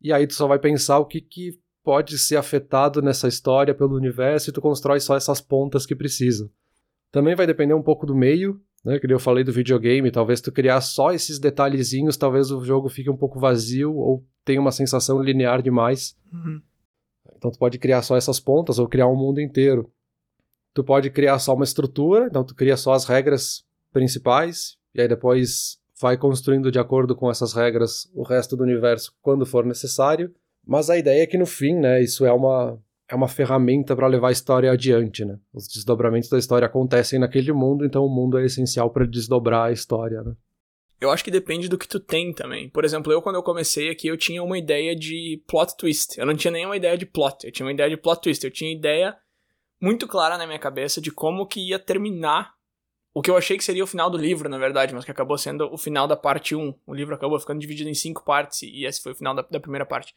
e 0.01 0.13
aí 0.13 0.27
tu 0.27 0.33
só 0.33 0.45
vai 0.47 0.59
pensar 0.59 0.99
o 0.99 1.05
que, 1.05 1.21
que 1.21 1.59
pode 1.83 2.19
ser 2.19 2.35
afetado 2.35 3.01
nessa 3.01 3.27
história 3.27 3.73
pelo 3.73 3.95
universo 3.95 4.49
e 4.49 4.53
tu 4.53 4.61
constrói 4.61 4.99
só 4.99 5.15
essas 5.15 5.41
pontas 5.41 5.85
que 5.85 5.95
precisam. 5.95 6.49
Também 7.11 7.35
vai 7.35 7.47
depender 7.47 7.73
um 7.73 7.81
pouco 7.81 8.05
do 8.05 8.15
meio, 8.15 8.61
né, 8.83 8.99
que 8.99 9.11
eu 9.11 9.19
falei 9.19 9.43
do 9.43 9.51
videogame, 9.51 10.11
talvez 10.11 10.41
tu 10.41 10.51
criar 10.51 10.81
só 10.81 11.11
esses 11.11 11.39
detalhezinhos, 11.39 12.17
talvez 12.17 12.51
o 12.51 12.63
jogo 12.63 12.89
fique 12.89 13.09
um 13.09 13.17
pouco 13.17 13.39
vazio 13.39 13.93
ou 13.95 14.25
tenha 14.45 14.61
uma 14.61 14.71
sensação 14.71 15.21
linear 15.21 15.61
demais. 15.61 16.15
Uhum. 16.31 16.61
Então 17.35 17.51
tu 17.51 17.59
pode 17.59 17.77
criar 17.77 18.01
só 18.01 18.15
essas 18.17 18.39
pontas 18.39 18.79
ou 18.79 18.87
criar 18.87 19.07
um 19.07 19.15
mundo 19.15 19.39
inteiro. 19.39 19.91
Tu 20.73 20.83
pode 20.83 21.09
criar 21.09 21.39
só 21.39 21.53
uma 21.53 21.63
estrutura, 21.63 22.27
então 22.27 22.43
tu 22.43 22.55
cria 22.55 22.77
só 22.77 22.93
as 22.93 23.05
regras 23.05 23.63
principais 23.91 24.77
e 24.93 25.01
aí 25.01 25.07
depois 25.07 25.79
vai 25.99 26.17
construindo 26.17 26.71
de 26.71 26.79
acordo 26.79 27.15
com 27.15 27.29
essas 27.29 27.53
regras 27.53 28.09
o 28.13 28.23
resto 28.23 28.55
do 28.55 28.63
universo 28.63 29.13
quando 29.21 29.45
for 29.45 29.65
necessário. 29.65 30.33
Mas 30.65 30.89
a 30.89 30.97
ideia 30.97 31.23
é 31.23 31.27
que 31.27 31.37
no 31.37 31.45
fim, 31.45 31.75
né, 31.75 32.01
isso 32.01 32.25
é 32.25 32.31
uma 32.31 32.79
é 33.09 33.15
uma 33.15 33.27
ferramenta 33.27 33.95
para 33.95 34.07
levar 34.07 34.29
a 34.29 34.31
história 34.31 34.71
adiante, 34.71 35.25
né? 35.25 35.39
Os 35.51 35.67
desdobramentos 35.67 36.29
da 36.29 36.37
história 36.37 36.67
acontecem 36.67 37.19
naquele 37.19 37.51
mundo, 37.51 37.83
então 37.83 38.05
o 38.05 38.09
mundo 38.09 38.37
é 38.37 38.45
essencial 38.45 38.91
para 38.91 39.05
desdobrar 39.05 39.69
a 39.69 39.71
história, 39.71 40.21
né? 40.21 40.33
Eu 41.01 41.09
acho 41.09 41.23
que 41.23 41.31
depende 41.31 41.69
do 41.69 41.77
que 41.77 41.87
tu 41.87 41.99
tem 41.99 42.33
também. 42.33 42.69
Por 42.69 42.83
exemplo, 42.83 43.11
eu 43.11 43.21
quando 43.21 43.37
eu 43.37 43.43
comecei 43.43 43.89
aqui, 43.89 44.07
eu 44.07 44.17
tinha 44.17 44.43
uma 44.43 44.57
ideia 44.57 44.95
de 44.95 45.41
plot 45.47 45.75
twist. 45.77 46.19
Eu 46.19 46.25
não 46.25 46.35
tinha 46.35 46.51
nenhuma 46.51 46.75
ideia 46.75 46.97
de 46.97 47.05
plot, 47.05 47.45
eu 47.45 47.51
tinha 47.51 47.65
uma 47.65 47.71
ideia 47.71 47.89
de 47.89 47.97
plot 47.97 48.21
twist. 48.21 48.43
Eu 48.43 48.51
tinha 48.51 48.71
ideia 48.71 49.17
muito 49.81 50.07
clara 50.07 50.37
na 50.37 50.45
minha 50.45 50.59
cabeça 50.59 50.99
de 50.99 51.09
como 51.09 51.47
que 51.47 51.69
ia 51.69 51.79
terminar 51.79 52.53
o 53.13 53.21
que 53.21 53.31
eu 53.31 53.37
achei 53.37 53.57
que 53.57 53.63
seria 53.63 53.83
o 53.83 53.87
final 53.87 54.09
do 54.09 54.17
livro, 54.17 54.49
na 54.49 54.57
verdade, 54.57 54.93
mas 54.93 55.03
que 55.03 55.11
acabou 55.11 55.37
sendo 55.37 55.73
o 55.73 55.77
final 55.77 56.05
da 56.05 56.15
parte 56.15 56.53
1. 56.53 56.75
O 56.85 56.93
livro 56.93 57.15
acabou 57.15 57.39
ficando 57.39 57.59
dividido 57.59 57.89
em 57.89 57.93
cinco 57.93 58.23
partes 58.23 58.61
e 58.61 58.85
esse 58.85 59.01
foi 59.01 59.13
o 59.13 59.15
final 59.15 59.33
da, 59.33 59.41
da 59.41 59.59
primeira 59.59 59.85
parte. 59.85 60.13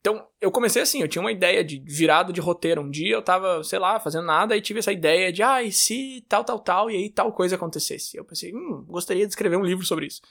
Então, 0.00 0.26
eu 0.40 0.50
comecei 0.50 0.80
assim, 0.80 1.02
eu 1.02 1.08
tinha 1.08 1.20
uma 1.20 1.32
ideia 1.32 1.64
de 1.64 1.80
virado 1.80 2.32
de 2.32 2.40
roteiro. 2.40 2.80
Um 2.80 2.90
dia 2.90 3.14
eu 3.14 3.22
tava, 3.22 3.62
sei 3.64 3.78
lá, 3.78 3.98
fazendo 3.98 4.26
nada 4.26 4.56
e 4.56 4.60
tive 4.60 4.78
essa 4.78 4.92
ideia 4.92 5.32
de, 5.32 5.42
ah, 5.42 5.62
e 5.62 5.72
se 5.72 6.24
tal, 6.28 6.44
tal, 6.44 6.60
tal, 6.60 6.90
e 6.90 6.96
aí 6.96 7.10
tal 7.10 7.32
coisa 7.32 7.56
acontecesse. 7.56 8.16
Eu 8.16 8.24
pensei, 8.24 8.54
hum, 8.54 8.84
gostaria 8.86 9.26
de 9.26 9.32
escrever 9.32 9.56
um 9.56 9.64
livro 9.64 9.84
sobre 9.84 10.06
isso. 10.06 10.22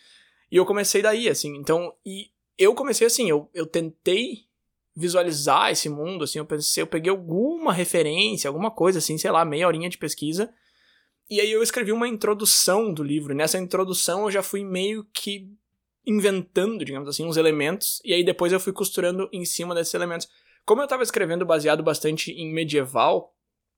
E 0.52 0.56
eu 0.56 0.66
comecei 0.66 1.02
daí, 1.02 1.28
assim, 1.28 1.56
então, 1.58 1.94
e 2.06 2.32
eu 2.58 2.74
comecei 2.74 3.06
assim, 3.06 3.30
eu, 3.30 3.50
eu 3.54 3.66
tentei 3.66 4.46
visualizar 4.96 5.72
esse 5.72 5.90
mundo, 5.90 6.24
assim, 6.24 6.40
eu 6.40 6.46
pensei, 6.46 6.82
eu 6.82 6.88
peguei 6.88 7.12
alguma 7.12 7.72
referência, 7.72 8.48
alguma 8.48 8.72
coisa 8.72 9.00
assim, 9.00 9.18
sei 9.18 9.30
lá, 9.30 9.46
meia 9.46 9.68
horinha 9.68 9.90
de 9.90 9.98
pesquisa, 9.98 10.52
e 11.30 11.42
aí 11.42 11.52
eu 11.52 11.62
escrevi 11.62 11.92
uma 11.92 12.08
introdução 12.08 12.94
do 12.94 13.04
livro. 13.04 13.34
E 13.34 13.36
nessa 13.36 13.60
introdução 13.60 14.24
eu 14.24 14.32
já 14.32 14.42
fui 14.42 14.64
meio 14.64 15.06
que 15.14 15.52
inventando, 16.08 16.86
digamos 16.86 17.10
assim, 17.10 17.26
uns 17.26 17.36
elementos. 17.36 18.02
E 18.04 18.14
aí 18.14 18.24
depois 18.24 18.54
eu 18.54 18.60
fui 18.60 18.72
costurando 18.72 19.30
em 19.32 19.44
cima 19.44 19.76
desses 19.76 19.94
elementos. 19.94 20.28
Como 20.66 20.82
eu 20.82 20.86
estava 20.86 21.04
escrevendo 21.04 21.46
baseado 21.46 21.84
bastante 21.84 22.32
em 22.32 22.52
medieval, 22.52 23.34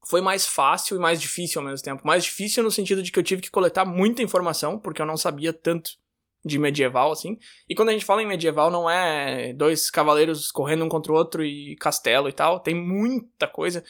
foi 0.08 0.22
mais 0.22 0.46
fácil 0.46 0.96
e 0.96 1.00
mais 1.00 1.20
difícil 1.20 1.60
ao 1.60 1.68
mesmo 1.68 1.84
tempo. 1.84 2.06
Mais 2.06 2.24
difícil 2.24 2.64
no 2.64 2.72
sentido 2.72 3.02
de 3.02 3.12
que 3.12 3.20
eu 3.20 3.24
tive 3.24 3.42
que 3.42 3.50
coletar 3.50 3.84
muita 3.84 4.22
informação, 4.22 4.80
porque 4.80 5.02
eu 5.02 5.06
não 5.06 5.18
sabia 5.18 5.52
tanto 5.52 5.98
de 6.46 6.58
medieval, 6.58 7.12
assim. 7.12 7.38
E 7.68 7.76
quando 7.76 7.90
a 7.90 7.92
gente 7.92 8.06
fala 8.06 8.24
em 8.24 8.28
medieval, 8.28 8.72
não 8.72 8.90
é 8.90 9.52
dois 9.54 9.90
cavaleiros 9.90 10.52
correndo 10.52 10.86
um 10.86 10.90
contra 10.90 11.12
o 11.12 11.16
outro 11.16 11.44
e 11.44 11.76
castelo 11.78 12.30
e 12.30 12.32
tal. 12.32 12.60
Tem 12.60 12.74
muita 12.74 13.48
coisa 13.48 13.84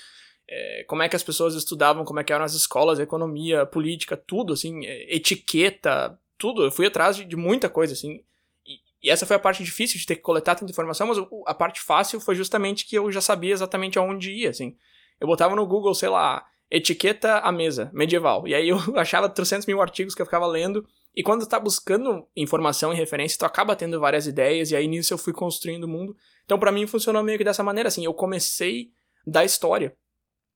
é, 0.49 0.83
como 0.87 1.03
é 1.03 1.09
que 1.09 1.15
as 1.15 1.23
pessoas 1.23 1.53
estudavam, 1.53 2.03
como 2.03 2.19
é 2.19 2.23
que 2.23 2.33
eram 2.33 2.43
as 2.43 2.53
escolas, 2.53 2.99
economia, 2.99 3.65
política, 3.67 4.17
tudo, 4.17 4.53
assim, 4.53 4.83
é, 4.85 5.15
etiqueta, 5.15 6.19
tudo. 6.39 6.63
Eu 6.63 6.71
fui 6.71 6.87
atrás 6.87 7.15
de, 7.15 7.25
de 7.25 7.35
muita 7.35 7.69
coisa, 7.69 7.93
assim. 7.93 8.23
E, 8.65 8.79
e, 9.03 9.09
essa 9.11 9.25
foi 9.25 9.35
a 9.35 9.39
parte 9.39 9.63
difícil 9.63 9.99
de 9.99 10.05
ter 10.05 10.15
que 10.15 10.21
coletar 10.21 10.55
tanta 10.55 10.71
informação, 10.71 11.07
mas 11.07 11.17
a 11.45 11.53
parte 11.53 11.81
fácil 11.81 12.19
foi 12.19 12.33
justamente 12.33 12.85
que 12.85 12.95
eu 12.95 13.11
já 13.11 13.21
sabia 13.21 13.53
exatamente 13.53 13.99
aonde 13.99 14.31
ia, 14.31 14.49
assim. 14.49 14.75
Eu 15.19 15.27
botava 15.27 15.55
no 15.55 15.67
Google, 15.67 15.93
sei 15.93 16.09
lá, 16.09 16.45
etiqueta 16.71 17.39
à 17.39 17.51
mesa, 17.51 17.91
medieval. 17.93 18.47
E 18.47 18.55
aí 18.55 18.69
eu 18.69 18.77
achava 18.97 19.29
300 19.29 19.67
mil 19.67 19.81
artigos 19.81 20.15
que 20.15 20.21
eu 20.21 20.25
ficava 20.25 20.47
lendo. 20.47 20.87
E 21.15 21.21
quando 21.21 21.41
tu 21.41 21.49
tá 21.49 21.59
buscando 21.59 22.25
informação 22.35 22.93
e 22.93 22.95
referência, 22.95 23.37
tu 23.37 23.45
acaba 23.45 23.75
tendo 23.75 23.99
várias 23.99 24.27
ideias, 24.27 24.71
e 24.71 24.75
aí 24.75 24.87
nisso 24.87 25.13
eu 25.13 25.17
fui 25.17 25.33
construindo 25.33 25.83
o 25.83 25.87
mundo. 25.87 26.15
Então 26.45 26.57
para 26.57 26.71
mim 26.71 26.87
funcionou 26.87 27.21
meio 27.21 27.37
que 27.37 27.43
dessa 27.43 27.63
maneira, 27.63 27.89
assim, 27.89 28.05
eu 28.05 28.13
comecei 28.13 28.91
da 29.25 29.43
história. 29.43 29.95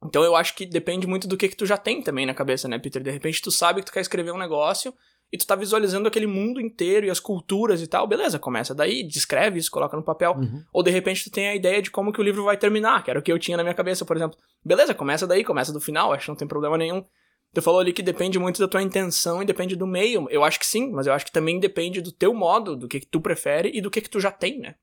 Então 0.06 0.24
eu 0.24 0.36
acho 0.36 0.56
que 0.56 0.66
depende 0.66 1.08
muito 1.08 1.28
do 1.28 1.38
que, 1.38 1.50
que 1.50 1.56
tu 1.56 1.66
já 1.66 1.78
tem 1.78 2.02
também 2.02 2.26
na 2.26 2.34
cabeça, 2.34 2.68
né, 2.68 2.78
Peter? 2.78 3.02
De 3.02 3.12
repente 3.12 3.42
tu 3.42 3.52
sabe 3.52 3.82
que 3.82 3.88
tu 3.88 3.94
quer 3.94 4.02
escrever 4.02 4.32
um 4.32 4.38
negócio 4.38 4.94
e 5.34 5.38
tu 5.38 5.48
tá 5.48 5.56
visualizando 5.56 6.08
aquele 6.08 6.28
mundo 6.28 6.62
inteiro 6.62 7.08
e 7.08 7.10
as 7.10 7.20
culturas 7.20 7.82
e 7.82 7.88
tal, 7.88 8.06
beleza, 8.06 8.38
começa 8.38 8.76
daí, 8.76 9.02
descreve 9.02 9.58
isso, 9.58 9.72
coloca 9.72 9.98
no 9.98 10.04
papel. 10.04 10.34
Uhum. 10.34 10.64
Ou 10.72 10.84
de 10.84 10.92
repente 10.92 11.24
tu 11.24 11.32
tem 11.32 11.48
a 11.48 11.56
ideia 11.56 11.82
de 11.82 11.90
como 11.90 12.14
que 12.14 12.22
o 12.22 12.24
livro 12.24 12.44
vai 12.44 12.56
terminar, 12.56 13.04
que 13.04 13.10
era 13.10 13.20
o 13.20 13.24
que 13.24 13.32
eu 13.32 13.40
tinha 13.40 13.58
na 13.58 13.64
minha 13.64 13.74
cabeça, 13.74 14.06
por 14.06 14.16
exemplo. 14.16 14.38
Beleza, 14.64 14.94
começa 14.94 15.26
daí, 15.26 15.44
começa 15.44 15.74
do 15.74 15.82
final, 15.82 16.14
acho 16.14 16.26
que 16.26 16.30
não 16.30 16.36
tem 16.36 16.48
problema 16.48 16.78
nenhum. 16.78 17.04
Tu 17.52 17.64
falou 17.64 17.80
ali 17.80 17.92
que 17.92 18.04
depende 18.04 18.38
muito 18.38 18.60
da 18.60 18.68
tua 18.68 18.84
intenção 18.84 19.42
e 19.42 19.46
depende 19.46 19.76
do 19.76 19.88
meio. 19.88 20.28
Eu 20.30 20.44
acho 20.44 20.60
que 20.60 20.68
sim, 20.68 20.92
mas 20.92 21.08
eu 21.08 21.14
acho 21.14 21.26
que 21.26 21.32
também 21.32 21.60
depende 21.60 22.00
do 22.00 22.12
teu 22.12 22.32
modo, 22.32 22.76
do 22.76 22.88
que, 22.88 23.00
que 23.00 23.08
tu 23.08 23.20
prefere 23.20 23.72
e 23.74 23.82
do 23.82 23.90
que, 23.90 24.02
que 24.02 24.10
tu 24.10 24.20
já 24.20 24.32
tem, 24.32 24.60
né? 24.60 24.76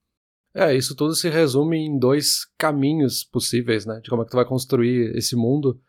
É, 0.53 0.75
isso 0.75 0.97
tudo 0.97 1.15
se 1.15 1.29
resume 1.29 1.79
em 1.79 1.97
dois 1.97 2.45
caminhos 2.59 3.23
possíveis, 3.23 3.87
né? 3.87 4.01
De 4.03 4.11
como 4.11 4.23
é 4.23 4.25
que 4.25 4.33
tu 4.33 4.37
vai 4.37 4.45
construir 4.45 5.17
esse 5.17 5.37
mundo. 5.37 5.81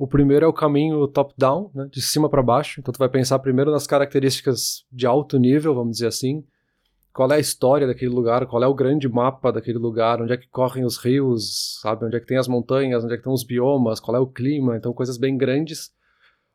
O 0.00 0.06
primeiro 0.06 0.46
é 0.46 0.48
o 0.48 0.52
caminho 0.52 1.06
top-down, 1.06 1.70
né? 1.74 1.86
De 1.92 2.00
cima 2.00 2.26
para 2.30 2.42
baixo. 2.42 2.80
Então 2.80 2.90
tu 2.90 2.96
vai 2.96 3.10
pensar 3.10 3.38
primeiro 3.40 3.70
nas 3.70 3.86
características 3.86 4.86
de 4.90 5.06
alto 5.06 5.38
nível, 5.38 5.74
vamos 5.74 5.96
dizer 5.96 6.06
assim. 6.06 6.42
Qual 7.12 7.30
é 7.30 7.34
a 7.34 7.38
história 7.38 7.86
daquele 7.86 8.10
lugar, 8.10 8.46
qual 8.46 8.62
é 8.62 8.66
o 8.66 8.74
grande 8.74 9.06
mapa 9.10 9.52
daquele 9.52 9.76
lugar, 9.76 10.22
onde 10.22 10.32
é 10.32 10.38
que 10.38 10.48
correm 10.48 10.86
os 10.86 10.96
rios, 10.96 11.78
sabe? 11.82 12.06
Onde 12.06 12.16
é 12.16 12.20
que 12.20 12.24
tem 12.24 12.38
as 12.38 12.48
montanhas, 12.48 13.04
onde 13.04 13.12
é 13.12 13.16
que 13.16 13.20
estão 13.20 13.34
os 13.34 13.44
biomas, 13.44 14.00
qual 14.00 14.16
é 14.16 14.20
o 14.20 14.26
clima, 14.26 14.74
então 14.74 14.94
coisas 14.94 15.18
bem 15.18 15.36
grandes. 15.36 15.90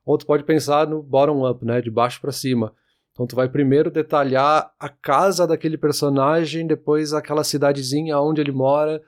Ou 0.04 0.18
tu 0.18 0.26
pode 0.26 0.44
pensar 0.44 0.88
no 0.88 1.04
bottom-up, 1.04 1.64
né? 1.64 1.82
De 1.82 1.92
baixo 1.92 2.20
para 2.20 2.32
cima 2.32 2.74
então 3.16 3.26
tu 3.26 3.34
vai 3.34 3.48
primeiro 3.48 3.90
detalhar 3.90 4.74
a 4.78 4.90
casa 4.90 5.48
daquele 5.48 5.78
personagem, 5.78 6.68
depois 6.68 7.14
aquela 7.14 7.46
cidadezinha 7.46 8.20
onde 8.20 8.42
ele 8.42 8.52
mora, 8.52 9.02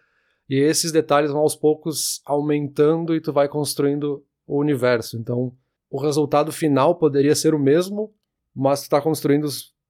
e 0.50 0.56
esses 0.56 0.93
detalhes 0.93 1.30
vão 1.30 1.41
aos 1.41 1.58
poucos 1.58 2.21
aumentando 2.26 3.13
e 3.13 3.19
tu 3.19 3.34
vai 3.34 3.50
construindo 3.50 4.23
o 4.47 4.60
universo. 4.60 5.17
Então 5.17 5.53
o 5.89 6.01
resultado 6.01 6.51
final 6.51 6.95
poderia 6.95 7.36
ser 7.36 7.53
o 7.53 7.60
mesmo, 7.60 8.13
mas 8.55 8.83
tu 8.83 8.89
tá 8.89 9.01
construindo 9.01 9.47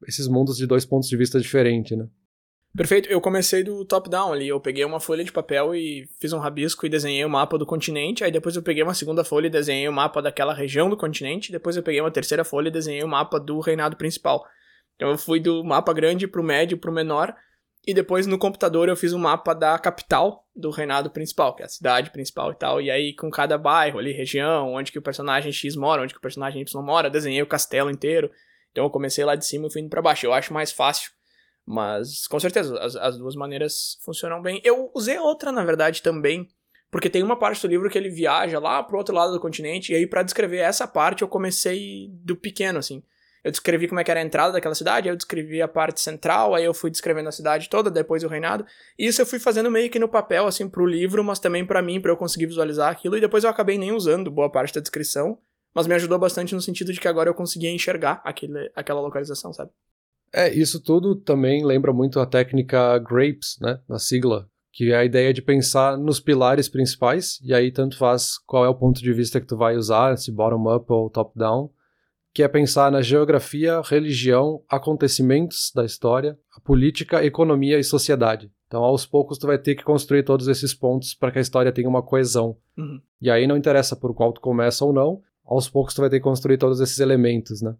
esses 0.08 0.28
mundos 0.28 0.58
de 0.58 0.68
dois 0.68 0.86
pontos 0.86 1.08
de 1.08 1.16
vista 1.16 1.40
diferentes, 1.40 1.98
né? 1.98 2.08
Perfeito. 2.76 3.10
Eu 3.10 3.20
comecei 3.20 3.64
do 3.64 3.84
top-down 3.86 4.34
ali. 4.34 4.48
Eu 4.48 4.60
peguei 4.60 4.86
uma 4.86 5.00
folha 5.00 5.24
de 5.24 5.32
papel 5.32 5.74
e 5.74 6.08
fiz 6.20 6.32
um 6.32 6.38
rabisco 6.38 6.86
e 6.86 6.90
desenhei 6.90 7.26
o 7.26 7.30
mapa 7.30 7.58
do 7.58 7.66
continente. 7.66 8.24
Aí 8.24 8.32
depois 8.32 8.56
eu 8.56 8.62
peguei 8.62 8.84
uma 8.84 8.94
segunda 8.94 9.24
folha 9.24 9.48
e 9.48 9.50
desenhei 9.50 9.88
o 9.88 9.94
mapa 9.94 10.22
daquela 10.22 10.54
região 10.54 10.88
do 10.88 10.96
continente. 10.96 11.52
Depois 11.52 11.76
eu 11.76 11.82
peguei 11.82 12.02
uma 12.02 12.12
terceira 12.12 12.44
folha 12.44 12.68
e 12.68 12.72
desenhei 12.72 13.04
o 13.04 13.08
mapa 13.08 13.40
do 13.40 13.60
reinado 13.60 13.96
principal. 13.96 14.46
Então 14.96 15.10
eu 15.10 15.18
fui 15.18 15.40
do 15.40 15.64
mapa 15.64 15.92
grande 15.92 16.28
pro 16.28 16.44
médio 16.44 16.78
pro 16.78 16.92
menor, 16.92 17.36
e 17.88 17.94
depois 17.94 18.28
no 18.28 18.38
computador 18.38 18.90
eu 18.90 18.98
fiz 18.98 19.14
um 19.14 19.18
mapa 19.18 19.54
da 19.54 19.80
capital 19.80 20.46
do 20.54 20.70
reinado 20.70 21.10
principal, 21.10 21.56
que 21.56 21.64
é 21.64 21.66
a 21.66 21.70
cidade 21.70 22.12
principal 22.12 22.52
e 22.52 22.56
tal. 22.56 22.82
E 22.82 22.92
aí 22.92 23.16
com 23.16 23.32
cada 23.32 23.58
bairro 23.58 23.98
ali, 23.98 24.12
região, 24.12 24.74
onde 24.74 24.92
que 24.92 25.00
o 25.00 25.02
personagem 25.02 25.54
X 25.54 25.74
mora, 25.78 26.02
onde 26.02 26.14
que 26.14 26.20
o 26.20 26.22
personagem 26.22 26.62
Y 26.62 26.84
mora, 26.84 27.10
desenhei 27.10 27.42
o 27.42 27.48
castelo 27.48 27.90
inteiro. 27.90 28.30
Então 28.74 28.84
eu 28.84 28.90
comecei 28.90 29.24
lá 29.24 29.36
de 29.36 29.46
cima 29.46 29.68
e 29.68 29.72
fui 29.72 29.82
indo 29.82 29.90
pra 29.90 30.02
baixo. 30.02 30.26
Eu 30.26 30.34
acho 30.34 30.54
mais 30.54 30.70
fácil. 30.70 31.12
Mas 31.66 32.28
com 32.28 32.38
certeza, 32.40 32.78
as, 32.78 32.98
as 32.98 33.18
duas 33.18 33.36
maneiras 33.36 33.98
funcionam 34.04 34.42
bem. 34.42 34.62
Eu 34.66 34.92
usei 34.94 35.18
outra, 35.18 35.52
na 35.54 35.64
verdade, 35.64 36.02
também. 36.02 36.46
Porque 36.92 37.10
tem 37.10 37.24
uma 37.24 37.40
parte 37.40 37.62
do 37.62 37.70
livro 37.70 37.90
que 37.90 37.98
ele 37.98 38.10
viaja 38.10 38.60
lá 38.60 38.84
pro 38.84 38.98
outro 38.98 39.16
lado 39.16 39.32
do 39.32 39.40
continente. 39.40 39.94
E 39.94 39.96
aí, 39.96 40.06
para 40.06 40.24
descrever 40.24 40.58
essa 40.58 40.86
parte, 40.86 41.22
eu 41.22 41.28
comecei 41.28 42.10
do 42.24 42.36
pequeno, 42.36 42.80
assim. 42.80 43.02
Eu 43.48 43.52
descrevi 43.52 43.88
como 43.88 43.98
é 43.98 44.04
que 44.04 44.12
era 44.12 44.20
a 44.20 44.24
entrada 44.24 44.52
daquela 44.52 44.76
cidade, 44.76 45.08
aí 45.08 45.14
eu 45.14 45.16
descrevi 45.16 45.62
a 45.62 45.70
parte 45.70 46.02
central, 46.02 46.54
aí 46.54 46.66
eu 46.66 46.74
fui 46.74 46.92
descrevendo 46.92 47.30
a 47.30 47.32
cidade 47.32 47.70
toda, 47.70 47.90
depois 47.90 48.22
o 48.22 48.28
reinado. 48.28 48.66
E 49.00 49.08
isso 49.08 49.22
eu 49.22 49.26
fui 49.26 49.40
fazendo 49.40 49.72
meio 49.72 49.90
que 49.90 49.98
no 49.98 50.10
papel, 50.10 50.46
assim, 50.48 50.68
pro 50.68 50.86
livro, 50.86 51.24
mas 51.24 51.40
também 51.40 51.66
para 51.66 51.82
mim, 51.82 52.02
para 52.02 52.12
eu 52.12 52.18
conseguir 52.18 52.48
visualizar 52.48 52.92
aquilo. 52.92 53.16
E 53.16 53.22
depois 53.22 53.46
eu 53.46 53.50
acabei 53.50 53.78
nem 53.78 53.94
usando 53.94 54.30
boa 54.30 54.52
parte 54.52 54.74
da 54.74 54.82
descrição, 54.82 55.38
mas 55.74 55.88
me 55.88 55.96
ajudou 55.96 56.20
bastante 56.20 56.54
no 56.54 56.60
sentido 56.60 56.92
de 56.92 57.00
que 57.00 57.08
agora 57.08 57.30
eu 57.30 57.34
conseguia 57.34 57.72
enxergar 57.72 58.22
aquele, 58.26 58.70
aquela 58.76 59.00
localização, 59.00 59.54
sabe? 59.54 59.72
É, 60.34 60.54
isso 60.54 60.84
tudo 60.84 61.16
também 61.16 61.66
lembra 61.66 61.94
muito 61.94 62.20
a 62.20 62.26
técnica 62.26 63.00
GRAPES, 63.00 63.60
né, 63.62 63.80
na 63.88 63.98
sigla, 63.98 64.50
que 64.74 64.92
é 64.92 64.98
a 64.98 65.06
ideia 65.06 65.34
de 65.34 65.42
pensar 65.42 65.98
nos 65.98 66.20
pilares 66.20 66.68
principais, 66.68 67.40
e 67.42 67.54
aí 67.54 67.72
tanto 67.72 67.98
faz 67.98 68.38
qual 68.46 68.66
é 68.66 68.68
o 68.68 68.76
ponto 68.76 69.02
de 69.02 69.14
vista 69.14 69.40
que 69.40 69.48
tu 69.48 69.56
vai 69.56 69.78
usar, 69.78 70.18
se 70.18 70.34
bottom-up 70.34 70.86
ou 70.90 71.10
top-down, 71.10 71.72
que 72.38 72.44
é 72.44 72.48
pensar 72.48 72.92
na 72.92 73.02
geografia, 73.02 73.82
religião, 73.82 74.64
acontecimentos 74.70 75.72
da 75.74 75.84
história, 75.84 76.38
a 76.56 76.60
política, 76.60 77.26
economia 77.26 77.80
e 77.80 77.84
sociedade. 77.84 78.52
Então, 78.68 78.84
aos 78.84 79.08
poucos, 79.08 79.40
tu 79.40 79.48
vai 79.48 79.58
ter 79.58 79.74
que 79.74 79.84
construir 79.84 80.22
todos 80.22 80.48
esses 80.48 80.72
pontos 80.72 81.16
para 81.16 81.32
que 81.32 81.40
a 81.40 81.42
história 81.42 81.72
tenha 81.72 81.90
uma 81.90 82.04
coesão. 82.04 82.56
Uhum. 82.78 83.02
E 83.20 83.32
aí 83.32 83.48
não 83.48 83.58
interessa 83.58 83.96
por 83.96 84.14
qual 84.14 84.32
tu 84.32 84.40
começa 84.40 84.86
ou 84.86 84.94
não, 84.94 85.20
aos 85.44 85.68
poucos 85.68 85.96
tu 85.96 86.02
vai 86.02 86.12
ter 86.12 86.18
que 86.18 86.26
construir 86.26 86.60
todos 86.60 86.80
esses 86.80 87.00
elementos, 87.00 87.60
né? 87.64 87.76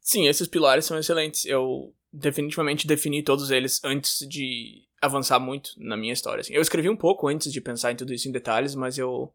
Sim, 0.00 0.28
esses 0.28 0.46
pilares 0.46 0.84
são 0.84 0.96
excelentes. 0.96 1.44
Eu 1.44 1.92
definitivamente 2.12 2.86
defini 2.86 3.20
todos 3.24 3.50
eles 3.50 3.80
antes 3.82 4.24
de 4.28 4.84
avançar 5.02 5.40
muito 5.40 5.70
na 5.76 5.96
minha 5.96 6.12
história. 6.12 6.42
Assim. 6.42 6.54
Eu 6.54 6.62
escrevi 6.62 6.88
um 6.88 6.96
pouco 6.96 7.26
antes 7.26 7.52
de 7.52 7.60
pensar 7.60 7.90
em 7.90 7.96
tudo 7.96 8.14
isso 8.14 8.28
em 8.28 8.32
detalhes, 8.32 8.76
mas 8.76 8.96
eu 8.96 9.34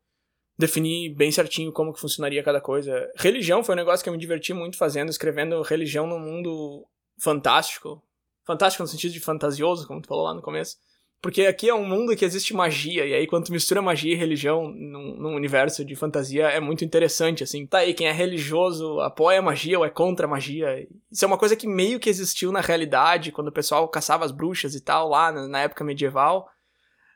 definir 0.57 1.13
bem 1.15 1.31
certinho 1.31 1.71
como 1.71 1.93
que 1.93 1.99
funcionaria 1.99 2.43
cada 2.43 2.61
coisa. 2.61 3.11
Religião 3.15 3.63
foi 3.63 3.73
um 3.73 3.77
negócio 3.77 4.03
que 4.03 4.09
eu 4.09 4.13
me 4.13 4.19
diverti 4.19 4.53
muito 4.53 4.77
fazendo, 4.77 5.09
escrevendo 5.09 5.61
religião 5.61 6.07
num 6.07 6.19
mundo 6.19 6.85
fantástico. 7.19 8.03
Fantástico 8.45 8.83
no 8.83 8.89
sentido 8.89 9.13
de 9.13 9.19
fantasioso, 9.19 9.87
como 9.87 10.01
tu 10.01 10.07
falou 10.07 10.25
lá 10.25 10.33
no 10.33 10.41
começo. 10.41 10.77
Porque 11.23 11.45
aqui 11.45 11.69
é 11.69 11.73
um 11.73 11.85
mundo 11.85 12.13
que 12.17 12.25
existe 12.25 12.53
magia, 12.53 13.05
e 13.05 13.13
aí 13.13 13.25
quando 13.25 13.45
tu 13.45 13.53
mistura 13.53 13.81
magia 13.81 14.11
e 14.11 14.17
religião 14.17 14.67
num, 14.67 15.15
num, 15.15 15.35
universo 15.35 15.85
de 15.85 15.95
fantasia 15.95 16.49
é 16.49 16.59
muito 16.59 16.83
interessante, 16.83 17.41
assim. 17.41 17.65
Tá 17.65 17.77
aí, 17.77 17.93
quem 17.93 18.07
é 18.07 18.11
religioso 18.11 18.99
apoia 18.99 19.39
a 19.39 19.41
magia 19.41 19.79
ou 19.79 19.85
é 19.85 19.89
contra 19.89 20.25
a 20.25 20.29
magia. 20.29 20.85
Isso 21.09 21.23
é 21.23 21.27
uma 21.27 21.37
coisa 21.37 21.55
que 21.55 21.65
meio 21.65 21.97
que 21.97 22.09
existiu 22.09 22.51
na 22.51 22.59
realidade, 22.59 23.31
quando 23.31 23.47
o 23.47 23.53
pessoal 23.53 23.87
caçava 23.87 24.25
as 24.25 24.33
bruxas 24.33 24.75
e 24.75 24.81
tal, 24.81 25.07
lá 25.07 25.31
na, 25.31 25.47
na 25.47 25.59
época 25.61 25.85
medieval. 25.85 26.49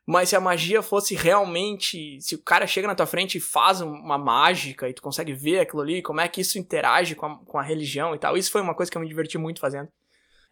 Mas 0.08 0.30
se 0.30 0.38
a 0.38 0.40
magia 0.40 0.82
fosse 0.82 1.14
realmente. 1.16 2.18
Se 2.22 2.34
o 2.34 2.42
cara 2.42 2.66
chega 2.66 2.88
na 2.88 2.96
tua 2.96 3.06
frente 3.06 3.38
e 3.38 3.42
faz 3.42 3.82
uma 3.82 4.18
mágica 4.18 4.88
e 4.88 4.94
tu 4.94 5.02
consegue 5.02 5.34
ver 5.34 5.60
aquilo 5.60 5.82
ali, 5.82 6.02
como 6.02 6.22
é 6.22 6.30
que 6.30 6.40
isso 6.40 6.58
interage 6.58 7.14
com 7.14 7.26
a, 7.26 7.38
com 7.40 7.58
a 7.58 7.62
religião 7.62 8.16
e 8.16 8.18
tal. 8.18 8.38
Isso 8.38 8.50
foi 8.50 8.62
uma 8.62 8.74
coisa 8.74 8.90
que 8.90 8.98
eu 8.98 9.02
me 9.02 9.08
diverti 9.08 9.38
muito 9.38 9.60
fazendo. 9.60 9.90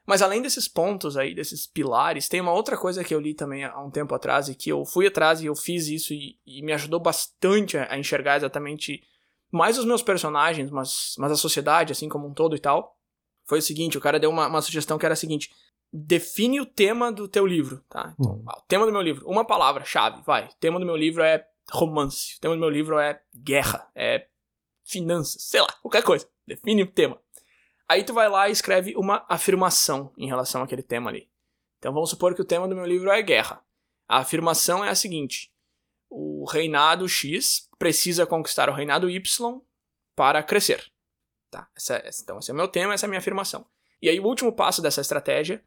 Mas 0.05 0.21
além 0.21 0.41
desses 0.41 0.67
pontos 0.67 1.15
aí, 1.15 1.33
desses 1.33 1.65
pilares, 1.65 2.27
tem 2.27 2.41
uma 2.41 2.51
outra 2.51 2.77
coisa 2.77 3.01
que 3.01 3.15
eu 3.15 3.19
li 3.19 3.33
também 3.33 3.63
há 3.63 3.79
um 3.79 3.89
tempo 3.89 4.13
atrás 4.13 4.49
e 4.49 4.55
que 4.55 4.69
eu 4.69 4.83
fui 4.83 5.07
atrás 5.07 5.41
e 5.41 5.45
eu 5.45 5.55
fiz 5.55 5.87
isso 5.87 6.13
e, 6.13 6.37
e 6.45 6.61
me 6.61 6.73
ajudou 6.73 6.99
bastante 6.99 7.77
a, 7.77 7.93
a, 7.93 7.97
enxergar 7.97 8.35
exatamente 8.35 9.01
mais 9.49 9.79
os 9.79 9.85
meus 9.85 10.03
personagens, 10.03 10.69
mas, 10.69 11.15
mas 11.17 11.31
a 11.31 11.35
sociedade, 11.35 11.93
assim 11.93 12.09
como 12.09 12.27
um 12.27 12.33
todo 12.33 12.57
e 12.57 12.59
tal. 12.59 12.95
Foi 13.45 13.59
o 13.59 13.61
seguinte: 13.61 13.97
o 13.97 14.01
cara 14.01 14.19
deu 14.19 14.29
uma, 14.29 14.47
uma 14.47 14.61
sugestão 14.61 14.97
que 14.97 15.05
era 15.05 15.13
a 15.13 15.17
seguinte 15.17 15.49
define 15.95 16.59
o 16.59 16.65
tema 16.65 17.11
do 17.11 17.27
teu 17.27 17.47
livro, 17.47 17.81
tá? 17.87 18.13
Então, 18.19 18.33
uhum. 18.33 18.45
o 18.45 18.61
tema 18.67 18.85
do 18.85 18.91
meu 18.91 19.01
livro, 19.01 19.27
uma 19.27 19.45
palavra, 19.45 19.85
chave, 19.85 20.21
vai. 20.23 20.45
O 20.45 20.53
tema 20.59 20.79
do 20.79 20.85
meu 20.85 20.95
livro 20.95 21.23
é 21.23 21.47
romance. 21.71 22.35
O 22.35 22.41
tema 22.41 22.55
do 22.55 22.59
meu 22.59 22.69
livro 22.69 22.99
é 22.99 23.21
guerra, 23.33 23.89
é 23.95 24.27
finanças, 24.83 25.43
sei 25.43 25.61
lá, 25.61 25.71
qualquer 25.81 26.03
coisa. 26.03 26.27
Define 26.45 26.83
o 26.83 26.91
tema. 26.91 27.19
Aí 27.87 28.03
tu 28.03 28.13
vai 28.13 28.27
lá 28.27 28.49
e 28.49 28.51
escreve 28.51 28.93
uma 28.97 29.25
afirmação 29.29 30.11
em 30.17 30.27
relação 30.27 30.61
àquele 30.61 30.83
tema 30.83 31.09
ali. 31.09 31.29
Então 31.79 31.93
vamos 31.93 32.09
supor 32.09 32.35
que 32.35 32.41
o 32.41 32.45
tema 32.45 32.67
do 32.67 32.75
meu 32.75 32.85
livro 32.85 33.09
é 33.09 33.21
guerra. 33.21 33.63
A 34.07 34.17
afirmação 34.17 34.83
é 34.83 34.89
a 34.89 34.95
seguinte: 34.95 35.53
o 36.09 36.45
reinado 36.45 37.07
X 37.07 37.69
precisa 37.79 38.25
conquistar 38.25 38.69
o 38.69 38.73
reinado 38.73 39.09
Y 39.09 39.61
para 40.15 40.43
crescer. 40.43 40.91
Tá? 41.49 41.69
Essa, 41.75 42.03
então 42.21 42.39
esse 42.39 42.51
é 42.51 42.53
o 42.53 42.57
meu 42.57 42.67
tema, 42.67 42.93
essa 42.93 43.05
é 43.05 43.07
a 43.07 43.09
minha 43.09 43.19
afirmação. 43.19 43.65
E 44.01 44.09
aí 44.09 44.19
o 44.19 44.25
último 44.25 44.51
passo 44.51 44.81
dessa 44.81 45.01
estratégia 45.01 45.63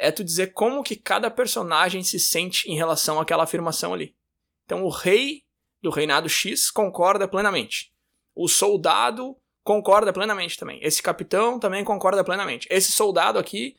é 0.00 0.10
tu 0.10 0.24
dizer 0.24 0.54
como 0.54 0.82
que 0.82 0.96
cada 0.96 1.30
personagem 1.30 2.02
se 2.02 2.18
sente 2.18 2.68
em 2.70 2.74
relação 2.74 3.20
àquela 3.20 3.44
afirmação 3.44 3.92
ali. 3.92 4.16
Então 4.64 4.82
o 4.82 4.88
rei 4.88 5.44
do 5.82 5.90
reinado 5.90 6.28
X 6.28 6.70
concorda 6.70 7.28
plenamente. 7.28 7.92
O 8.34 8.48
soldado 8.48 9.36
concorda 9.62 10.12
plenamente 10.12 10.58
também. 10.58 10.80
Esse 10.82 11.02
capitão 11.02 11.58
também 11.58 11.84
concorda 11.84 12.24
plenamente. 12.24 12.66
Esse 12.70 12.90
soldado 12.90 13.38
aqui 13.38 13.76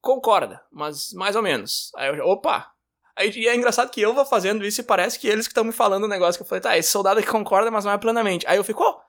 concorda, 0.00 0.64
mas 0.70 1.12
mais 1.12 1.34
ou 1.34 1.42
menos. 1.42 1.90
Aí 1.96 2.16
eu, 2.16 2.26
opa! 2.26 2.72
E 3.18 3.48
é 3.48 3.56
engraçado 3.56 3.90
que 3.90 4.00
eu 4.00 4.14
vou 4.14 4.26
fazendo 4.26 4.64
isso 4.64 4.82
e 4.82 4.84
parece 4.84 5.18
que 5.18 5.26
eles 5.26 5.46
que 5.46 5.50
estão 5.50 5.64
me 5.64 5.72
falando 5.72 6.02
o 6.02 6.06
um 6.06 6.10
negócio 6.10 6.38
que 6.38 6.42
eu 6.42 6.48
falei, 6.48 6.60
tá, 6.60 6.76
esse 6.76 6.90
soldado 6.90 7.18
aqui 7.18 7.28
concorda, 7.28 7.70
mas 7.70 7.84
não 7.84 7.92
é 7.92 7.98
plenamente. 7.98 8.46
Aí 8.46 8.58
eu 8.58 8.64
fico, 8.64 8.84
oh, 8.84 9.00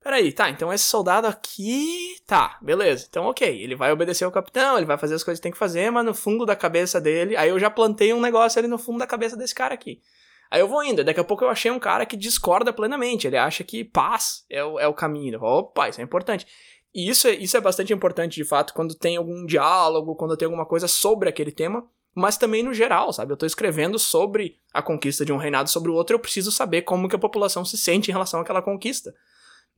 Peraí, 0.00 0.32
tá, 0.32 0.48
então 0.48 0.72
esse 0.72 0.84
soldado 0.84 1.26
aqui. 1.26 2.16
Tá, 2.26 2.56
beleza. 2.62 3.06
Então, 3.08 3.24
ok. 3.24 3.48
Ele 3.48 3.74
vai 3.74 3.92
obedecer 3.92 4.24
ao 4.24 4.30
capitão, 4.30 4.76
ele 4.76 4.86
vai 4.86 4.96
fazer 4.96 5.14
as 5.14 5.24
coisas 5.24 5.40
que 5.40 5.42
tem 5.42 5.52
que 5.52 5.58
fazer, 5.58 5.90
mas 5.90 6.04
no 6.04 6.14
fundo 6.14 6.46
da 6.46 6.54
cabeça 6.54 7.00
dele. 7.00 7.36
Aí 7.36 7.48
eu 7.48 7.58
já 7.58 7.68
plantei 7.68 8.12
um 8.12 8.20
negócio 8.20 8.58
ali 8.58 8.68
no 8.68 8.78
fundo 8.78 8.98
da 8.98 9.06
cabeça 9.06 9.36
desse 9.36 9.54
cara 9.54 9.74
aqui. 9.74 10.00
Aí 10.50 10.60
eu 10.60 10.68
vou 10.68 10.82
indo. 10.82 11.04
Daqui 11.04 11.20
a 11.20 11.24
pouco 11.24 11.44
eu 11.44 11.50
achei 11.50 11.70
um 11.70 11.78
cara 11.78 12.06
que 12.06 12.16
discorda 12.16 12.72
plenamente. 12.72 13.26
Ele 13.26 13.36
acha 13.36 13.64
que 13.64 13.84
paz 13.84 14.44
é 14.48 14.64
o, 14.64 14.78
é 14.78 14.86
o 14.86 14.94
caminho. 14.94 15.42
Opa, 15.42 15.88
isso 15.88 16.00
é 16.00 16.04
importante. 16.04 16.46
E 16.94 17.08
isso 17.08 17.28
é, 17.28 17.34
isso 17.34 17.56
é 17.56 17.60
bastante 17.60 17.92
importante, 17.92 18.36
de 18.36 18.44
fato, 18.44 18.72
quando 18.72 18.94
tem 18.94 19.16
algum 19.16 19.44
diálogo, 19.44 20.16
quando 20.16 20.36
tem 20.36 20.46
alguma 20.46 20.64
coisa 20.64 20.88
sobre 20.88 21.28
aquele 21.28 21.52
tema, 21.52 21.86
mas 22.14 22.38
também 22.38 22.62
no 22.62 22.72
geral, 22.72 23.12
sabe? 23.12 23.32
Eu 23.32 23.36
tô 23.36 23.44
escrevendo 23.44 23.98
sobre 23.98 24.58
a 24.72 24.80
conquista 24.80 25.24
de 25.24 25.32
um 25.32 25.36
reinado 25.36 25.68
sobre 25.68 25.90
o 25.90 25.94
outro, 25.94 26.16
eu 26.16 26.18
preciso 26.18 26.50
saber 26.50 26.82
como 26.82 27.08
que 27.08 27.14
a 27.14 27.18
população 27.18 27.64
se 27.64 27.76
sente 27.76 28.10
em 28.10 28.12
relação 28.12 28.40
àquela 28.40 28.62
conquista. 28.62 29.14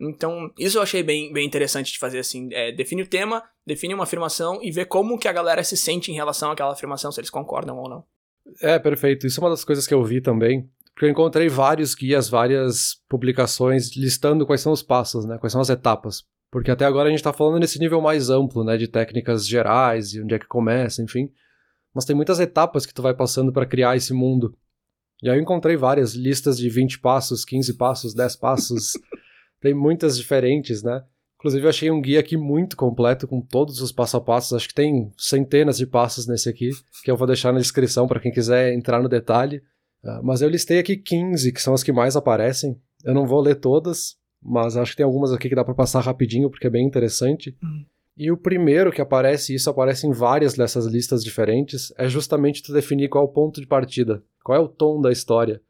Então, 0.00 0.50
isso 0.58 0.78
eu 0.78 0.82
achei 0.82 1.02
bem, 1.02 1.30
bem 1.30 1.46
interessante 1.46 1.92
de 1.92 1.98
fazer 1.98 2.20
assim. 2.20 2.48
É, 2.52 2.72
define 2.72 3.02
o 3.02 3.06
tema, 3.06 3.42
define 3.66 3.92
uma 3.92 4.04
afirmação 4.04 4.58
e 4.62 4.70
ver 4.70 4.86
como 4.86 5.18
que 5.18 5.28
a 5.28 5.32
galera 5.32 5.62
se 5.62 5.76
sente 5.76 6.10
em 6.10 6.14
relação 6.14 6.50
àquela 6.50 6.72
afirmação, 6.72 7.12
se 7.12 7.20
eles 7.20 7.28
concordam 7.28 7.76
ou 7.76 7.88
não. 7.88 8.04
É, 8.62 8.78
perfeito. 8.78 9.26
Isso 9.26 9.40
é 9.40 9.44
uma 9.44 9.50
das 9.50 9.64
coisas 9.64 9.86
que 9.86 9.92
eu 9.92 10.02
vi 10.02 10.22
também. 10.22 10.68
Porque 10.94 11.04
eu 11.04 11.10
encontrei 11.10 11.48
vários 11.48 11.94
guias, 11.94 12.28
várias 12.28 12.96
publicações 13.08 13.94
listando 13.94 14.46
quais 14.46 14.62
são 14.62 14.72
os 14.72 14.82
passos, 14.82 15.24
né? 15.26 15.38
Quais 15.38 15.52
são 15.52 15.60
as 15.60 15.70
etapas. 15.70 16.24
Porque 16.50 16.70
até 16.70 16.84
agora 16.84 17.08
a 17.08 17.10
gente 17.10 17.20
está 17.20 17.32
falando 17.32 17.60
nesse 17.60 17.78
nível 17.78 18.00
mais 18.00 18.30
amplo, 18.30 18.64
né? 18.64 18.76
De 18.76 18.88
técnicas 18.88 19.46
gerais 19.46 20.14
e 20.14 20.22
onde 20.22 20.34
é 20.34 20.38
que 20.38 20.46
começa, 20.46 21.02
enfim. 21.02 21.30
Mas 21.94 22.04
tem 22.04 22.16
muitas 22.16 22.40
etapas 22.40 22.86
que 22.86 22.94
tu 22.94 23.02
vai 23.02 23.14
passando 23.14 23.52
para 23.52 23.66
criar 23.66 23.96
esse 23.96 24.12
mundo. 24.12 24.56
E 25.22 25.28
aí 25.28 25.36
eu 25.36 25.42
encontrei 25.42 25.76
várias 25.76 26.14
listas 26.14 26.56
de 26.56 26.68
20 26.68 27.00
passos, 27.00 27.44
15 27.44 27.74
passos, 27.76 28.14
10 28.14 28.36
passos. 28.36 28.92
Tem 29.60 29.74
muitas 29.74 30.16
diferentes, 30.16 30.82
né? 30.82 31.02
Inclusive, 31.40 31.64
eu 31.64 31.70
achei 31.70 31.90
um 31.90 32.02
guia 32.02 32.20
aqui 32.20 32.36
muito 32.36 32.76
completo 32.76 33.26
com 33.26 33.40
todos 33.40 33.80
os 33.80 33.90
passo 33.90 34.16
a 34.18 34.20
passos. 34.20 34.52
Acho 34.52 34.68
que 34.68 34.74
tem 34.74 35.10
centenas 35.16 35.78
de 35.78 35.86
passos 35.86 36.26
nesse 36.26 36.50
aqui, 36.50 36.70
que 37.02 37.10
eu 37.10 37.16
vou 37.16 37.26
deixar 37.26 37.50
na 37.50 37.58
descrição 37.58 38.06
para 38.06 38.20
quem 38.20 38.30
quiser 38.30 38.74
entrar 38.74 39.02
no 39.02 39.08
detalhe. 39.08 39.62
Uh, 40.04 40.22
mas 40.22 40.42
eu 40.42 40.50
listei 40.50 40.78
aqui 40.78 40.96
15, 40.96 41.50
que 41.52 41.62
são 41.62 41.72
as 41.72 41.82
que 41.82 41.92
mais 41.92 42.14
aparecem. 42.14 42.78
Eu 43.02 43.14
não 43.14 43.26
vou 43.26 43.40
ler 43.40 43.54
todas, 43.54 44.18
mas 44.42 44.76
acho 44.76 44.90
que 44.90 44.98
tem 44.98 45.04
algumas 45.04 45.32
aqui 45.32 45.48
que 45.48 45.54
dá 45.54 45.64
para 45.64 45.74
passar 45.74 46.00
rapidinho, 46.00 46.50
porque 46.50 46.66
é 46.66 46.70
bem 46.70 46.86
interessante. 46.86 47.56
Uhum. 47.62 47.86
E 48.18 48.30
o 48.30 48.36
primeiro 48.36 48.92
que 48.92 49.00
aparece, 49.00 49.52
e 49.52 49.56
isso 49.56 49.70
aparece 49.70 50.06
em 50.06 50.12
várias 50.12 50.52
dessas 50.52 50.84
listas 50.84 51.24
diferentes, 51.24 51.90
é 51.96 52.06
justamente 52.06 52.62
tu 52.62 52.70
definir 52.70 53.08
qual 53.08 53.24
é 53.24 53.26
o 53.26 53.32
ponto 53.32 53.62
de 53.62 53.66
partida, 53.66 54.22
qual 54.44 54.58
é 54.58 54.60
o 54.60 54.68
tom 54.68 55.00
da 55.00 55.10
história. 55.10 55.62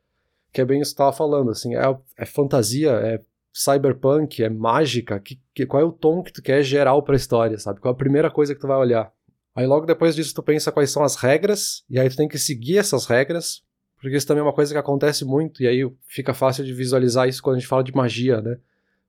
Que 0.52 0.60
é 0.60 0.64
bem 0.64 0.80
isso 0.80 0.90
que 0.90 0.96
tu 0.96 1.02
estava 1.02 1.12
falando, 1.12 1.52
assim, 1.52 1.76
é, 1.76 1.96
é 2.16 2.26
fantasia, 2.26 2.90
é 2.90 3.20
cyberpunk, 3.52 4.42
é 4.42 4.48
mágica, 4.48 5.18
que, 5.18 5.40
que, 5.54 5.66
qual 5.66 5.82
é 5.82 5.84
o 5.84 5.92
tom 5.92 6.22
que 6.22 6.32
tu 6.32 6.42
quer 6.42 6.62
geral 6.62 7.02
pra 7.02 7.16
história, 7.16 7.58
sabe? 7.58 7.80
Qual 7.80 7.92
é 7.92 7.94
a 7.94 7.98
primeira 7.98 8.30
coisa 8.30 8.54
que 8.54 8.60
tu 8.60 8.66
vai 8.66 8.76
olhar? 8.76 9.12
Aí 9.54 9.66
logo 9.66 9.86
depois 9.86 10.14
disso 10.14 10.34
tu 10.34 10.42
pensa 10.42 10.70
quais 10.70 10.90
são 10.90 11.02
as 11.02 11.16
regras, 11.16 11.84
e 11.90 11.98
aí 11.98 12.08
tu 12.08 12.16
tem 12.16 12.28
que 12.28 12.38
seguir 12.38 12.78
essas 12.78 13.06
regras, 13.06 13.62
porque 14.00 14.16
isso 14.16 14.26
também 14.26 14.40
é 14.40 14.44
uma 14.44 14.52
coisa 14.52 14.72
que 14.72 14.78
acontece 14.78 15.24
muito, 15.24 15.62
e 15.62 15.66
aí 15.66 15.90
fica 16.06 16.32
fácil 16.32 16.64
de 16.64 16.72
visualizar 16.72 17.28
isso 17.28 17.42
quando 17.42 17.56
a 17.56 17.58
gente 17.58 17.68
fala 17.68 17.84
de 17.84 17.94
magia, 17.94 18.40
né? 18.40 18.58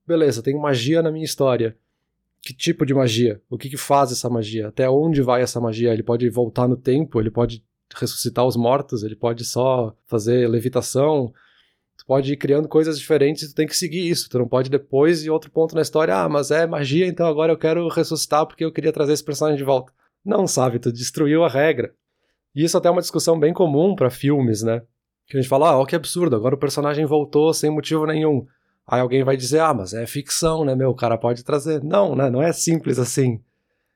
Beleza, 0.05 0.41
tem 0.41 0.59
magia 0.59 1.01
na 1.01 1.11
minha 1.11 1.23
história. 1.23 1.77
Que 2.41 2.53
tipo 2.53 2.85
de 2.85 2.93
magia? 2.93 3.39
O 3.49 3.57
que, 3.57 3.69
que 3.69 3.77
faz 3.77 4.11
essa 4.11 4.27
magia? 4.27 4.69
Até 4.69 4.89
onde 4.89 5.21
vai 5.21 5.43
essa 5.43 5.61
magia? 5.61 5.93
Ele 5.93 6.01
pode 6.01 6.27
voltar 6.29 6.67
no 6.67 6.75
tempo, 6.75 7.19
ele 7.19 7.29
pode 7.29 7.63
ressuscitar 7.93 8.45
os 8.45 8.55
mortos, 8.55 9.03
ele 9.03 9.15
pode 9.15 9.45
só 9.45 9.95
fazer 10.05 10.49
levitação. 10.49 11.31
Tu 12.01 12.05
pode 12.07 12.33
ir 12.33 12.37
criando 12.37 12.67
coisas 12.67 12.97
diferentes 12.97 13.43
e 13.43 13.49
tu 13.49 13.53
tem 13.53 13.67
que 13.67 13.77
seguir 13.77 14.09
isso. 14.09 14.27
Tu 14.27 14.39
não 14.39 14.47
pode 14.47 14.71
depois 14.71 15.23
ir 15.23 15.29
outro 15.29 15.51
ponto 15.51 15.75
na 15.75 15.83
história, 15.83 16.15
ah, 16.15 16.27
mas 16.27 16.49
é 16.49 16.65
magia, 16.65 17.05
então 17.05 17.27
agora 17.27 17.53
eu 17.53 17.57
quero 17.57 17.87
ressuscitar 17.89 18.43
porque 18.47 18.65
eu 18.65 18.71
queria 18.71 18.91
trazer 18.91 19.13
esse 19.13 19.23
personagem 19.23 19.59
de 19.59 19.63
volta. 19.63 19.93
Não, 20.25 20.47
sabe, 20.47 20.79
tu 20.79 20.91
destruiu 20.91 21.43
a 21.43 21.47
regra. 21.47 21.93
E 22.55 22.63
isso 22.63 22.75
até 22.75 22.87
é 22.87 22.91
uma 22.91 23.01
discussão 23.01 23.39
bem 23.39 23.53
comum 23.53 23.95
para 23.95 24.09
filmes, 24.09 24.63
né? 24.63 24.81
Que 25.27 25.37
a 25.37 25.39
gente 25.39 25.47
fala, 25.47 25.69
ah, 25.69 25.77
ó, 25.77 25.85
que 25.85 25.95
absurdo, 25.95 26.35
agora 26.35 26.55
o 26.55 26.57
personagem 26.57 27.05
voltou 27.05 27.53
sem 27.53 27.69
motivo 27.69 28.07
nenhum. 28.07 28.47
Aí 28.87 28.99
alguém 28.99 29.23
vai 29.23 29.37
dizer, 29.37 29.59
ah, 29.59 29.71
mas 29.73 29.93
é 29.93 30.07
ficção, 30.07 30.65
né, 30.65 30.73
meu? 30.73 30.89
O 30.89 30.95
cara 30.95 31.19
pode 31.19 31.43
trazer. 31.43 31.83
Não, 31.83 32.15
né? 32.15 32.31
Não 32.31 32.41
é 32.41 32.51
simples 32.51 32.97
assim. 32.97 33.39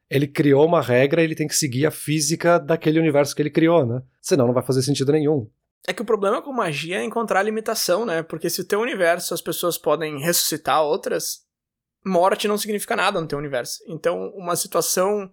Ele 0.08 0.28
criou 0.28 0.64
uma 0.64 0.80
regra, 0.80 1.24
ele 1.24 1.34
tem 1.34 1.48
que 1.48 1.56
seguir 1.56 1.88
a 1.88 1.92
física 1.92 2.60
daquele 2.60 3.00
universo 3.00 3.36
que 3.36 3.42
ele 3.42 3.50
criou, 3.50 3.84
né? 3.84 4.04
Senão 4.22 4.46
não 4.46 4.54
vai 4.54 4.64
fazer 4.64 4.84
sentido 4.84 5.12
nenhum. 5.12 5.50
É 5.88 5.94
que 5.94 6.02
o 6.02 6.06
problema 6.06 6.42
com 6.42 6.52
magia 6.52 7.00
é 7.00 7.04
encontrar 7.04 7.44
limitação, 7.44 8.06
né? 8.06 8.24
Porque 8.24 8.50
se 8.50 8.62
o 8.62 8.66
teu 8.66 8.80
universo 8.80 9.34
as 9.34 9.42
pessoas 9.42 9.78
podem 9.78 10.20
ressuscitar 10.20 10.82
outras, 10.82 11.42
morte 12.06 12.48
não 12.48 12.58
significa 12.58 12.96
nada 12.96 13.22
no 13.22 13.28
teu 13.28 13.38
universo. 13.38 13.84
Então, 13.88 14.30
uma 14.36 14.56
situação 14.56 15.30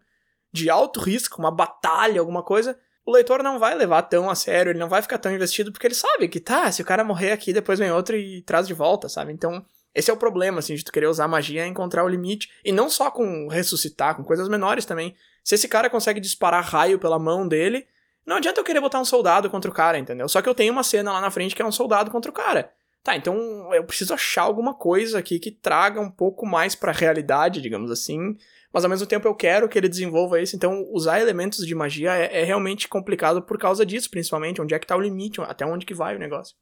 de 0.52 0.68
alto 0.68 1.00
risco, 1.00 1.38
uma 1.38 1.50
batalha, 1.50 2.20
alguma 2.20 2.42
coisa, 2.42 2.78
o 3.04 3.12
leitor 3.12 3.42
não 3.42 3.58
vai 3.58 3.74
levar 3.74 4.02
tão 4.02 4.28
a 4.28 4.34
sério, 4.34 4.70
ele 4.70 4.78
não 4.78 4.88
vai 4.88 5.00
ficar 5.00 5.18
tão 5.18 5.32
investido, 5.32 5.72
porque 5.72 5.86
ele 5.86 5.94
sabe 5.94 6.28
que 6.28 6.38
tá, 6.38 6.70
se 6.70 6.82
o 6.82 6.84
cara 6.84 7.02
morrer 7.02 7.32
aqui, 7.32 7.52
depois 7.52 7.78
vem 7.78 7.90
outro 7.90 8.16
e 8.16 8.42
traz 8.42 8.66
de 8.66 8.74
volta, 8.74 9.08
sabe? 9.08 9.32
Então, 9.32 9.64
esse 9.94 10.10
é 10.10 10.14
o 10.14 10.16
problema, 10.16 10.58
assim, 10.58 10.74
de 10.74 10.84
tu 10.84 10.92
querer 10.92 11.06
usar 11.06 11.28
magia 11.28 11.64
é 11.64 11.66
encontrar 11.66 12.04
o 12.04 12.08
limite. 12.08 12.50
E 12.64 12.72
não 12.72 12.88
só 12.88 13.10
com 13.10 13.48
ressuscitar, 13.48 14.16
com 14.16 14.24
coisas 14.24 14.48
menores 14.48 14.84
também. 14.84 15.14
Se 15.44 15.54
esse 15.54 15.68
cara 15.68 15.90
consegue 15.90 16.20
disparar 16.20 16.64
raio 16.64 16.98
pela 16.98 17.18
mão 17.18 17.46
dele, 17.46 17.86
não 18.26 18.36
adianta 18.36 18.60
eu 18.60 18.64
querer 18.64 18.80
botar 18.80 19.00
um 19.00 19.04
soldado 19.04 19.50
contra 19.50 19.70
o 19.70 19.74
cara, 19.74 19.98
entendeu? 19.98 20.28
Só 20.28 20.40
que 20.40 20.48
eu 20.48 20.54
tenho 20.54 20.72
uma 20.72 20.82
cena 20.82 21.12
lá 21.12 21.20
na 21.20 21.30
frente 21.30 21.54
que 21.54 21.62
é 21.62 21.64
um 21.64 21.72
soldado 21.72 22.10
contra 22.10 22.30
o 22.30 22.34
cara. 22.34 22.72
Tá, 23.02 23.16
então 23.16 23.74
eu 23.74 23.82
preciso 23.84 24.14
achar 24.14 24.42
alguma 24.42 24.74
coisa 24.74 25.18
aqui 25.18 25.40
que 25.40 25.50
traga 25.50 26.00
um 26.00 26.10
pouco 26.10 26.46
mais 26.46 26.76
pra 26.76 26.92
realidade, 26.92 27.60
digamos 27.60 27.90
assim, 27.90 28.36
mas 28.72 28.84
ao 28.84 28.90
mesmo 28.90 29.08
tempo 29.08 29.26
eu 29.26 29.34
quero 29.34 29.68
que 29.68 29.76
ele 29.76 29.88
desenvolva 29.88 30.40
isso, 30.40 30.54
então 30.54 30.86
usar 30.88 31.20
elementos 31.20 31.66
de 31.66 31.74
magia 31.74 32.14
é, 32.14 32.42
é 32.42 32.44
realmente 32.44 32.86
complicado 32.86 33.42
por 33.42 33.58
causa 33.58 33.84
disso, 33.84 34.08
principalmente, 34.08 34.62
onde 34.62 34.72
é 34.72 34.78
que 34.78 34.86
tá 34.86 34.96
o 34.96 35.00
limite, 35.00 35.40
até 35.40 35.66
onde 35.66 35.84
que 35.84 35.94
vai 35.94 36.14
o 36.14 36.18
negócio. 36.18 36.56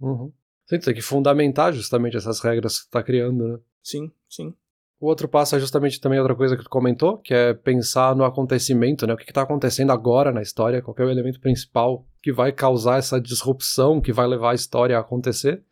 Uhum. 0.00 0.32
Sim, 0.68 0.80
tem 0.80 0.94
que 0.94 1.00
fundamentar 1.00 1.72
justamente 1.72 2.16
essas 2.16 2.40
regras 2.40 2.80
que 2.80 2.90
tá 2.90 3.00
criando, 3.00 3.46
né? 3.46 3.58
Sim, 3.80 4.10
sim. 4.28 4.52
O 4.98 5.06
outro 5.06 5.28
passo 5.28 5.54
é 5.54 5.60
justamente 5.60 6.00
também 6.00 6.18
outra 6.18 6.34
coisa 6.34 6.56
que 6.56 6.64
tu 6.64 6.70
comentou, 6.70 7.18
que 7.18 7.34
é 7.34 7.52
pensar 7.52 8.16
no 8.16 8.24
acontecimento, 8.24 9.06
né? 9.06 9.12
O 9.12 9.16
que 9.16 9.30
está 9.30 9.42
acontecendo 9.42 9.92
agora 9.92 10.32
na 10.32 10.40
história, 10.40 10.80
qual 10.80 10.94
é 10.98 11.04
o 11.04 11.10
elemento 11.10 11.38
principal 11.38 12.06
que 12.22 12.32
vai 12.32 12.50
causar 12.50 12.98
essa 12.98 13.20
disrupção, 13.20 14.00
que 14.00 14.12
vai 14.12 14.26
levar 14.26 14.52
a 14.52 14.54
história 14.54 14.96
a 14.96 15.00
acontecer. 15.00 15.62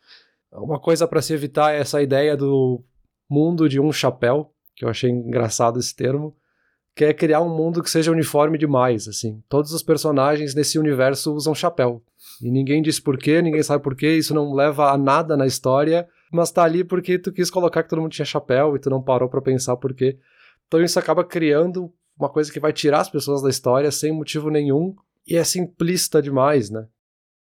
Uma 0.53 0.79
coisa 0.79 1.09
para 1.09 1.22
se 1.22 1.33
evitar 1.33 1.75
é 1.75 1.81
essa 1.81 2.03
ideia 2.03 2.37
do 2.37 2.85
mundo 3.29 3.68
de 3.68 3.81
um 3.81 3.91
chapéu, 3.91 4.53
que 4.77 4.85
eu 4.85 4.89
achei 4.91 5.11
engraçado 5.11 5.81
esse 5.81 5.97
termo, 5.97 6.37
que 6.95 7.05
é 7.05 7.12
criar 7.12 7.41
um 7.41 7.49
mundo 7.49 7.83
que 7.83 7.91
seja 7.91 8.12
uniforme 8.12 8.57
demais, 8.57 9.09
assim. 9.09 9.43
Todos 9.49 9.72
os 9.72 9.83
personagens 9.83 10.55
nesse 10.55 10.79
universo 10.79 11.35
usam 11.35 11.55
chapéu. 11.55 12.03
E 12.41 12.51
ninguém 12.51 12.83
diz 12.83 13.01
porquê, 13.01 13.43
ninguém 13.43 13.62
sabe 13.62 13.83
porquê, 13.83 14.16
isso 14.16 14.35
não 14.35 14.53
leva 14.53 14.93
a 14.93 14.99
nada 14.99 15.37
na 15.37 15.47
história, 15.47 16.07
mas 16.35 16.51
tá 16.51 16.64
ali 16.64 16.82
porque 16.82 17.18
tu 17.18 17.32
quis 17.32 17.51
colocar 17.51 17.82
que 17.82 17.89
todo 17.89 18.03
mundo 18.03 18.12
tinha 18.12 18.24
chapéu 18.24 18.74
e 18.74 18.80
tu 18.80 18.91
não 18.91 19.03
parou 19.03 19.28
para 19.28 19.41
pensar 19.41 19.76
porquê. 19.76 20.18
Então 20.66 20.82
isso 20.82 20.99
acaba 20.99 21.24
criando 21.24 21.93
uma 22.18 22.28
coisa 22.28 22.53
que 22.53 22.61
vai 22.61 22.72
tirar 22.72 23.01
as 23.01 23.09
pessoas 23.09 23.43
da 23.43 23.49
história 23.49 23.91
sem 23.91 24.12
motivo 24.12 24.51
nenhum 24.51 24.95
e 25.26 25.37
é 25.37 25.45
simplista 25.45 26.20
demais, 26.20 26.70
né? 26.70 26.87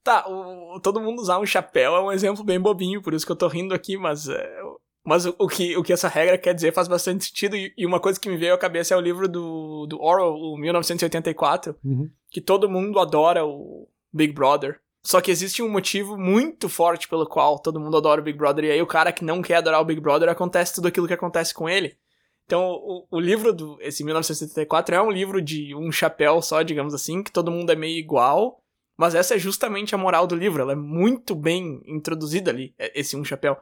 Tá, 0.03 0.25
o, 0.27 0.79
todo 0.79 0.99
mundo 0.99 1.21
usar 1.21 1.39
um 1.39 1.45
chapéu 1.45 1.95
é 1.95 2.01
um 2.01 2.11
exemplo 2.11 2.43
bem 2.43 2.59
bobinho, 2.59 3.01
por 3.01 3.13
isso 3.13 3.25
que 3.25 3.31
eu 3.31 3.35
tô 3.35 3.47
rindo 3.47 3.73
aqui, 3.73 3.97
mas 3.97 4.27
é, 4.27 4.61
mas 5.03 5.25
o, 5.25 5.35
o, 5.39 5.47
que, 5.47 5.77
o 5.77 5.83
que 5.83 5.93
essa 5.93 6.07
regra 6.07 6.37
quer 6.37 6.53
dizer 6.53 6.73
faz 6.73 6.87
bastante 6.87 7.25
sentido. 7.25 7.55
E, 7.55 7.73
e, 7.77 7.85
uma 7.85 7.99
coisa 7.99 8.19
que 8.19 8.29
me 8.29 8.37
veio 8.37 8.53
à 8.53 8.57
cabeça 8.57 8.93
é 8.93 8.97
o 8.97 9.01
livro 9.01 9.27
do, 9.27 9.85
do 9.87 10.01
Orwell, 10.01 10.33
o 10.33 10.57
1984, 10.57 11.75
uhum. 11.83 12.09
que 12.29 12.41
todo 12.41 12.69
mundo 12.69 12.99
adora 12.99 13.45
o 13.45 13.87
Big 14.11 14.33
Brother. 14.33 14.79
Só 15.03 15.19
que 15.19 15.31
existe 15.31 15.63
um 15.63 15.69
motivo 15.69 16.17
muito 16.17 16.69
forte 16.69 17.07
pelo 17.07 17.25
qual 17.25 17.57
todo 17.57 17.79
mundo 17.79 17.97
adora 17.97 18.21
o 18.21 18.23
Big 18.23 18.37
Brother. 18.37 18.65
E 18.65 18.71
aí 18.71 18.81
o 18.81 18.87
cara 18.87 19.11
que 19.11 19.25
não 19.25 19.41
quer 19.41 19.55
adorar 19.55 19.81
o 19.81 19.85
Big 19.85 19.99
Brother 19.99 20.29
acontece 20.29 20.75
tudo 20.75 20.87
aquilo 20.87 21.07
que 21.07 21.13
acontece 21.13 21.53
com 21.53 21.67
ele. 21.67 21.97
Então, 22.45 22.69
o, 22.69 23.07
o 23.09 23.19
livro 23.19 23.53
do 23.53 23.77
esse 23.81 24.03
1974 24.03 24.93
é 24.93 25.01
um 25.01 25.09
livro 25.09 25.41
de 25.41 25.73
um 25.73 25.91
chapéu 25.91 26.41
só, 26.41 26.61
digamos 26.61 26.93
assim, 26.93 27.23
que 27.23 27.31
todo 27.31 27.51
mundo 27.51 27.71
é 27.71 27.75
meio 27.75 27.97
igual. 27.97 28.61
Mas 28.97 29.15
essa 29.15 29.35
é 29.35 29.39
justamente 29.39 29.95
a 29.95 29.97
moral 29.97 30.27
do 30.27 30.35
livro. 30.35 30.61
Ela 30.61 30.73
é 30.73 30.75
muito 30.75 31.33
bem 31.33 31.81
introduzida 31.87 32.51
ali, 32.51 32.75
esse 32.77 33.15
um 33.15 33.23
chapéu. 33.23 33.57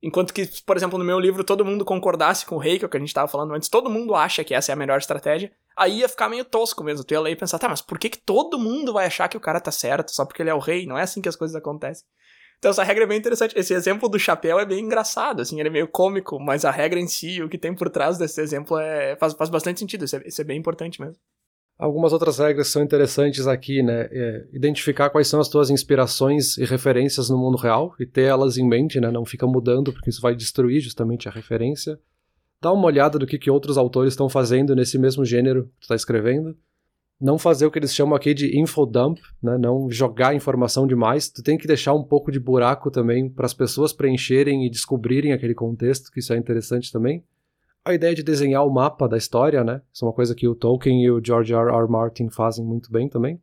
Enquanto 0.00 0.34
que, 0.34 0.46
por 0.64 0.76
exemplo, 0.76 0.98
no 0.98 1.04
meu 1.04 1.18
livro, 1.18 1.42
todo 1.42 1.64
mundo 1.64 1.84
concordasse 1.84 2.44
com 2.44 2.56
o 2.56 2.58
rei, 2.58 2.78
que 2.78 2.84
é 2.84 2.86
o 2.86 2.90
que 2.90 2.96
a 2.96 3.00
gente 3.00 3.08
estava 3.08 3.26
falando 3.26 3.54
antes, 3.54 3.70
todo 3.70 3.90
mundo 3.90 4.14
acha 4.14 4.44
que 4.44 4.54
essa 4.54 4.70
é 4.70 4.74
a 4.74 4.76
melhor 4.76 4.98
estratégia, 4.98 5.50
aí 5.76 6.00
ia 6.00 6.08
ficar 6.08 6.28
meio 6.28 6.44
tosco 6.44 6.82
mesmo. 6.84 7.04
Tu 7.04 7.12
ia 7.12 7.20
ler 7.20 7.32
e 7.32 7.36
pensar, 7.36 7.58
tá, 7.58 7.68
mas 7.68 7.82
por 7.82 7.98
que, 7.98 8.10
que 8.10 8.18
todo 8.18 8.58
mundo 8.58 8.92
vai 8.92 9.06
achar 9.06 9.28
que 9.28 9.36
o 9.36 9.40
cara 9.40 9.60
tá 9.60 9.70
certo 9.70 10.10
só 10.10 10.24
porque 10.24 10.42
ele 10.42 10.50
é 10.50 10.54
o 10.54 10.58
rei? 10.58 10.86
Não 10.86 10.98
é 10.98 11.02
assim 11.02 11.20
que 11.20 11.28
as 11.28 11.36
coisas 11.36 11.54
acontecem. 11.54 12.04
Então 12.58 12.70
essa 12.70 12.82
regra 12.82 13.04
é 13.04 13.06
bem 13.06 13.18
interessante. 13.18 13.58
Esse 13.58 13.74
exemplo 13.74 14.08
do 14.08 14.18
chapéu 14.18 14.58
é 14.58 14.64
bem 14.64 14.84
engraçado, 14.84 15.42
assim, 15.42 15.58
ele 15.60 15.68
é 15.68 15.72
meio 15.72 15.88
cômico, 15.88 16.40
mas 16.40 16.64
a 16.64 16.70
regra 16.70 16.98
em 16.98 17.06
si, 17.06 17.42
o 17.42 17.48
que 17.48 17.58
tem 17.58 17.74
por 17.74 17.90
trás 17.90 18.16
desse 18.16 18.40
exemplo, 18.40 18.78
é, 18.78 19.16
faz, 19.16 19.34
faz 19.34 19.50
bastante 19.50 19.80
sentido. 19.80 20.04
Isso 20.04 20.16
é, 20.16 20.22
isso 20.26 20.40
é 20.40 20.44
bem 20.44 20.58
importante 20.58 21.00
mesmo. 21.00 21.16
Algumas 21.76 22.12
outras 22.12 22.38
regras 22.38 22.68
são 22.68 22.82
interessantes 22.82 23.48
aqui, 23.48 23.82
né? 23.82 24.08
É 24.10 24.46
identificar 24.52 25.10
quais 25.10 25.26
são 25.26 25.40
as 25.40 25.48
tuas 25.48 25.70
inspirações 25.70 26.56
e 26.56 26.64
referências 26.64 27.28
no 27.28 27.36
mundo 27.36 27.56
real 27.56 27.94
e 27.98 28.06
ter 28.06 28.22
elas 28.22 28.56
em 28.56 28.66
mente, 28.66 29.00
né? 29.00 29.10
Não 29.10 29.24
fica 29.24 29.46
mudando, 29.46 29.92
porque 29.92 30.08
isso 30.08 30.22
vai 30.22 30.36
destruir 30.36 30.80
justamente 30.80 31.28
a 31.28 31.32
referência. 31.32 31.98
Dá 32.64 32.72
uma 32.72 32.86
olhada 32.86 33.18
do 33.18 33.26
que, 33.26 33.38
que 33.38 33.50
outros 33.50 33.76
autores 33.76 34.14
estão 34.14 34.26
fazendo 34.26 34.74
nesse 34.74 34.96
mesmo 34.98 35.22
gênero 35.22 35.64
que 35.64 35.80
tu 35.80 35.82
está 35.82 35.94
escrevendo. 35.94 36.56
Não 37.20 37.36
fazer 37.36 37.66
o 37.66 37.70
que 37.70 37.78
eles 37.78 37.94
chamam 37.94 38.16
aqui 38.16 38.32
de 38.32 38.58
infodump, 38.58 39.18
né? 39.42 39.58
Não 39.58 39.90
jogar 39.90 40.34
informação 40.34 40.86
demais. 40.86 41.28
Tu 41.28 41.42
tem 41.42 41.58
que 41.58 41.66
deixar 41.66 41.92
um 41.92 42.02
pouco 42.02 42.32
de 42.32 42.40
buraco 42.40 42.90
também 42.90 43.28
para 43.28 43.44
as 43.44 43.52
pessoas 43.52 43.92
preencherem 43.92 44.64
e 44.64 44.70
descobrirem 44.70 45.34
aquele 45.34 45.54
contexto, 45.54 46.10
que 46.10 46.20
isso 46.20 46.32
é 46.32 46.38
interessante 46.38 46.90
também 46.90 47.22
a 47.84 47.92
ideia 47.92 48.14
de 48.14 48.22
desenhar 48.22 48.66
o 48.66 48.72
mapa 48.72 49.06
da 49.06 49.18
história, 49.18 49.62
né? 49.62 49.82
Isso 49.92 50.06
é 50.06 50.08
uma 50.08 50.14
coisa 50.14 50.34
que 50.34 50.48
o 50.48 50.54
Tolkien 50.54 51.02
e 51.02 51.10
o 51.10 51.22
George 51.22 51.52
R. 51.52 51.70
R. 51.70 51.86
Martin 51.86 52.30
fazem 52.30 52.64
muito 52.64 52.90
bem 52.90 53.10
também. 53.10 53.38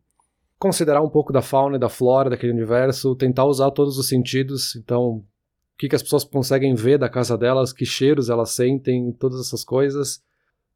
Considerar 0.57 1.03
um 1.03 1.09
pouco 1.09 1.32
da 1.32 1.43
fauna 1.43 1.76
e 1.76 1.80
da 1.80 1.89
flora 1.89 2.32
daquele 2.32 2.51
universo, 2.51 3.15
tentar 3.15 3.45
usar 3.45 3.69
todos 3.69 3.99
os 3.99 4.07
sentidos, 4.07 4.76
então, 4.76 5.24
o 5.74 5.78
que, 5.78 5.89
que 5.89 5.95
as 5.95 6.03
pessoas 6.03 6.24
conseguem 6.24 6.76
ver 6.76 6.97
da 6.97 7.09
casa 7.09 7.38
delas, 7.38 7.74
que 7.74 7.86
cheiros 7.86 8.30
elas 8.30 8.51
sentem, 8.51 9.11
todas 9.13 9.39
essas 9.39 9.63
coisas. 9.63 10.22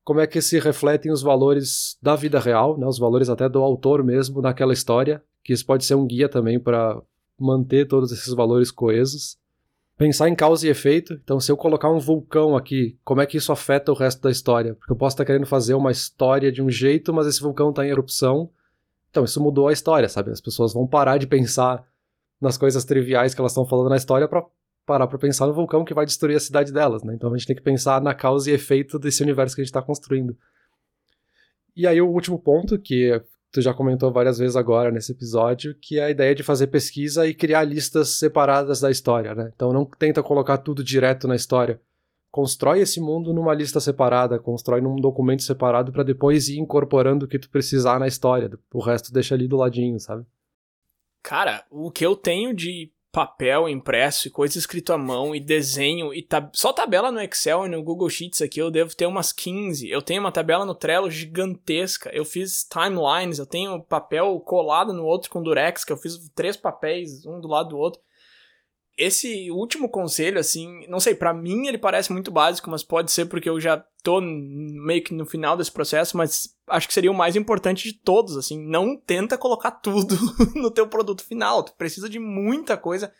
Como 0.04 0.20
é 0.20 0.28
que 0.28 0.42
se 0.42 0.60
refletem 0.60 1.12
os 1.12 1.22
valores 1.22 1.98
da 2.02 2.16
vida 2.16 2.40
real, 2.40 2.78
né? 2.78 2.86
Os 2.88 3.00
valores 3.00 3.30
até 3.30 3.50
do 3.50 3.62
autor 3.62 4.04
mesmo 4.04 4.42
naquela 4.42 4.74
história, 4.74 5.24
que 5.44 5.54
isso 5.54 5.66
pode 5.66 5.86
ser 5.86 5.96
um 5.96 6.06
guia 6.06 6.30
também 6.30 6.60
para 6.60 7.02
manter 7.40 7.88
todos 7.88 8.12
esses 8.12 8.34
valores 8.34 8.72
coesos 8.72 9.38
pensar 9.98 10.30
em 10.30 10.36
causa 10.36 10.68
e 10.68 10.70
efeito. 10.70 11.14
Então, 11.14 11.40
se 11.40 11.52
eu 11.52 11.58
colocar 11.58 11.90
um 11.90 12.00
vulcão 12.00 12.56
aqui, 12.56 12.98
como 13.04 13.22
é 13.22 13.26
que 13.26 13.38
isso 13.38 13.52
afeta 13.52 13.92
o 13.92 13.96
resto 13.96 14.22
da 14.22 14.32
história? 14.32 14.76
Porque 14.76 14.92
eu 14.92 14.96
posso 14.98 15.16
estar 15.16 15.26
querendo 15.26 15.46
fazer 15.46 15.74
uma 15.74 15.92
história 15.92 16.52
de 16.52 16.62
um 16.62 16.70
jeito, 16.70 17.14
mas 17.14 17.28
esse 17.28 17.42
vulcão 17.42 17.70
está 17.70 17.86
em 17.86 17.90
erupção. 17.90 18.50
Então, 19.10 19.24
isso 19.24 19.42
mudou 19.42 19.68
a 19.68 19.74
história, 19.74 20.10
sabe? 20.10 20.32
As 20.32 20.42
pessoas 20.42 20.74
vão 20.74 20.86
parar 20.86 21.18
de 21.18 21.28
pensar 21.28 21.86
nas 22.40 22.58
coisas 22.58 22.84
triviais 22.84 23.34
que 23.34 23.40
elas 23.40 23.54
estão 23.54 23.66
falando 23.66 23.90
na 23.90 23.96
história 23.96 24.28
para 24.28 24.44
parar 24.86 25.08
para 25.08 25.18
pensar 25.18 25.48
no 25.48 25.54
vulcão 25.54 25.84
que 25.84 25.94
vai 25.94 26.06
destruir 26.06 26.36
a 26.36 26.40
cidade 26.40 26.72
delas, 26.72 27.04
né? 27.04 27.14
Então 27.16 27.34
a 27.34 27.38
gente 27.38 27.48
tem 27.48 27.56
que 27.56 27.62
pensar 27.62 28.02
na 28.02 28.14
causa 28.14 28.50
e 28.50 28.54
efeito 28.54 29.00
desse 29.00 29.24
universo 29.24 29.56
que 29.56 29.62
a 29.62 29.64
gente 29.64 29.70
está 29.70 29.82
construindo. 29.82 30.38
E 31.76 31.86
aí 31.86 32.00
o 32.02 32.10
último 32.10 32.40
ponto, 32.40 32.80
que 32.80 33.22
tu 33.52 33.62
já 33.62 33.74
comentou 33.74 34.12
várias 34.12 34.38
vezes 34.38 34.56
agora 34.56 34.92
nesse 34.92 35.12
episódio, 35.12 35.76
que 35.82 36.00
é 36.00 36.06
a 36.06 36.10
ideia 36.10 36.36
de 36.36 36.44
fazer 36.44 36.68
pesquisa 36.68 37.28
e 37.28 37.34
criar 37.34 37.64
listas 37.64 38.18
separadas 38.18 38.82
da 38.82 38.92
história, 38.92 39.34
né? 39.34 39.52
Então 39.56 39.74
não 39.74 39.86
tenta 39.86 40.22
colocar 40.22 40.58
tudo 40.58 40.84
direto 40.84 41.28
na 41.28 41.36
história. 41.36 41.82
Constrói 42.30 42.82
esse 42.82 43.00
mundo 43.00 43.34
numa 43.34 43.54
lista 43.54 43.80
separada, 43.80 44.38
constrói 44.38 44.82
num 44.82 44.98
documento 44.98 45.42
separado 45.42 45.94
para 45.94 46.04
depois 46.04 46.50
ir 46.50 46.60
incorporando 46.60 47.26
o 47.26 47.28
que 47.30 47.40
tu 47.40 47.50
precisar 47.50 47.98
na 47.98 48.08
história. 48.08 48.52
O 48.74 48.82
resto 48.82 49.14
deixa 49.14 49.34
ali 49.36 49.48
do 49.48 49.56
ladinho, 49.56 49.98
sabe? 50.00 50.26
Cara, 51.24 51.64
o 51.72 51.90
que 51.90 52.06
eu 52.06 52.16
tenho 52.16 52.54
de 52.54 52.92
papel 53.16 53.70
impresso 53.70 54.28
e 54.28 54.32
coisa 54.32 54.60
escrito 54.60 54.92
à 54.92 54.98
mão 54.98 55.34
e 55.34 55.40
desenho 55.40 56.14
e 56.14 56.22
tab 56.22 56.50
só 56.52 56.74
tabela 56.74 57.10
no 57.14 57.22
Excel 57.22 57.66
e 57.66 57.70
no 57.70 57.82
Google 57.82 58.10
Sheets 58.10 58.42
aqui 58.42 58.60
eu 58.60 58.70
devo 58.70 58.94
ter 58.94 59.06
umas 59.06 59.32
15. 59.32 59.90
Eu 59.90 60.02
tenho 60.02 60.20
uma 60.20 60.34
tabela 60.34 60.66
no 60.66 60.76
Trello 60.76 61.10
gigantesca. 61.10 62.10
Eu 62.14 62.26
fiz 62.26 62.66
timelines, 62.66 63.40
eu 63.40 63.46
tenho 63.46 63.82
papel 63.82 64.38
colado 64.42 64.92
no 64.92 65.06
outro 65.06 65.30
com 65.30 65.42
durex, 65.42 65.86
que 65.86 65.94
eu 65.94 65.98
fiz 65.98 66.30
três 66.36 66.58
papéis, 66.58 67.26
um 67.26 67.40
do 67.40 67.48
lado 67.48 67.70
do 67.70 67.78
outro. 67.78 68.02
Esse 68.98 69.52
último 69.52 69.90
conselho, 69.90 70.40
assim, 70.40 70.86
não 70.88 71.00
sei, 71.00 71.14
para 71.14 71.34
mim 71.34 71.68
ele 71.68 71.78
parece 71.78 72.12
muito 72.14 72.32
básico, 72.32 72.70
mas 72.70 72.84
pode 72.84 73.12
ser 73.12 73.26
porque 73.26 73.50
eu 73.50 73.60
já 73.60 73.84
tô 74.02 74.22
meio 74.22 75.04
que 75.04 75.14
no 75.14 75.26
final 75.26 75.58
desse 75.58 75.72
processo, 75.72 76.16
mas 76.16 76.56
acho 76.68 76.88
que 76.88 76.94
seria 76.94 77.12
o 77.12 77.16
mais 77.16 77.36
importante 77.36 77.84
de 77.84 77.94
todos, 77.94 78.38
assim, 78.38 78.58
não 78.58 78.96
tenta 78.96 79.38
colocar 79.38 79.72
tudo 79.84 80.16
no 80.56 80.72
teu 80.72 80.88
produto 80.88 81.24
final, 81.26 81.64
tu 81.64 81.74
precisa 81.74 82.08
de 82.08 82.20
muita 82.20 82.78
coisa. 82.78 83.12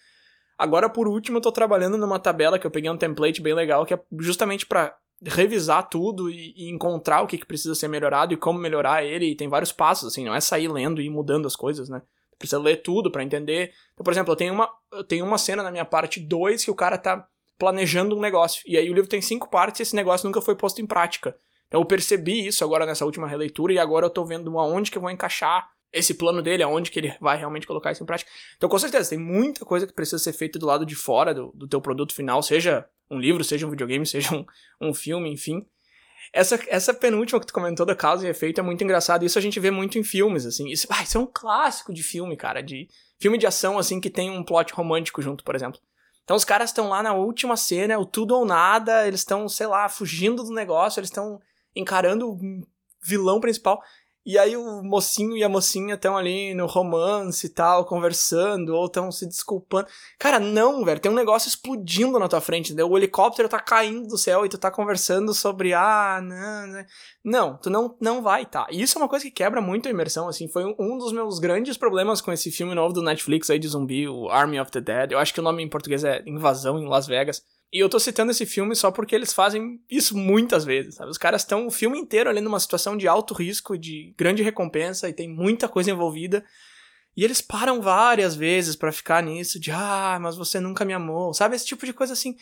Agora, 0.58 0.90
por 0.90 1.08
último, 1.08 1.38
eu 1.38 1.42
tô 1.42 1.52
trabalhando 1.52 1.98
numa 1.98 2.20
tabela 2.20 2.58
que 2.58 2.66
eu 2.66 2.72
peguei 2.72 2.90
um 2.90 2.98
template 2.98 3.42
bem 3.42 3.54
legal, 3.54 3.86
que 3.86 3.94
é 3.94 4.00
justamente 4.20 4.66
para 4.66 4.96
revisar 5.22 5.90
tudo 5.90 6.30
e, 6.30 6.54
e, 6.56 6.70
encontrar 6.70 7.22
o 7.22 7.28
que, 7.28 7.38
que 7.38 7.46
precisa 7.46 7.76
ser 7.76 7.90
melhorado 7.90 8.34
e 8.34 8.38
como 8.38 8.60
melhorar 8.60 9.04
ele, 9.04 9.32
e 9.32 9.36
tem 9.36 9.50
vários 9.50 9.74
passos, 9.74 10.08
assim, 10.08 10.24
não 10.24 10.36
é 10.36 10.40
sair 10.40 10.70
lendo 10.70 11.02
e 11.02 11.10
mudando 11.10 11.48
as 11.48 11.56
coisas, 11.56 11.90
né? 11.90 12.02
Precisa 12.38 12.60
ler 12.60 12.78
tudo 12.78 13.12
para 13.12 13.24
entender. 13.24 13.72
Então, 13.94 14.04
por 14.04 14.12
exemplo, 14.12 14.32
eu 14.32 14.36
tenho 14.36 14.54
uma, 14.54 14.70
eu 14.92 15.04
tenho 15.04 15.26
uma 15.26 15.38
cena 15.38 15.64
na 15.64 15.72
minha 15.72 15.86
parte 15.86 16.20
2 16.20 16.66
que 16.66 16.72
o 16.72 16.76
cara 16.76 16.98
tá 16.98 17.28
planejando 17.58 18.16
um 18.16 18.22
negócio. 18.22 18.62
E 18.66 18.78
aí 18.78 18.90
o 18.90 18.94
livro 18.94 19.10
tem 19.10 19.22
cinco 19.22 19.50
partes 19.50 19.80
e 19.80 19.84
esse 19.84 19.96
negócio 19.96 20.28
nunca 20.28 20.42
foi 20.42 20.56
posto 20.56 20.82
em 20.82 20.86
prática. 20.86 21.38
Então 21.68 21.82
eu 21.82 21.86
percebi 21.86 22.46
isso 22.46 22.64
agora 22.64 22.86
nessa 22.86 23.06
última 23.06 23.28
releitura 23.28 23.74
e 23.74 23.80
agora 23.80 24.06
eu 24.06 24.10
tô 24.10 24.24
vendo 24.26 24.58
aonde 24.60 24.92
que 24.92 24.98
eu 24.98 25.02
vou 25.02 25.10
encaixar 25.10 25.70
esse 25.96 26.14
plano 26.14 26.42
dele, 26.42 26.62
aonde 26.62 26.92
que 26.92 27.00
ele 27.00 27.16
vai 27.22 27.38
realmente 27.38 27.66
colocar 27.66 27.92
isso 27.92 28.04
em 28.04 28.06
prática. 28.06 28.30
Então, 28.58 28.68
com 28.68 28.78
certeza, 28.78 29.10
tem 29.10 29.18
muita 29.18 29.64
coisa 29.64 29.88
que 29.88 29.94
precisa 29.94 30.20
ser 30.20 30.34
feita 30.34 30.60
do 30.60 30.66
lado 30.66 30.86
de 30.86 30.94
fora 30.94 31.34
do, 31.34 31.54
do 31.56 31.68
teu 31.68 31.80
produto 31.80 32.14
final, 32.14 32.44
seja 32.44 32.86
um 33.10 33.18
livro, 33.18 33.44
seja 33.44 33.66
um 33.66 33.70
videogame, 33.70 34.06
seja 34.06 34.36
um, 34.36 34.46
um 34.82 34.94
filme, 34.94 35.32
enfim. 35.32 35.66
Essa, 36.34 36.60
essa 36.68 36.94
penúltima 36.94 37.40
que 37.40 37.48
tu 37.48 37.54
comentou 37.54 37.86
da 37.86 37.96
causa 37.96 38.26
e 38.26 38.30
efeito 38.30 38.60
é 38.60 38.64
muito 38.64 38.84
engraçado. 38.84 39.26
Isso 39.26 39.38
a 39.38 39.42
gente 39.42 39.60
vê 39.60 39.72
muito 39.72 39.98
em 39.98 40.04
filmes, 40.04 40.46
assim. 40.46 40.70
Isso, 40.70 40.88
ah, 40.90 41.04
isso 41.04 41.18
é 41.18 41.22
um 41.22 41.30
clássico 41.32 41.94
de 41.94 42.04
filme, 42.04 42.36
cara. 42.36 42.62
De 42.62 42.88
filme 43.20 43.38
de 43.38 43.48
ação, 43.48 43.78
assim, 43.78 44.00
que 44.00 44.10
tem 44.10 44.30
um 44.30 44.44
plot 44.44 44.74
romântico 44.74 45.22
junto, 45.22 45.44
por 45.44 45.56
exemplo. 45.56 45.80
Então 46.24 46.36
os 46.36 46.44
caras 46.44 46.72
estão 46.72 46.90
lá 46.90 47.04
na 47.04 47.14
última 47.14 47.56
cena, 47.56 47.94
é 47.94 47.98
o 47.98 48.06
tudo 48.06 48.36
ou 48.36 48.46
nada, 48.46 49.08
eles 49.08 49.20
estão, 49.20 49.48
sei 49.48 49.68
lá, 49.68 49.88
fugindo 49.88 50.44
do 50.44 50.52
negócio, 50.52 51.00
eles 51.00 51.10
estão 51.10 51.40
encarando 51.76 52.32
o 52.32 52.68
vilão 53.04 53.40
principal. 53.40 53.82
E 54.26 54.40
aí 54.40 54.58
o 54.58 54.82
mocinho 54.82 55.38
e 55.38 55.44
a 55.44 55.50
mocinha 55.50 55.94
estão 55.94 56.18
ali 56.18 56.56
no 56.56 56.66
romance 56.66 57.46
e 57.46 57.50
tal, 57.50 57.86
conversando, 57.86 58.74
ou 58.74 58.88
estão 58.88 59.12
se 59.12 59.28
desculpando. 59.28 59.88
Cara, 60.18 60.40
não, 60.40 60.84
velho, 60.84 61.00
tem 61.00 61.12
um 61.12 61.16
negócio 61.16 61.48
explodindo 61.48 62.18
na 62.18 62.28
tua 62.28 62.42
frente, 62.42 62.68
entendeu? 62.68 62.90
O 62.90 62.98
helicóptero 62.98 63.48
tá 63.48 63.60
caindo 63.60 64.08
do 64.08 64.18
céu 64.18 64.44
e 64.44 64.50
tu 64.50 64.58
tá 64.58 64.72
conversando 64.72 65.32
sobre, 65.32 65.74
ah, 65.74 66.20
não, 66.24 66.68
não. 66.68 66.86
Não, 67.24 67.58
tu 67.58 67.70
não, 67.70 67.96
não 68.02 68.22
vai, 68.24 68.46
tá? 68.46 68.66
E 68.72 68.82
isso 68.82 68.98
é 68.98 69.02
uma 69.02 69.10
coisa 69.10 69.26
que 69.26 69.32
quebra 69.32 69.62
muito 69.62 69.88
a 69.88 69.92
imersão, 69.92 70.28
assim, 70.28 70.48
foi 70.48 70.66
um 70.80 70.98
dos 70.98 71.12
meus 71.12 71.38
grandes 71.38 71.78
problemas 71.78 72.20
com 72.20 72.32
esse 72.32 72.52
filme 72.52 72.74
novo 72.74 72.94
do 72.94 73.04
Netflix 73.04 73.50
aí 73.50 73.60
de 73.60 73.68
zumbi, 73.68 74.08
o 74.08 74.30
Army 74.30 74.60
of 74.60 74.72
the 74.72 74.82
Dead. 74.82 75.12
Eu 75.12 75.20
acho 75.20 75.34
que 75.34 75.40
o 75.40 75.44
nome 75.44 75.64
em 75.64 75.70
português 75.70 76.04
é 76.04 76.24
Invasão 76.26 76.80
em 76.80 76.88
Las 76.88 77.06
Vegas. 77.06 77.44
E 77.72 77.80
eu 77.80 77.90
tô 77.90 78.00
citando 78.00 78.32
esse 78.32 78.46
filme 78.46 78.76
só 78.76 78.92
porque 78.92 79.16
eles 79.16 79.34
fazem 79.34 79.82
isso 79.90 80.16
muitas 80.16 80.64
vezes, 80.64 80.96
sabe? 80.96 81.10
Os 81.10 81.18
caras 81.18 81.42
estão 81.42 81.68
o 81.68 81.72
filme 81.72 82.00
inteiro 82.00 82.30
ali 82.30 82.40
numa 82.40 82.60
situação 82.60 82.96
de 82.96 83.08
alto 83.08 83.34
risco, 83.34 83.78
de 83.78 84.14
grande 84.18 84.44
recompensa 84.44 85.10
e 85.10 85.14
tem 85.14 85.28
muita 85.28 85.68
coisa 85.68 85.92
envolvida. 85.92 86.46
E 87.18 87.24
eles 87.24 87.42
param 87.42 87.82
várias 87.82 88.36
vezes 88.36 88.76
para 88.76 88.92
ficar 88.92 89.24
nisso 89.24 89.60
de, 89.60 89.72
ah, 89.72 90.18
mas 90.22 90.36
você 90.36 90.60
nunca 90.60 90.86
me 90.86 90.94
amou, 90.94 91.34
sabe? 91.34 91.56
Esse 91.56 91.66
tipo 91.66 91.86
de 91.86 91.94
coisa 91.94 92.14
assim. 92.14 92.36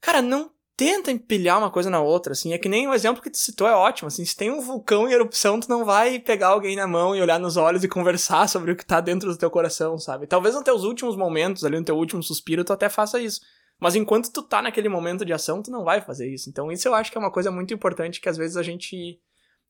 Cara, 0.00 0.20
não 0.20 0.50
tenta 0.76 1.10
empilhar 1.10 1.58
uma 1.58 1.70
coisa 1.70 1.88
na 1.88 2.00
outra, 2.00 2.32
assim. 2.32 2.52
É 2.52 2.58
que 2.58 2.68
nem 2.68 2.86
o 2.88 2.94
exemplo 2.94 3.22
que 3.22 3.30
tu 3.30 3.38
citou 3.38 3.66
é 3.66 3.74
ótimo, 3.74 4.08
assim. 4.08 4.24
Se 4.24 4.36
tem 4.36 4.50
um 4.50 4.60
vulcão 4.60 5.08
em 5.08 5.12
erupção, 5.12 5.58
tu 5.60 5.68
não 5.68 5.84
vai 5.84 6.18
pegar 6.18 6.48
alguém 6.48 6.76
na 6.76 6.86
mão 6.86 7.14
e 7.14 7.20
olhar 7.20 7.38
nos 7.38 7.56
olhos 7.56 7.84
e 7.84 7.88
conversar 7.88 8.48
sobre 8.48 8.72
o 8.72 8.76
que 8.76 8.84
tá 8.84 9.00
dentro 9.00 9.30
do 9.30 9.38
teu 9.38 9.50
coração, 9.50 9.98
sabe? 9.98 10.26
Talvez 10.26 10.54
nos 10.54 10.64
teus 10.64 10.84
últimos 10.84 11.16
momentos, 11.16 11.64
ali 11.64 11.78
no 11.78 11.84
teu 11.84 11.96
último 11.96 12.22
suspiro, 12.22 12.64
tu 12.64 12.72
até 12.72 12.88
faça 12.88 13.20
isso. 13.20 13.40
Mas 13.84 13.94
enquanto 13.94 14.32
tu 14.32 14.42
tá 14.42 14.62
naquele 14.62 14.88
momento 14.88 15.26
de 15.26 15.32
ação, 15.34 15.60
tu 15.60 15.70
não 15.70 15.84
vai 15.84 16.00
fazer 16.00 16.32
isso. 16.32 16.48
Então 16.48 16.72
isso 16.72 16.88
eu 16.88 16.94
acho 16.94 17.12
que 17.12 17.18
é 17.18 17.20
uma 17.20 17.30
coisa 17.30 17.50
muito 17.50 17.74
importante 17.74 18.18
que 18.18 18.30
às 18.30 18.36
vezes 18.38 18.56
a 18.56 18.62
gente 18.62 19.20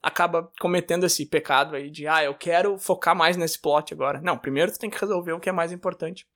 acaba 0.00 0.52
cometendo 0.60 1.04
esse 1.04 1.26
pecado 1.26 1.74
aí 1.74 1.90
de, 1.90 2.06
ah, 2.06 2.22
eu 2.22 2.32
quero 2.32 2.78
focar 2.78 3.16
mais 3.16 3.36
nesse 3.36 3.60
plot 3.60 3.92
agora. 3.92 4.20
Não, 4.20 4.38
primeiro 4.38 4.70
tu 4.70 4.78
tem 4.78 4.88
que 4.88 5.00
resolver 5.00 5.32
o 5.32 5.40
que 5.40 5.48
é 5.48 5.52
mais 5.52 5.72
importante. 5.72 6.28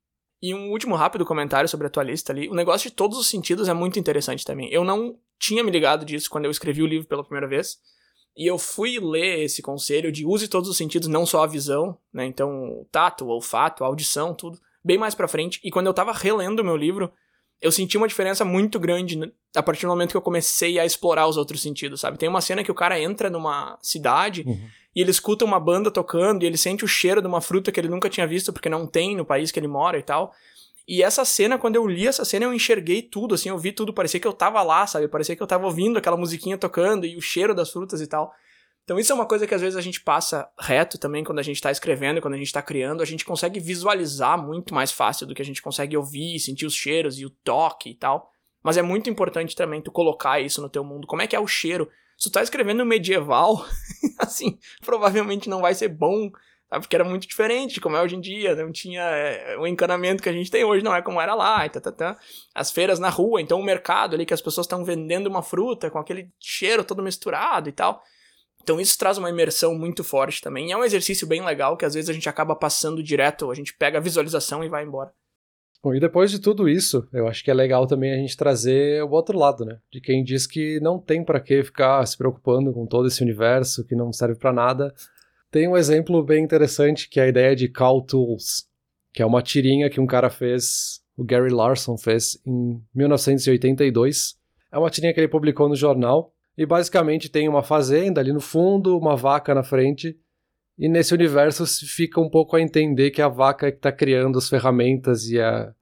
E 0.42 0.52
um 0.52 0.72
último 0.72 0.96
rápido 0.96 1.24
comentário 1.24 1.68
sobre 1.68 1.86
a 1.86 1.90
tua 1.90 2.02
lista 2.02 2.32
ali. 2.32 2.48
O 2.48 2.52
negócio 2.52 2.90
de 2.90 2.96
todos 2.96 3.16
os 3.16 3.28
sentidos 3.28 3.68
é 3.68 3.72
muito 3.72 3.96
interessante 3.96 4.44
também. 4.44 4.68
Eu 4.72 4.82
não 4.82 5.16
tinha 5.38 5.62
me 5.62 5.70
ligado 5.70 6.04
disso 6.04 6.28
quando 6.28 6.46
eu 6.46 6.50
escrevi 6.50 6.82
o 6.82 6.86
livro 6.86 7.06
pela 7.06 7.22
primeira 7.22 7.46
vez. 7.46 7.78
E 8.36 8.44
eu 8.44 8.58
fui 8.58 8.98
ler 8.98 9.44
esse 9.44 9.62
conselho 9.62 10.10
de 10.10 10.26
use 10.26 10.48
todos 10.48 10.68
os 10.68 10.76
sentidos, 10.76 11.06
não 11.06 11.24
só 11.24 11.44
a 11.44 11.46
visão, 11.46 11.96
né? 12.12 12.26
Então, 12.26 12.80
o 12.80 12.88
tato, 12.90 13.24
o 13.24 13.28
olfato, 13.28 13.84
a 13.84 13.86
audição, 13.86 14.34
tudo, 14.34 14.58
bem 14.84 14.98
mais 14.98 15.14
pra 15.14 15.28
frente. 15.28 15.60
E 15.62 15.70
quando 15.70 15.86
eu 15.86 15.94
tava 15.94 16.10
relendo 16.10 16.58
o 16.58 16.64
meu 16.64 16.76
livro, 16.76 17.12
eu 17.60 17.72
senti 17.72 17.96
uma 17.96 18.06
diferença 18.06 18.44
muito 18.44 18.78
grande 18.78 19.32
a 19.54 19.62
partir 19.62 19.82
do 19.82 19.88
momento 19.88 20.10
que 20.10 20.16
eu 20.16 20.22
comecei 20.22 20.78
a 20.78 20.86
explorar 20.86 21.26
os 21.26 21.36
outros 21.36 21.60
sentidos, 21.60 22.00
sabe? 22.00 22.18
Tem 22.18 22.28
uma 22.28 22.40
cena 22.40 22.62
que 22.62 22.70
o 22.70 22.74
cara 22.74 23.00
entra 23.00 23.28
numa 23.28 23.76
cidade 23.82 24.44
uhum. 24.46 24.60
e 24.94 25.00
ele 25.00 25.10
escuta 25.10 25.44
uma 25.44 25.58
banda 25.58 25.90
tocando 25.90 26.44
e 26.44 26.46
ele 26.46 26.56
sente 26.56 26.84
o 26.84 26.88
cheiro 26.88 27.20
de 27.20 27.26
uma 27.26 27.40
fruta 27.40 27.72
que 27.72 27.80
ele 27.80 27.88
nunca 27.88 28.08
tinha 28.08 28.26
visto 28.26 28.52
porque 28.52 28.68
não 28.68 28.86
tem 28.86 29.16
no 29.16 29.24
país 29.24 29.50
que 29.50 29.58
ele 29.58 29.66
mora 29.66 29.98
e 29.98 30.02
tal. 30.02 30.32
E 30.86 31.02
essa 31.02 31.24
cena, 31.24 31.58
quando 31.58 31.76
eu 31.76 31.86
li 31.86 32.06
essa 32.06 32.24
cena, 32.24 32.46
eu 32.46 32.54
enxerguei 32.54 33.02
tudo, 33.02 33.34
assim, 33.34 33.50
eu 33.50 33.58
vi 33.58 33.72
tudo, 33.72 33.92
parecia 33.92 34.18
que 34.18 34.26
eu 34.26 34.32
tava 34.32 34.62
lá, 34.62 34.86
sabe? 34.86 35.06
Parecia 35.06 35.36
que 35.36 35.42
eu 35.42 35.46
tava 35.46 35.66
ouvindo 35.66 35.98
aquela 35.98 36.16
musiquinha 36.16 36.56
tocando 36.56 37.04
e 37.04 37.16
o 37.16 37.20
cheiro 37.20 37.54
das 37.54 37.70
frutas 37.70 38.00
e 38.00 38.06
tal. 38.06 38.32
Então 38.88 38.98
isso 38.98 39.12
é 39.12 39.14
uma 39.14 39.26
coisa 39.26 39.46
que 39.46 39.54
às 39.54 39.60
vezes 39.60 39.76
a 39.76 39.82
gente 39.82 40.00
passa 40.00 40.48
reto 40.58 40.96
também 40.96 41.22
quando 41.22 41.40
a 41.40 41.42
gente 41.42 41.56
está 41.56 41.70
escrevendo, 41.70 42.22
quando 42.22 42.32
a 42.32 42.38
gente 42.38 42.46
está 42.46 42.62
criando, 42.62 43.02
a 43.02 43.04
gente 43.04 43.22
consegue 43.22 43.60
visualizar 43.60 44.42
muito 44.42 44.72
mais 44.72 44.90
fácil 44.90 45.26
do 45.26 45.34
que 45.34 45.42
a 45.42 45.44
gente 45.44 45.60
consegue 45.60 45.94
ouvir, 45.94 46.40
sentir 46.40 46.64
os 46.64 46.72
cheiros 46.72 47.18
e 47.18 47.26
o 47.26 47.28
toque 47.28 47.90
e 47.90 47.94
tal. 47.94 48.32
Mas 48.62 48.78
é 48.78 48.82
muito 48.82 49.10
importante 49.10 49.54
também 49.54 49.82
tu 49.82 49.92
colocar 49.92 50.40
isso 50.40 50.62
no 50.62 50.70
teu 50.70 50.82
mundo. 50.82 51.06
Como 51.06 51.20
é 51.20 51.26
que 51.26 51.36
é 51.36 51.38
o 51.38 51.46
cheiro? 51.46 51.86
Se 52.16 52.30
tu 52.30 52.32
tá 52.32 52.42
escrevendo 52.42 52.82
medieval, 52.82 53.62
assim, 54.18 54.58
provavelmente 54.80 55.50
não 55.50 55.60
vai 55.60 55.74
ser 55.74 55.88
bom, 55.88 56.30
sabe? 56.70 56.80
Porque 56.80 56.96
era 56.96 57.04
muito 57.04 57.28
diferente 57.28 57.82
como 57.82 57.94
é 57.94 58.00
hoje 58.00 58.16
em 58.16 58.20
dia, 58.22 58.56
não 58.56 58.72
tinha 58.72 59.02
é, 59.02 59.58
o 59.58 59.66
encanamento 59.66 60.22
que 60.22 60.30
a 60.30 60.32
gente 60.32 60.50
tem 60.50 60.64
hoje, 60.64 60.82
não 60.82 60.94
é 60.94 61.02
como 61.02 61.20
era 61.20 61.34
lá, 61.34 61.66
e 61.66 61.68
tá, 61.68 61.78
tá, 61.78 61.92
tá. 61.92 62.16
As 62.54 62.72
feiras 62.72 62.98
na 62.98 63.10
rua, 63.10 63.42
então 63.42 63.60
o 63.60 63.62
mercado 63.62 64.14
ali 64.14 64.24
que 64.24 64.32
as 64.32 64.40
pessoas 64.40 64.64
estão 64.64 64.82
vendendo 64.82 65.26
uma 65.26 65.42
fruta 65.42 65.90
com 65.90 65.98
aquele 65.98 66.32
cheiro 66.40 66.82
todo 66.82 67.02
misturado 67.02 67.68
e 67.68 67.72
tal. 67.72 68.02
Então 68.62 68.80
isso 68.80 68.98
traz 68.98 69.18
uma 69.18 69.30
imersão 69.30 69.74
muito 69.74 70.04
forte 70.04 70.42
também. 70.42 70.68
E 70.68 70.72
é 70.72 70.76
um 70.76 70.84
exercício 70.84 71.26
bem 71.26 71.44
legal 71.44 71.76
que 71.76 71.84
às 71.84 71.94
vezes 71.94 72.10
a 72.10 72.12
gente 72.12 72.28
acaba 72.28 72.54
passando 72.54 73.02
direto, 73.02 73.50
a 73.50 73.54
gente 73.54 73.74
pega 73.76 73.98
a 73.98 74.02
visualização 74.02 74.62
e 74.62 74.68
vai 74.68 74.84
embora. 74.84 75.10
Bom, 75.82 75.94
e 75.94 76.00
depois 76.00 76.30
de 76.30 76.40
tudo 76.40 76.68
isso, 76.68 77.08
eu 77.12 77.28
acho 77.28 77.44
que 77.44 77.50
é 77.50 77.54
legal 77.54 77.86
também 77.86 78.12
a 78.12 78.16
gente 78.16 78.36
trazer 78.36 79.02
o 79.04 79.10
outro 79.10 79.38
lado, 79.38 79.64
né? 79.64 79.78
De 79.92 80.00
quem 80.00 80.24
diz 80.24 80.44
que 80.44 80.80
não 80.80 80.98
tem 80.98 81.24
para 81.24 81.40
que 81.40 81.62
ficar 81.62 82.04
se 82.04 82.18
preocupando 82.18 82.72
com 82.72 82.84
todo 82.84 83.06
esse 83.06 83.22
universo 83.22 83.84
que 83.84 83.94
não 83.94 84.12
serve 84.12 84.34
para 84.34 84.52
nada. 84.52 84.92
Tem 85.52 85.68
um 85.68 85.76
exemplo 85.76 86.22
bem 86.22 86.42
interessante 86.42 87.08
que 87.08 87.20
é 87.20 87.24
a 87.24 87.28
ideia 87.28 87.54
de 87.54 87.68
Call 87.68 88.04
Tools, 88.04 88.66
que 89.14 89.22
é 89.22 89.26
uma 89.26 89.40
tirinha 89.40 89.88
que 89.88 90.00
um 90.00 90.06
cara 90.06 90.28
fez, 90.28 91.00
o 91.16 91.24
Gary 91.24 91.52
Larson 91.52 91.96
fez 91.96 92.36
em 92.44 92.82
1982. 92.92 94.36
É 94.72 94.78
uma 94.78 94.90
tirinha 94.90 95.14
que 95.14 95.20
ele 95.20 95.28
publicou 95.28 95.68
no 95.68 95.76
jornal 95.76 96.34
e 96.58 96.66
basicamente 96.66 97.30
tem 97.30 97.48
uma 97.48 97.62
fazenda 97.62 98.20
ali 98.20 98.32
no 98.32 98.40
fundo, 98.40 98.98
uma 98.98 99.14
vaca 99.14 99.54
na 99.54 99.62
frente. 99.62 100.18
E 100.76 100.88
nesse 100.88 101.14
universo 101.14 101.64
fica 101.86 102.20
um 102.20 102.28
pouco 102.28 102.56
a 102.56 102.60
entender 102.60 103.12
que 103.12 103.22
a 103.22 103.28
vaca 103.28 103.68
é 103.68 103.70
que 103.70 103.78
está 103.78 103.92
criando 103.92 104.36
as 104.36 104.48
ferramentas 104.48 105.28
e 105.28 105.40
a... 105.40 105.72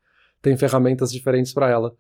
tem 0.43 0.55
ferramentas 0.55 1.11
diferentes 1.11 1.55
para 1.55 1.71
ela. 1.71 1.97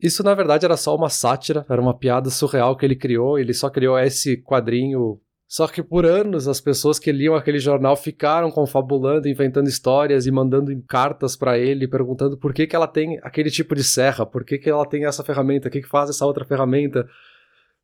Isso 0.00 0.22
na 0.22 0.32
verdade 0.32 0.64
era 0.64 0.76
só 0.76 0.94
uma 0.94 1.08
sátira, 1.08 1.66
era 1.68 1.82
uma 1.82 1.96
piada 1.96 2.30
surreal 2.30 2.76
que 2.76 2.86
ele 2.86 2.94
criou. 2.94 3.36
Ele 3.36 3.52
só 3.52 3.68
criou 3.68 3.98
esse 3.98 4.36
quadrinho. 4.36 5.20
Só 5.48 5.66
que 5.66 5.82
por 5.82 6.06
anos 6.06 6.46
as 6.46 6.60
pessoas 6.60 7.00
que 7.00 7.10
liam 7.10 7.34
aquele 7.34 7.58
jornal 7.58 7.96
ficaram 7.96 8.48
confabulando, 8.48 9.28
inventando 9.28 9.66
histórias 9.66 10.24
e 10.24 10.30
mandando 10.30 10.72
cartas 10.86 11.34
para 11.36 11.58
ele, 11.58 11.88
perguntando 11.88 12.38
por 12.38 12.54
que, 12.54 12.64
que 12.64 12.76
ela 12.76 12.86
tem 12.86 13.18
aquele 13.24 13.50
tipo 13.50 13.74
de 13.74 13.82
serra, 13.82 14.24
por 14.24 14.44
que, 14.44 14.56
que 14.56 14.70
ela 14.70 14.86
tem 14.86 15.04
essa 15.04 15.24
ferramenta, 15.24 15.66
o 15.66 15.70
que, 15.70 15.82
que 15.82 15.88
faz 15.88 16.10
essa 16.10 16.24
outra 16.24 16.44
ferramenta. 16.44 17.08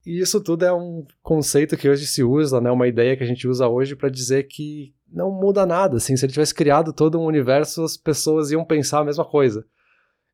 E 0.04 0.18
isso 0.18 0.40
tudo 0.40 0.64
é 0.64 0.72
um 0.72 1.06
conceito 1.22 1.76
que 1.76 1.88
hoje 1.88 2.06
se 2.06 2.22
usa, 2.22 2.60
né? 2.60 2.70
Uma 2.70 2.88
ideia 2.88 3.16
que 3.16 3.22
a 3.22 3.26
gente 3.26 3.46
usa 3.46 3.68
hoje 3.68 3.94
para 3.94 4.08
dizer 4.08 4.44
que 4.44 4.94
não 5.06 5.30
muda 5.30 5.66
nada. 5.66 5.96
Assim, 5.96 6.16
se 6.16 6.24
ele 6.24 6.32
tivesse 6.32 6.54
criado 6.54 6.92
todo 6.92 7.20
um 7.20 7.24
universo, 7.24 7.82
as 7.82 7.96
pessoas 7.96 8.50
iam 8.50 8.64
pensar 8.64 9.00
a 9.00 9.04
mesma 9.04 9.24
coisa. 9.24 9.64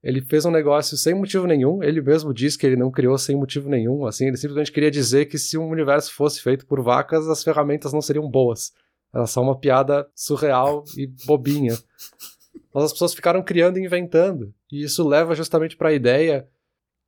Ele 0.02 0.20
fez 0.20 0.44
um 0.44 0.52
negócio 0.52 0.96
sem 0.96 1.14
motivo 1.14 1.46
nenhum. 1.46 1.82
Ele 1.82 2.00
mesmo 2.00 2.32
diz 2.32 2.56
que 2.56 2.64
ele 2.64 2.76
não 2.76 2.92
criou 2.92 3.18
sem 3.18 3.34
motivo 3.34 3.68
nenhum. 3.68 4.06
Assim, 4.06 4.26
ele 4.28 4.36
simplesmente 4.36 4.70
queria 4.70 4.90
dizer 4.90 5.26
que 5.26 5.36
se 5.36 5.58
um 5.58 5.68
universo 5.68 6.12
fosse 6.12 6.40
feito 6.40 6.64
por 6.64 6.80
vacas, 6.80 7.28
as 7.28 7.42
ferramentas 7.42 7.92
não 7.92 8.00
seriam 8.00 8.30
boas. 8.30 8.72
Era 9.12 9.26
só 9.26 9.42
uma 9.42 9.58
piada 9.58 10.06
surreal 10.14 10.84
e 10.96 11.08
bobinha. 11.26 11.76
Mas 12.72 12.84
as 12.84 12.92
pessoas 12.92 13.14
ficaram 13.14 13.42
criando 13.42 13.78
e 13.78 13.84
inventando. 13.84 14.54
E 14.70 14.82
isso 14.82 15.06
leva 15.06 15.34
justamente 15.34 15.76
para 15.76 15.88
a 15.88 15.94
ideia 15.94 16.46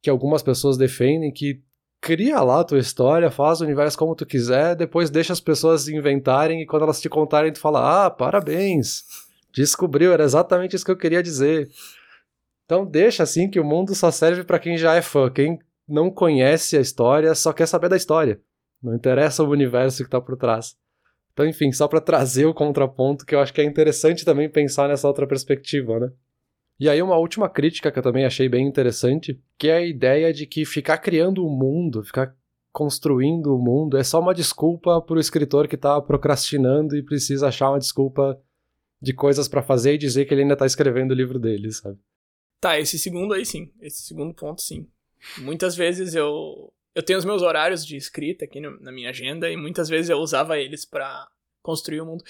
que 0.00 0.10
algumas 0.10 0.42
pessoas 0.42 0.76
defendem 0.76 1.32
que 1.32 1.62
cria 2.00 2.40
lá 2.40 2.60
a 2.60 2.64
tua 2.64 2.78
história, 2.78 3.30
faz 3.30 3.60
o 3.60 3.64
universo 3.64 3.98
como 3.98 4.14
tu 4.14 4.24
quiser, 4.26 4.74
depois 4.74 5.10
deixa 5.10 5.32
as 5.32 5.40
pessoas 5.40 5.88
inventarem 5.88 6.62
e 6.62 6.66
quando 6.66 6.82
elas 6.82 7.00
te 7.00 7.08
contarem 7.08 7.52
tu 7.52 7.60
fala: 7.60 8.06
"Ah, 8.06 8.10
parabéns. 8.10 9.04
Descobriu, 9.52 10.12
era 10.12 10.24
exatamente 10.24 10.76
isso 10.76 10.84
que 10.84 10.90
eu 10.90 10.96
queria 10.96 11.22
dizer". 11.22 11.68
Então 12.64 12.84
deixa 12.84 13.22
assim 13.22 13.48
que 13.48 13.58
o 13.58 13.64
mundo 13.64 13.94
só 13.94 14.10
serve 14.10 14.44
para 14.44 14.58
quem 14.58 14.76
já 14.76 14.94
é 14.94 15.02
fã. 15.02 15.30
Quem 15.30 15.58
não 15.88 16.10
conhece 16.10 16.76
a 16.76 16.80
história 16.80 17.34
só 17.34 17.52
quer 17.52 17.66
saber 17.66 17.88
da 17.88 17.96
história. 17.96 18.40
Não 18.82 18.94
interessa 18.94 19.42
o 19.42 19.48
universo 19.48 20.04
que 20.04 20.10
tá 20.10 20.20
por 20.20 20.36
trás. 20.36 20.76
Então, 21.32 21.46
enfim, 21.46 21.72
só 21.72 21.88
para 21.88 22.00
trazer 22.00 22.46
o 22.46 22.54
contraponto 22.54 23.24
que 23.24 23.34
eu 23.34 23.40
acho 23.40 23.54
que 23.54 23.60
é 23.60 23.64
interessante 23.64 24.24
também 24.24 24.50
pensar 24.50 24.88
nessa 24.88 25.06
outra 25.06 25.26
perspectiva, 25.26 25.98
né? 25.98 26.10
E 26.80 26.88
aí 26.88 27.02
uma 27.02 27.16
última 27.16 27.48
crítica 27.48 27.90
que 27.90 27.98
eu 27.98 28.02
também 28.02 28.24
achei 28.24 28.48
bem 28.48 28.66
interessante, 28.66 29.40
que 29.58 29.68
é 29.68 29.76
a 29.78 29.86
ideia 29.86 30.32
de 30.32 30.46
que 30.46 30.64
ficar 30.64 30.98
criando 30.98 31.44
o 31.44 31.48
um 31.48 31.56
mundo, 31.56 32.04
ficar 32.04 32.36
construindo 32.70 33.54
o 33.54 33.58
mundo 33.58 33.96
é 33.96 34.04
só 34.04 34.20
uma 34.20 34.34
desculpa 34.34 35.00
para 35.00 35.16
o 35.16 35.20
escritor 35.20 35.66
que 35.66 35.74
está 35.74 36.00
procrastinando 36.00 36.96
e 36.96 37.02
precisa 37.02 37.48
achar 37.48 37.70
uma 37.70 37.78
desculpa 37.78 38.40
de 39.02 39.12
coisas 39.12 39.48
para 39.48 39.62
fazer 39.62 39.94
e 39.94 39.98
dizer 39.98 40.26
que 40.26 40.34
ele 40.34 40.42
ainda 40.42 40.54
está 40.54 40.66
escrevendo 40.66 41.10
o 41.10 41.14
livro 41.14 41.38
dele, 41.38 41.72
sabe? 41.72 41.98
Tá, 42.60 42.78
esse 42.78 42.98
segundo 42.98 43.34
aí 43.34 43.44
sim, 43.44 43.72
esse 43.80 44.02
segundo 44.02 44.34
ponto 44.34 44.60
sim. 44.60 44.86
Muitas 45.38 45.74
vezes 45.74 46.14
eu 46.14 46.72
eu 46.94 47.02
tenho 47.02 47.18
os 47.18 47.24
meus 47.24 47.42
horários 47.42 47.86
de 47.86 47.96
escrita 47.96 48.44
aqui 48.44 48.60
no, 48.60 48.78
na 48.80 48.90
minha 48.90 49.10
agenda 49.10 49.50
e 49.50 49.56
muitas 49.56 49.88
vezes 49.88 50.10
eu 50.10 50.18
usava 50.18 50.58
eles 50.58 50.84
para 50.84 51.28
construir 51.68 52.00
o 52.00 52.06
mundo. 52.06 52.24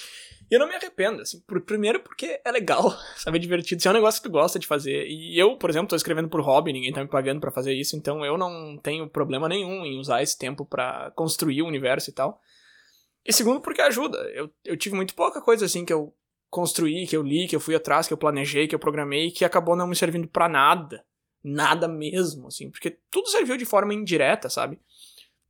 E 0.51 0.55
eu 0.55 0.59
não 0.59 0.67
me 0.67 0.75
arrependo, 0.75 1.23
assim, 1.23 1.41
por, 1.47 1.61
primeiro 1.61 2.01
porque 2.01 2.41
é 2.45 2.51
legal, 2.51 2.91
sabe, 3.17 3.39
é 3.39 3.41
divertido, 3.41 3.81
se 3.81 3.87
é 3.87 3.91
um 3.93 3.95
negócio 3.95 4.21
que 4.21 4.29
tu 4.29 4.33
gosta 4.33 4.59
de 4.59 4.67
fazer. 4.67 5.07
E 5.07 5.39
eu, 5.39 5.57
por 5.57 5.71
exemplo, 5.71 5.89
tô 5.89 5.95
escrevendo 5.95 6.29
por 6.29 6.41
hobby, 6.41 6.73
ninguém 6.73 6.93
tá 6.93 7.01
me 7.01 7.09
pagando 7.09 7.41
para 7.41 7.53
fazer 7.53 7.73
isso, 7.73 7.97
então 7.97 8.25
eu 8.25 8.37
não 8.37 8.77
tenho 8.79 9.09
problema 9.09 9.49
nenhum 9.49 9.85
em 9.85 10.01
usar 10.01 10.23
esse 10.23 10.37
tempo 10.37 10.65
para 10.65 11.13
construir 11.13 11.63
o 11.63 11.69
universo 11.69 12.11
e 12.11 12.13
tal. 12.13 12.41
E 13.25 13.33
segundo 13.33 13.61
porque 13.61 13.81
ajuda. 13.81 14.19
Eu, 14.35 14.51
eu 14.65 14.77
tive 14.77 14.97
muito 14.97 15.15
pouca 15.15 15.41
coisa 15.41 15.67
assim 15.67 15.85
que 15.85 15.93
eu 15.93 16.13
construí, 16.51 17.07
que 17.07 17.17
eu 17.17 17.23
li, 17.23 17.47
que 17.47 17.55
eu 17.55 17.61
fui 17.61 17.77
atrás, 17.77 18.09
que 18.09 18.13
eu 18.13 18.19
planejei, 18.19 18.67
que 18.67 18.75
eu 18.75 18.79
programei, 18.79 19.31
que 19.31 19.45
acabou 19.45 19.77
não 19.77 19.87
me 19.87 19.95
servindo 19.95 20.27
para 20.27 20.49
nada. 20.49 21.05
Nada 21.45 21.87
mesmo, 21.87 22.49
assim, 22.49 22.69
porque 22.69 22.99
tudo 23.11 23.29
serviu 23.29 23.57
de 23.57 23.65
forma 23.65 23.95
indireta, 23.95 24.51
sabe? 24.51 24.81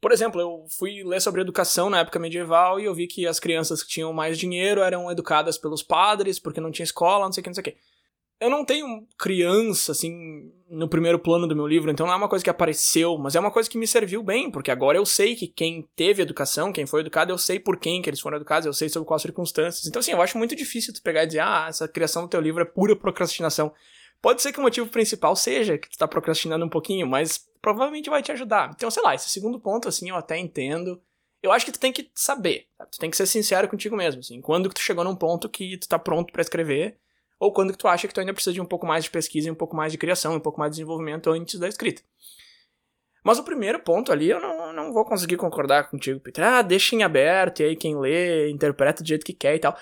Por 0.00 0.12
exemplo, 0.12 0.40
eu 0.40 0.64
fui 0.78 1.02
ler 1.04 1.20
sobre 1.20 1.40
educação 1.40 1.90
na 1.90 2.00
época 2.00 2.20
medieval 2.20 2.78
e 2.78 2.84
eu 2.84 2.94
vi 2.94 3.06
que 3.08 3.26
as 3.26 3.40
crianças 3.40 3.82
que 3.82 3.88
tinham 3.88 4.12
mais 4.12 4.38
dinheiro 4.38 4.80
eram 4.80 5.10
educadas 5.10 5.58
pelos 5.58 5.82
padres, 5.82 6.38
porque 6.38 6.60
não 6.60 6.70
tinha 6.70 6.84
escola, 6.84 7.24
não 7.24 7.32
sei 7.32 7.40
o 7.40 7.44
que, 7.44 7.50
não 7.50 7.54
sei 7.54 7.60
o 7.60 7.64
que. 7.64 7.76
Eu 8.40 8.48
não 8.48 8.64
tenho 8.64 9.04
criança, 9.18 9.90
assim, 9.90 10.52
no 10.70 10.88
primeiro 10.88 11.18
plano 11.18 11.48
do 11.48 11.56
meu 11.56 11.66
livro, 11.66 11.90
então 11.90 12.06
não 12.06 12.12
é 12.12 12.16
uma 12.16 12.28
coisa 12.28 12.44
que 12.44 12.50
apareceu, 12.50 13.18
mas 13.18 13.34
é 13.34 13.40
uma 13.40 13.50
coisa 13.50 13.68
que 13.68 13.76
me 13.76 13.86
serviu 13.86 14.22
bem, 14.22 14.48
porque 14.48 14.70
agora 14.70 14.96
eu 14.96 15.04
sei 15.04 15.34
que 15.34 15.48
quem 15.48 15.88
teve 15.96 16.22
educação, 16.22 16.72
quem 16.72 16.86
foi 16.86 17.00
educado, 17.00 17.32
eu 17.32 17.38
sei 17.38 17.58
por 17.58 17.76
quem 17.76 18.00
que 18.00 18.08
eles 18.08 18.20
foram 18.20 18.36
educados, 18.36 18.66
eu 18.66 18.72
sei 18.72 18.88
sobre 18.88 19.08
quais 19.08 19.22
circunstâncias. 19.22 19.86
Então, 19.86 19.98
assim, 19.98 20.12
eu 20.12 20.22
acho 20.22 20.38
muito 20.38 20.54
difícil 20.54 20.94
tu 20.94 21.02
pegar 21.02 21.24
e 21.24 21.26
dizer, 21.26 21.40
ah, 21.40 21.66
essa 21.68 21.88
criação 21.88 22.22
do 22.22 22.28
teu 22.28 22.40
livro 22.40 22.62
é 22.62 22.64
pura 22.64 22.94
procrastinação. 22.94 23.72
Pode 24.20 24.42
ser 24.42 24.52
que 24.52 24.58
o 24.58 24.62
motivo 24.62 24.88
principal 24.88 25.36
seja 25.36 25.78
que 25.78 25.88
tu 25.88 25.96
tá 25.96 26.08
procrastinando 26.08 26.64
um 26.64 26.68
pouquinho, 26.68 27.06
mas 27.06 27.46
provavelmente 27.60 28.10
vai 28.10 28.22
te 28.22 28.32
ajudar. 28.32 28.70
Então, 28.74 28.90
sei 28.90 29.02
lá, 29.02 29.14
esse 29.14 29.30
segundo 29.30 29.60
ponto, 29.60 29.88
assim, 29.88 30.08
eu 30.10 30.16
até 30.16 30.36
entendo. 30.36 31.00
Eu 31.40 31.52
acho 31.52 31.64
que 31.64 31.72
tu 31.72 31.78
tem 31.78 31.92
que 31.92 32.10
saber, 32.14 32.66
sabe? 32.76 32.90
tu 32.90 32.98
tem 32.98 33.10
que 33.10 33.16
ser 33.16 33.26
sincero 33.26 33.68
contigo 33.68 33.96
mesmo, 33.96 34.20
assim. 34.20 34.40
Quando 34.40 34.68
que 34.68 34.74
tu 34.74 34.80
chegou 34.80 35.04
num 35.04 35.14
ponto 35.14 35.48
que 35.48 35.76
tu 35.78 35.88
tá 35.88 35.98
pronto 35.98 36.32
para 36.32 36.42
escrever, 36.42 36.98
ou 37.38 37.52
quando 37.52 37.72
que 37.72 37.78
tu 37.78 37.86
acha 37.86 38.08
que 38.08 38.14
tu 38.14 38.18
ainda 38.18 38.34
precisa 38.34 38.52
de 38.52 38.60
um 38.60 38.66
pouco 38.66 38.86
mais 38.86 39.04
de 39.04 39.10
pesquisa, 39.10 39.50
um 39.50 39.54
pouco 39.54 39.76
mais 39.76 39.92
de 39.92 39.98
criação, 39.98 40.34
um 40.34 40.40
pouco 40.40 40.58
mais 40.58 40.72
de 40.72 40.76
desenvolvimento 40.76 41.30
antes 41.30 41.58
da 41.60 41.68
escrita. 41.68 42.02
Mas 43.22 43.38
o 43.38 43.44
primeiro 43.44 43.78
ponto 43.80 44.10
ali 44.10 44.30
eu 44.30 44.40
não, 44.40 44.72
não 44.72 44.92
vou 44.92 45.04
conseguir 45.04 45.36
concordar 45.36 45.88
contigo, 45.88 46.18
Peter. 46.18 46.42
Ah, 46.44 46.62
deixa 46.62 46.96
em 46.96 47.02
aberto, 47.04 47.60
e 47.60 47.64
aí 47.66 47.76
quem 47.76 47.96
lê 47.98 48.50
interpreta 48.50 49.02
do 49.02 49.08
jeito 49.08 49.24
que 49.24 49.32
quer 49.32 49.54
e 49.54 49.58
tal. 49.60 49.76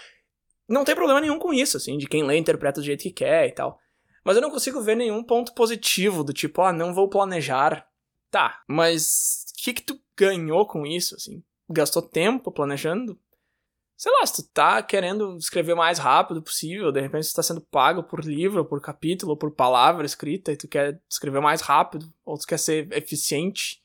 Não 0.68 0.84
tem 0.84 0.94
problema 0.94 1.20
nenhum 1.20 1.38
com 1.38 1.54
isso, 1.54 1.76
assim, 1.76 1.96
de 1.96 2.06
quem 2.06 2.24
lê 2.24 2.36
interpreta 2.36 2.80
do 2.80 2.84
jeito 2.84 3.02
que 3.02 3.12
quer 3.12 3.46
e 3.46 3.52
tal. 3.52 3.78
Mas 4.26 4.34
eu 4.34 4.42
não 4.42 4.50
consigo 4.50 4.82
ver 4.82 4.96
nenhum 4.96 5.22
ponto 5.22 5.54
positivo 5.54 6.24
do 6.24 6.32
tipo, 6.32 6.60
ah, 6.60 6.72
não 6.72 6.92
vou 6.92 7.08
planejar. 7.08 7.86
Tá, 8.28 8.60
mas 8.66 9.44
o 9.52 9.62
que 9.62 9.72
que 9.72 9.82
tu 9.82 10.00
ganhou 10.18 10.66
com 10.66 10.84
isso, 10.84 11.14
assim? 11.14 11.44
Gastou 11.70 12.02
tempo 12.02 12.50
planejando? 12.50 13.16
Sei 13.96 14.10
lá, 14.10 14.26
se 14.26 14.42
tu 14.42 14.50
tá 14.52 14.82
querendo 14.82 15.36
escrever 15.36 15.74
o 15.74 15.76
mais 15.76 16.00
rápido 16.00 16.42
possível, 16.42 16.90
de 16.90 17.00
repente 17.00 17.30
tu 17.30 17.36
tá 17.36 17.42
sendo 17.44 17.60
pago 17.60 18.02
por 18.02 18.24
livro, 18.24 18.64
por 18.64 18.80
capítulo, 18.80 19.36
por 19.36 19.52
palavra 19.52 20.04
escrita, 20.04 20.50
e 20.50 20.56
tu 20.56 20.66
quer 20.66 21.00
escrever 21.08 21.40
mais 21.40 21.60
rápido, 21.60 22.12
ou 22.24 22.36
tu 22.36 22.48
quer 22.48 22.58
ser 22.58 22.92
eficiente. 22.94 23.80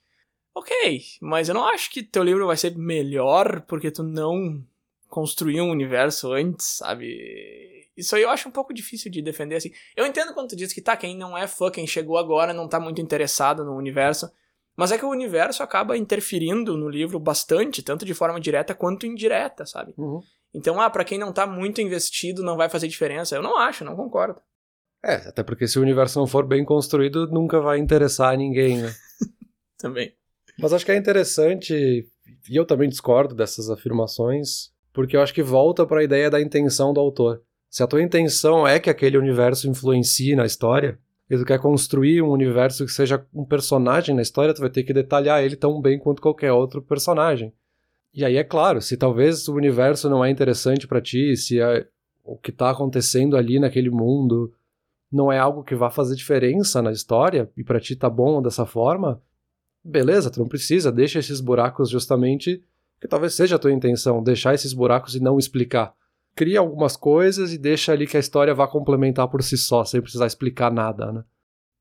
Ok, 0.56 1.04
mas 1.22 1.50
eu 1.50 1.54
não 1.54 1.68
acho 1.68 1.92
que 1.92 2.02
teu 2.02 2.24
livro 2.24 2.48
vai 2.48 2.58
ser 2.58 2.76
melhor 2.76 3.62
porque 3.68 3.92
tu 3.92 4.02
não 4.02 4.66
construiu 5.12 5.66
um 5.66 5.70
universo 5.70 6.32
antes, 6.32 6.78
sabe? 6.78 7.86
Isso 7.95 8.16
aí 8.16 8.24
eu 8.24 8.30
acho 8.30 8.47
um 8.47 8.51
pouco 8.51 8.74
difícil 8.74 9.12
de 9.12 9.22
defender, 9.22 9.57
assim. 9.57 9.70
Eu 9.95 10.05
entendo 10.05 10.34
quando 10.34 10.49
tu 10.49 10.55
diz 10.55 10.74
que 10.74 10.82
tá, 10.82 10.95
quem 10.95 11.16
não 11.16 11.38
é 11.38 11.45
fã, 11.47 11.70
quem 11.70 11.86
chegou 11.86 12.18
agora, 12.18 12.53
não 12.53 12.68
tá 12.68 12.80
muito 12.80 13.01
interessado 13.01 13.66
no 13.66 13.76
universo. 13.76 14.32
Mas 14.76 14.91
é 14.91 14.97
que 14.97 15.05
o 15.05 15.09
universo 15.09 15.62
acaba 15.62 15.97
interferindo 15.97 16.78
no 16.78 16.89
livro 16.89 17.20
bastante, 17.20 17.84
tanto 17.84 18.05
de 18.05 18.14
forma 18.14 18.39
direta 18.39 18.74
quanto 18.74 19.05
indireta, 19.05 19.66
sabe? 19.66 19.93
Uhum. 19.97 20.22
Então, 20.53 20.80
ah, 20.80 20.89
pra 20.89 21.03
quem 21.03 21.20
não 21.20 21.34
tá 21.34 21.45
muito 21.45 21.82
investido, 21.82 22.41
não 22.41 22.55
vai 22.55 22.70
fazer 22.70 22.88
diferença. 22.88 23.36
Eu 23.36 23.43
não 23.43 23.57
acho, 23.57 23.84
não 23.84 23.95
concordo. 23.95 24.41
É, 25.03 25.16
até 25.16 25.43
porque 25.43 25.68
se 25.68 25.78
o 25.78 25.82
universo 25.82 26.18
não 26.18 26.26
for 26.26 26.47
bem 26.47 26.64
construído, 26.64 27.28
nunca 27.28 27.59
vai 27.59 27.80
interessar 27.80 28.34
a 28.34 28.38
ninguém, 28.38 28.82
né? 28.82 28.95
também. 29.78 30.16
Mas 30.57 30.72
acho 30.72 30.86
que 30.86 30.91
é 30.91 30.95
interessante, 30.95 32.07
e 32.49 32.55
eu 32.55 32.66
também 32.66 32.88
discordo 32.88 33.36
dessas 33.36 33.70
afirmações, 33.70 34.70
porque 34.94 35.16
eu 35.16 35.22
acho 35.22 35.34
que 35.34 35.44
volta 35.44 35.86
para 35.86 36.02
a 36.02 36.04
ideia 36.04 36.30
da 36.30 36.42
intenção 36.42 36.94
do 36.94 37.00
autor. 37.00 37.42
Se 37.70 37.82
a 37.82 37.88
tua 37.88 38.02
intenção 38.02 38.68
é 38.68 38.80
que 38.80 38.89
aquele 38.89 39.18
universo 39.18 39.70
influencie 39.70 40.36
na 40.36 40.46
história, 40.46 41.00
e 41.30 41.38
tu 41.38 41.46
quer 41.46 41.60
construir 41.60 42.22
um 42.22 42.30
universo 42.30 42.86
que 42.86 42.92
seja 42.92 43.26
um 43.34 43.46
personagem 43.46 44.14
na 44.14 44.22
história, 44.22 44.54
tu 44.54 44.60
vai 44.60 44.70
ter 44.70 44.84
que 44.84 44.92
detalhar 44.92 45.42
ele 45.42 45.56
tão 45.56 45.80
bem 45.82 45.98
quanto 45.98 46.22
qualquer 46.22 46.52
outro 46.52 46.82
personagem. 46.82 47.54
E 48.14 48.26
aí 48.26 48.36
é 48.36 48.44
claro, 48.44 48.82
se 48.82 48.98
talvez 48.98 49.48
o 49.48 49.56
universo 49.56 50.10
não 50.10 50.26
é 50.26 50.30
interessante 50.30 50.86
para 50.86 51.00
ti, 51.00 51.38
se 51.38 51.62
é 51.62 51.88
o 52.24 52.36
que 52.36 52.52
tá 52.52 52.70
acontecendo 52.70 53.38
ali 53.38 53.60
naquele 53.60 53.89
mundo 53.89 54.54
não 55.12 55.32
é 55.32 55.38
algo 55.38 55.64
que 55.64 55.76
vá 55.76 55.89
fazer 55.89 56.16
diferença 56.16 56.82
na 56.82 56.92
história 56.92 57.50
e 57.58 57.64
para 57.64 57.80
ti 57.80 57.96
tá 57.96 58.10
bom 58.10 58.42
dessa 58.42 58.66
forma, 58.66 59.22
beleza, 59.84 60.30
tu 60.30 60.39
não 60.39 60.48
precisa, 60.48 60.92
deixa 60.92 61.20
esses 61.20 61.42
buracos 61.42 61.89
justamente 61.89 62.64
que 63.02 63.08
talvez 63.08 63.34
seja 63.34 63.58
a 63.58 63.60
tua 63.60 63.74
intenção, 63.74 64.24
deixar 64.24 64.54
esses 64.54 64.72
buracos 64.72 65.16
e 65.16 65.20
não 65.20 65.38
explicar 65.38 65.93
cria 66.36 66.60
algumas 66.60 66.95
coisas 66.95 67.54
e 67.54 67.58
deixa 67.58 67.91
ali 67.91 68.08
que 68.08 68.18
a 68.18 68.20
história 68.20 68.54
vá 68.54 68.68
complementar 68.68 69.28
por 69.28 69.43
si 69.43 69.58
só, 69.58 69.84
sem 69.84 70.02
precisar 70.02 70.28
explicar 70.28 70.72
nada, 70.72 71.12
né? 71.12 71.24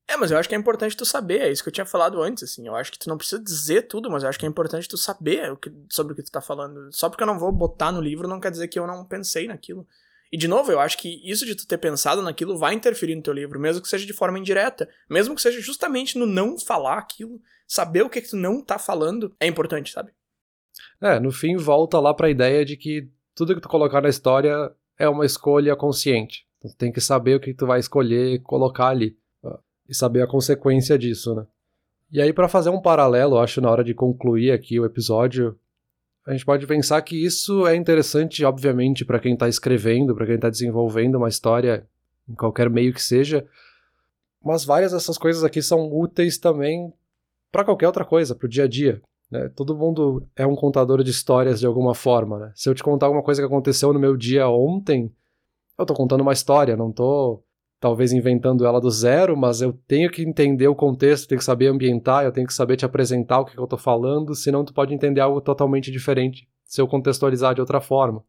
É, 0.07 0.17
mas 0.17 0.29
eu 0.29 0.37
acho 0.37 0.49
que 0.49 0.55
é 0.55 0.57
importante 0.57 0.97
tu 0.97 1.05
saber, 1.05 1.41
é 1.41 1.51
isso 1.51 1.63
que 1.63 1.69
eu 1.69 1.73
tinha 1.73 1.85
falado 1.85 2.21
antes, 2.21 2.43
assim. 2.43 2.67
Eu 2.67 2.75
acho 2.75 2.91
que 2.91 2.99
tu 2.99 3.07
não 3.07 3.17
precisa 3.17 3.41
dizer 3.41 3.83
tudo, 3.83 4.11
mas 4.11 4.23
eu 4.23 4.29
acho 4.29 4.37
que 4.37 4.45
é 4.45 4.49
importante 4.49 4.87
tu 4.87 4.97
saber 4.97 5.51
o 5.51 5.55
que, 5.55 5.71
sobre 5.89 6.11
o 6.11 6.15
que 6.15 6.23
tu 6.23 6.31
tá 6.31 6.41
falando. 6.41 6.91
Só 6.91 7.09
porque 7.09 7.23
eu 7.23 7.27
não 7.27 7.39
vou 7.39 7.51
botar 7.51 7.93
no 7.93 8.01
livro 8.01 8.27
não 8.27 8.39
quer 8.39 8.51
dizer 8.51 8.67
que 8.67 8.77
eu 8.77 8.85
não 8.85 9.05
pensei 9.05 9.47
naquilo. 9.47 9.87
E 10.29 10.37
de 10.37 10.49
novo, 10.49 10.69
eu 10.69 10.81
acho 10.81 10.97
que 10.97 11.21
isso 11.23 11.45
de 11.45 11.55
tu 11.55 11.65
ter 11.65 11.77
pensado 11.77 12.21
naquilo 12.21 12.57
vai 12.57 12.73
interferir 12.73 13.15
no 13.15 13.21
teu 13.21 13.33
livro, 13.33 13.59
mesmo 13.59 13.81
que 13.81 13.87
seja 13.87 14.05
de 14.05 14.11
forma 14.11 14.37
indireta. 14.37 14.89
Mesmo 15.09 15.33
que 15.33 15.41
seja 15.41 15.61
justamente 15.61 16.17
no 16.17 16.25
não 16.25 16.59
falar 16.59 16.97
aquilo, 16.97 17.39
saber 17.65 18.01
o 18.01 18.09
que, 18.09 18.19
é 18.19 18.21
que 18.21 18.29
tu 18.29 18.37
não 18.37 18.61
tá 18.61 18.77
falando 18.77 19.33
é 19.39 19.47
importante, 19.47 19.91
sabe? 19.91 20.11
É, 21.01 21.19
no 21.19 21.31
fim 21.31 21.55
volta 21.57 21.99
lá 21.99 22.13
pra 22.13 22.29
ideia 22.29 22.63
de 22.63 22.77
que 22.77 23.09
tudo 23.33 23.55
que 23.55 23.61
tu 23.61 23.67
colocar 23.67 24.01
na 24.01 24.09
história 24.09 24.71
é 24.97 25.09
uma 25.09 25.25
escolha 25.25 25.75
consciente. 25.75 26.45
Tu 26.61 26.69
tem 26.77 26.91
que 26.91 27.01
saber 27.01 27.35
o 27.35 27.39
que 27.39 27.53
tu 27.53 27.65
vai 27.65 27.79
escolher 27.79 28.39
colocar 28.43 28.89
ali. 28.89 29.17
E 29.89 29.95
saber 29.95 30.21
a 30.21 30.27
consequência 30.27 30.97
disso, 30.97 31.35
né? 31.35 31.45
E 32.11 32.21
aí, 32.21 32.31
para 32.31 32.47
fazer 32.47 32.69
um 32.69 32.81
paralelo, 32.81 33.39
acho, 33.39 33.59
na 33.59 33.69
hora 33.69 33.83
de 33.83 33.93
concluir 33.93 34.51
aqui 34.51 34.79
o 34.79 34.85
episódio, 34.85 35.57
a 36.25 36.31
gente 36.31 36.45
pode 36.45 36.67
pensar 36.67 37.01
que 37.01 37.15
isso 37.25 37.65
é 37.65 37.75
interessante, 37.75 38.43
obviamente, 38.45 39.03
para 39.03 39.19
quem 39.19 39.33
está 39.33 39.49
escrevendo, 39.49 40.13
para 40.15 40.25
quem 40.25 40.35
está 40.35 40.49
desenvolvendo 40.49 41.15
uma 41.15 41.29
história 41.29 41.87
em 42.29 42.35
qualquer 42.35 42.69
meio 42.69 42.93
que 42.93 43.01
seja, 43.01 43.45
mas 44.43 44.63
várias 44.63 44.91
dessas 44.91 45.17
coisas 45.17 45.43
aqui 45.43 45.61
são 45.61 45.91
úteis 45.91 46.37
também 46.37 46.93
para 47.51 47.65
qualquer 47.65 47.87
outra 47.87 48.05
coisa, 48.05 48.35
para 48.35 48.45
o 48.45 48.49
dia 48.49 48.63
a 48.63 48.67
dia. 48.67 49.01
Né? 49.31 49.49
Todo 49.55 49.77
mundo 49.77 50.27
é 50.35 50.45
um 50.45 50.55
contador 50.55 51.01
de 51.03 51.11
histórias 51.11 51.59
de 51.59 51.65
alguma 51.65 51.95
forma. 51.95 52.37
Né? 52.37 52.51
Se 52.53 52.69
eu 52.69 52.75
te 52.75 52.83
contar 52.83 53.05
alguma 53.05 53.23
coisa 53.23 53.41
que 53.41 53.47
aconteceu 53.47 53.93
no 53.93 53.99
meu 53.99 54.17
dia 54.17 54.49
ontem, 54.49 55.11
eu 55.77 55.83
estou 55.83 55.95
contando 55.95 56.21
uma 56.21 56.33
história, 56.33 56.75
não 56.75 56.89
estou 56.89 57.43
talvez 57.79 58.11
inventando 58.11 58.63
ela 58.63 58.79
do 58.79 58.91
zero, 58.91 59.35
mas 59.35 59.59
eu 59.59 59.73
tenho 59.87 60.11
que 60.11 60.21
entender 60.21 60.67
o 60.67 60.75
contexto, 60.75 61.27
tenho 61.27 61.39
que 61.39 61.45
saber 61.45 61.67
ambientar, 61.67 62.23
eu 62.23 62.31
tenho 62.31 62.45
que 62.45 62.53
saber 62.53 62.77
te 62.77 62.85
apresentar 62.85 63.39
o 63.39 63.45
que, 63.45 63.53
que 63.53 63.59
eu 63.59 63.63
estou 63.63 63.79
falando, 63.79 64.35
senão 64.35 64.63
tu 64.63 64.71
pode 64.71 64.93
entender 64.93 65.19
algo 65.19 65.41
totalmente 65.41 65.89
diferente 65.89 66.47
se 66.63 66.79
eu 66.79 66.87
contextualizar 66.87 67.55
de 67.55 67.61
outra 67.61 67.81
forma. 67.81 68.23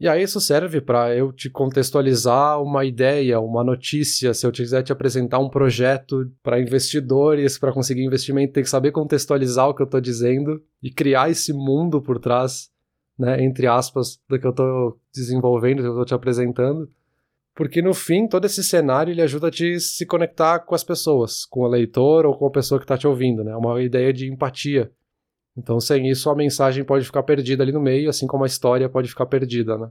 E 0.00 0.06
aí 0.06 0.22
isso 0.22 0.40
serve 0.40 0.80
para 0.80 1.14
eu 1.16 1.32
te 1.32 1.50
contextualizar 1.50 2.62
uma 2.62 2.84
ideia, 2.84 3.40
uma 3.40 3.64
notícia, 3.64 4.32
se 4.32 4.46
eu 4.46 4.52
quiser 4.52 4.82
te 4.82 4.92
apresentar 4.92 5.40
um 5.40 5.48
projeto 5.50 6.30
para 6.42 6.60
investidores, 6.60 7.58
para 7.58 7.72
conseguir 7.72 8.04
investimento, 8.04 8.52
tem 8.52 8.62
que 8.62 8.70
saber 8.70 8.92
contextualizar 8.92 9.68
o 9.68 9.74
que 9.74 9.82
eu 9.82 9.86
estou 9.86 10.00
dizendo 10.00 10.62
e 10.80 10.90
criar 10.90 11.30
esse 11.30 11.52
mundo 11.52 12.00
por 12.00 12.20
trás, 12.20 12.70
né, 13.18 13.42
entre 13.42 13.66
aspas, 13.66 14.20
do 14.28 14.38
que 14.38 14.46
eu 14.46 14.50
estou 14.50 15.00
desenvolvendo, 15.12 15.78
do 15.78 15.82
que 15.82 15.88
eu 15.88 15.92
estou 15.92 16.04
te 16.04 16.14
apresentando, 16.14 16.88
Porque 17.58 17.82
no 17.82 17.92
fim, 17.92 18.28
todo 18.28 18.44
esse 18.44 18.62
cenário 18.62 19.10
ele 19.12 19.20
ajuda 19.20 19.48
a 19.48 19.50
te 19.50 19.80
se 19.80 20.06
conectar 20.06 20.60
com 20.60 20.76
as 20.76 20.84
pessoas, 20.84 21.44
com 21.44 21.62
o 21.62 21.66
leitor 21.66 22.24
ou 22.24 22.38
com 22.38 22.46
a 22.46 22.50
pessoa 22.52 22.78
que 22.78 22.84
está 22.84 22.96
te 22.96 23.06
ouvindo, 23.06 23.42
né? 23.42 23.50
É 23.50 23.56
uma 23.56 23.82
ideia 23.82 24.12
de 24.12 24.30
empatia. 24.32 24.92
Então, 25.58 25.80
sem 25.80 26.08
isso, 26.08 26.30
a 26.30 26.36
mensagem 26.36 26.84
pode 26.84 27.04
ficar 27.04 27.24
perdida 27.24 27.64
ali 27.64 27.72
no 27.72 27.80
meio, 27.80 28.08
assim 28.08 28.28
como 28.28 28.44
a 28.44 28.46
história 28.46 28.88
pode 28.88 29.08
ficar 29.08 29.26
perdida, 29.26 29.76
né? 29.76 29.90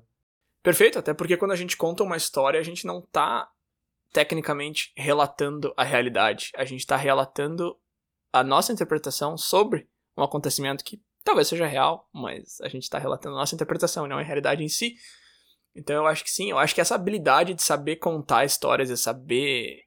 Perfeito, 0.63 0.97
até 0.97 1.13
porque 1.13 1.35
quando 1.35 1.51
a 1.51 1.57
gente 1.57 1.75
conta 1.75 2.03
uma 2.03 2.15
história, 2.15 2.57
a 2.57 2.63
gente 2.63 2.87
não 2.87 2.99
está 2.99 3.49
tecnicamente 4.13 4.93
relatando 4.95 5.73
a 5.75 5.83
realidade. 5.83 6.51
A 6.55 6.63
gente 6.63 6.79
está 6.79 6.95
relatando 6.95 7.77
a 8.31 8.45
nossa 8.45 8.71
interpretação 8.71 9.37
sobre 9.37 9.89
um 10.17 10.23
acontecimento 10.23 10.85
que 10.85 11.01
talvez 11.21 11.49
seja 11.49 11.67
real, 11.67 12.09
mas 12.13 12.61
a 12.61 12.69
gente 12.69 12.83
está 12.83 12.97
relatando 12.97 13.35
a 13.35 13.39
nossa 13.39 13.53
interpretação, 13.53 14.07
não 14.07 14.17
a 14.17 14.23
realidade 14.23 14.63
em 14.63 14.69
si. 14.69 14.95
Então 15.75 15.97
eu 15.97 16.07
acho 16.07 16.23
que 16.23 16.31
sim, 16.31 16.49
eu 16.49 16.57
acho 16.57 16.73
que 16.73 16.79
essa 16.79 16.95
habilidade 16.95 17.53
de 17.53 17.61
saber 17.61 17.97
contar 17.97 18.45
histórias 18.45 18.89
e 18.89 18.95
saber 18.95 19.81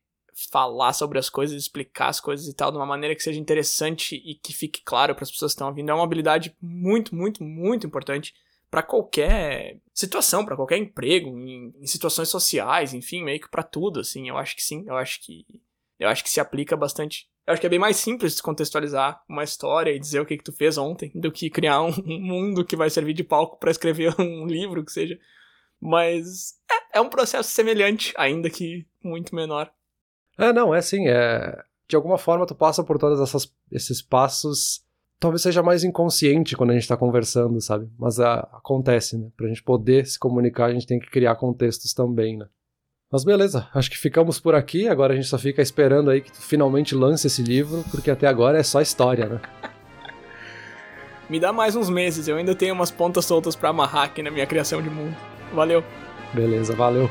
falar 0.51 0.93
sobre 0.93 1.19
as 1.19 1.29
coisas, 1.29 1.57
explicar 1.57 2.09
as 2.09 2.21
coisas 2.21 2.47
e 2.47 2.55
tal 2.55 2.71
de 2.71 2.77
uma 2.77 2.87
maneira 2.87 3.15
que 3.15 3.23
seja 3.23 3.41
interessante 3.41 4.17
e 4.17 4.35
que 4.35 4.53
fique 4.53 4.83
claro 4.85 5.15
para 5.15 5.25
as 5.25 5.31
pessoas 5.31 5.53
que 5.53 5.57
estão 5.57 5.69
ouvindo 5.69 5.91
é 5.91 5.95
uma 5.95 6.05
habilidade 6.05 6.57
muito, 6.61 7.15
muito, 7.15 7.43
muito 7.43 7.87
importante 7.87 8.35
para 8.71 8.83
qualquer 8.83 9.79
situação, 9.93 10.45
para 10.45 10.55
qualquer 10.55 10.79
emprego, 10.79 11.29
em, 11.37 11.75
em, 11.81 11.87
situações 11.87 12.29
sociais, 12.29 12.95
enfim, 12.95 13.25
meio 13.25 13.41
que 13.41 13.51
para 13.51 13.65
tudo, 13.65 14.01
assim. 14.01 14.29
Eu 14.29 14.39
acho 14.39 14.55
que 14.55 14.63
sim, 14.63 14.85
eu 14.87 14.97
acho 14.97 15.21
que 15.21 15.45
eu 15.99 16.09
acho 16.09 16.23
que 16.23 16.31
se 16.31 16.41
aplica 16.41 16.77
bastante. 16.77 17.29
Eu 17.47 17.53
acho 17.53 17.61
que 17.61 17.67
é 17.67 17.71
bem 17.71 17.79
mais 17.79 17.97
simples 17.97 18.41
contextualizar 18.41 19.23
uma 19.29 19.43
história 19.43 19.91
e 19.91 19.99
dizer 19.99 20.21
o 20.21 20.25
que 20.25 20.39
que 20.39 20.45
tu 20.45 20.53
fez 20.53 20.79
ontem 20.79 21.11
do 21.15 21.33
que 21.33 21.51
criar 21.51 21.83
um, 21.83 21.93
mundo 22.07 22.65
que 22.65 22.77
vai 22.77 22.89
servir 22.89 23.13
de 23.13 23.25
palco 23.25 23.59
para 23.59 23.71
escrever 23.71 24.15
um 24.21 24.47
livro 24.47 24.85
que 24.85 24.93
seja. 24.93 25.19
Mas 25.81 26.55
é, 26.71 26.99
é 26.99 27.01
um 27.01 27.09
processo 27.09 27.51
semelhante, 27.51 28.15
ainda 28.17 28.49
que 28.49 28.87
muito 29.03 29.35
menor. 29.35 29.73
É, 30.41 30.53
não, 30.53 30.75
é 30.75 30.79
assim, 30.79 31.07
é 31.07 31.57
de 31.89 31.97
alguma 31.97 32.19
forma 32.19 32.47
tu 32.47 32.55
passa 32.55 32.85
por 32.85 32.99
todos 32.99 33.49
esses 33.73 34.01
passos 34.01 34.85
talvez 35.21 35.43
seja 35.43 35.63
mais 35.63 35.85
inconsciente 35.85 36.57
quando 36.57 36.71
a 36.71 36.73
gente 36.73 36.83
está 36.83 36.97
conversando, 36.97 37.61
sabe? 37.61 37.89
Mas 37.99 38.19
a, 38.19 38.41
acontece, 38.55 39.19
né? 39.19 39.29
Pra 39.37 39.47
gente 39.47 39.63
poder 39.63 40.07
se 40.07 40.19
comunicar, 40.19 40.67
a 40.67 40.73
gente 40.73 40.87
tem 40.87 40.99
que 40.99 41.11
criar 41.11 41.37
contextos 41.37 41.93
também, 41.93 42.39
né? 42.39 42.47
Mas 43.13 43.23
beleza, 43.25 43.69
acho 43.75 43.91
que 43.91 43.99
ficamos 43.99 44.41
por 44.41 44.55
aqui. 44.55 44.89
Agora 44.89 45.13
a 45.13 45.17
gente 45.17 45.29
só 45.29 45.37
fica 45.37 45.61
esperando 45.61 46.11
aí 46.11 46.23
que 46.23 46.33
tu 46.33 46.41
finalmente 46.41 46.95
lance 46.95 47.27
esse 47.27 47.43
livro, 47.43 47.85
porque 47.91 48.11
até 48.11 48.27
agora 48.27 48.59
é 48.59 48.63
só 48.63 48.81
história, 48.81 49.29
né? 49.29 49.41
Me 51.29 51.39
dá 51.39 51.53
mais 51.53 51.77
uns 51.77 51.91
meses, 51.91 52.27
eu 52.27 52.37
ainda 52.37 52.55
tenho 52.55 52.75
umas 52.75 52.91
pontas 52.91 53.25
soltas 53.25 53.55
para 53.55 53.69
amarrar 53.69 54.05
aqui 54.05 54.23
na 54.23 54.31
minha 54.31 54.47
criação 54.47 54.83
de 54.83 54.91
mundo. 54.91 55.15
Valeu. 55.53 55.85
Beleza, 56.33 56.75
valeu. 56.75 57.11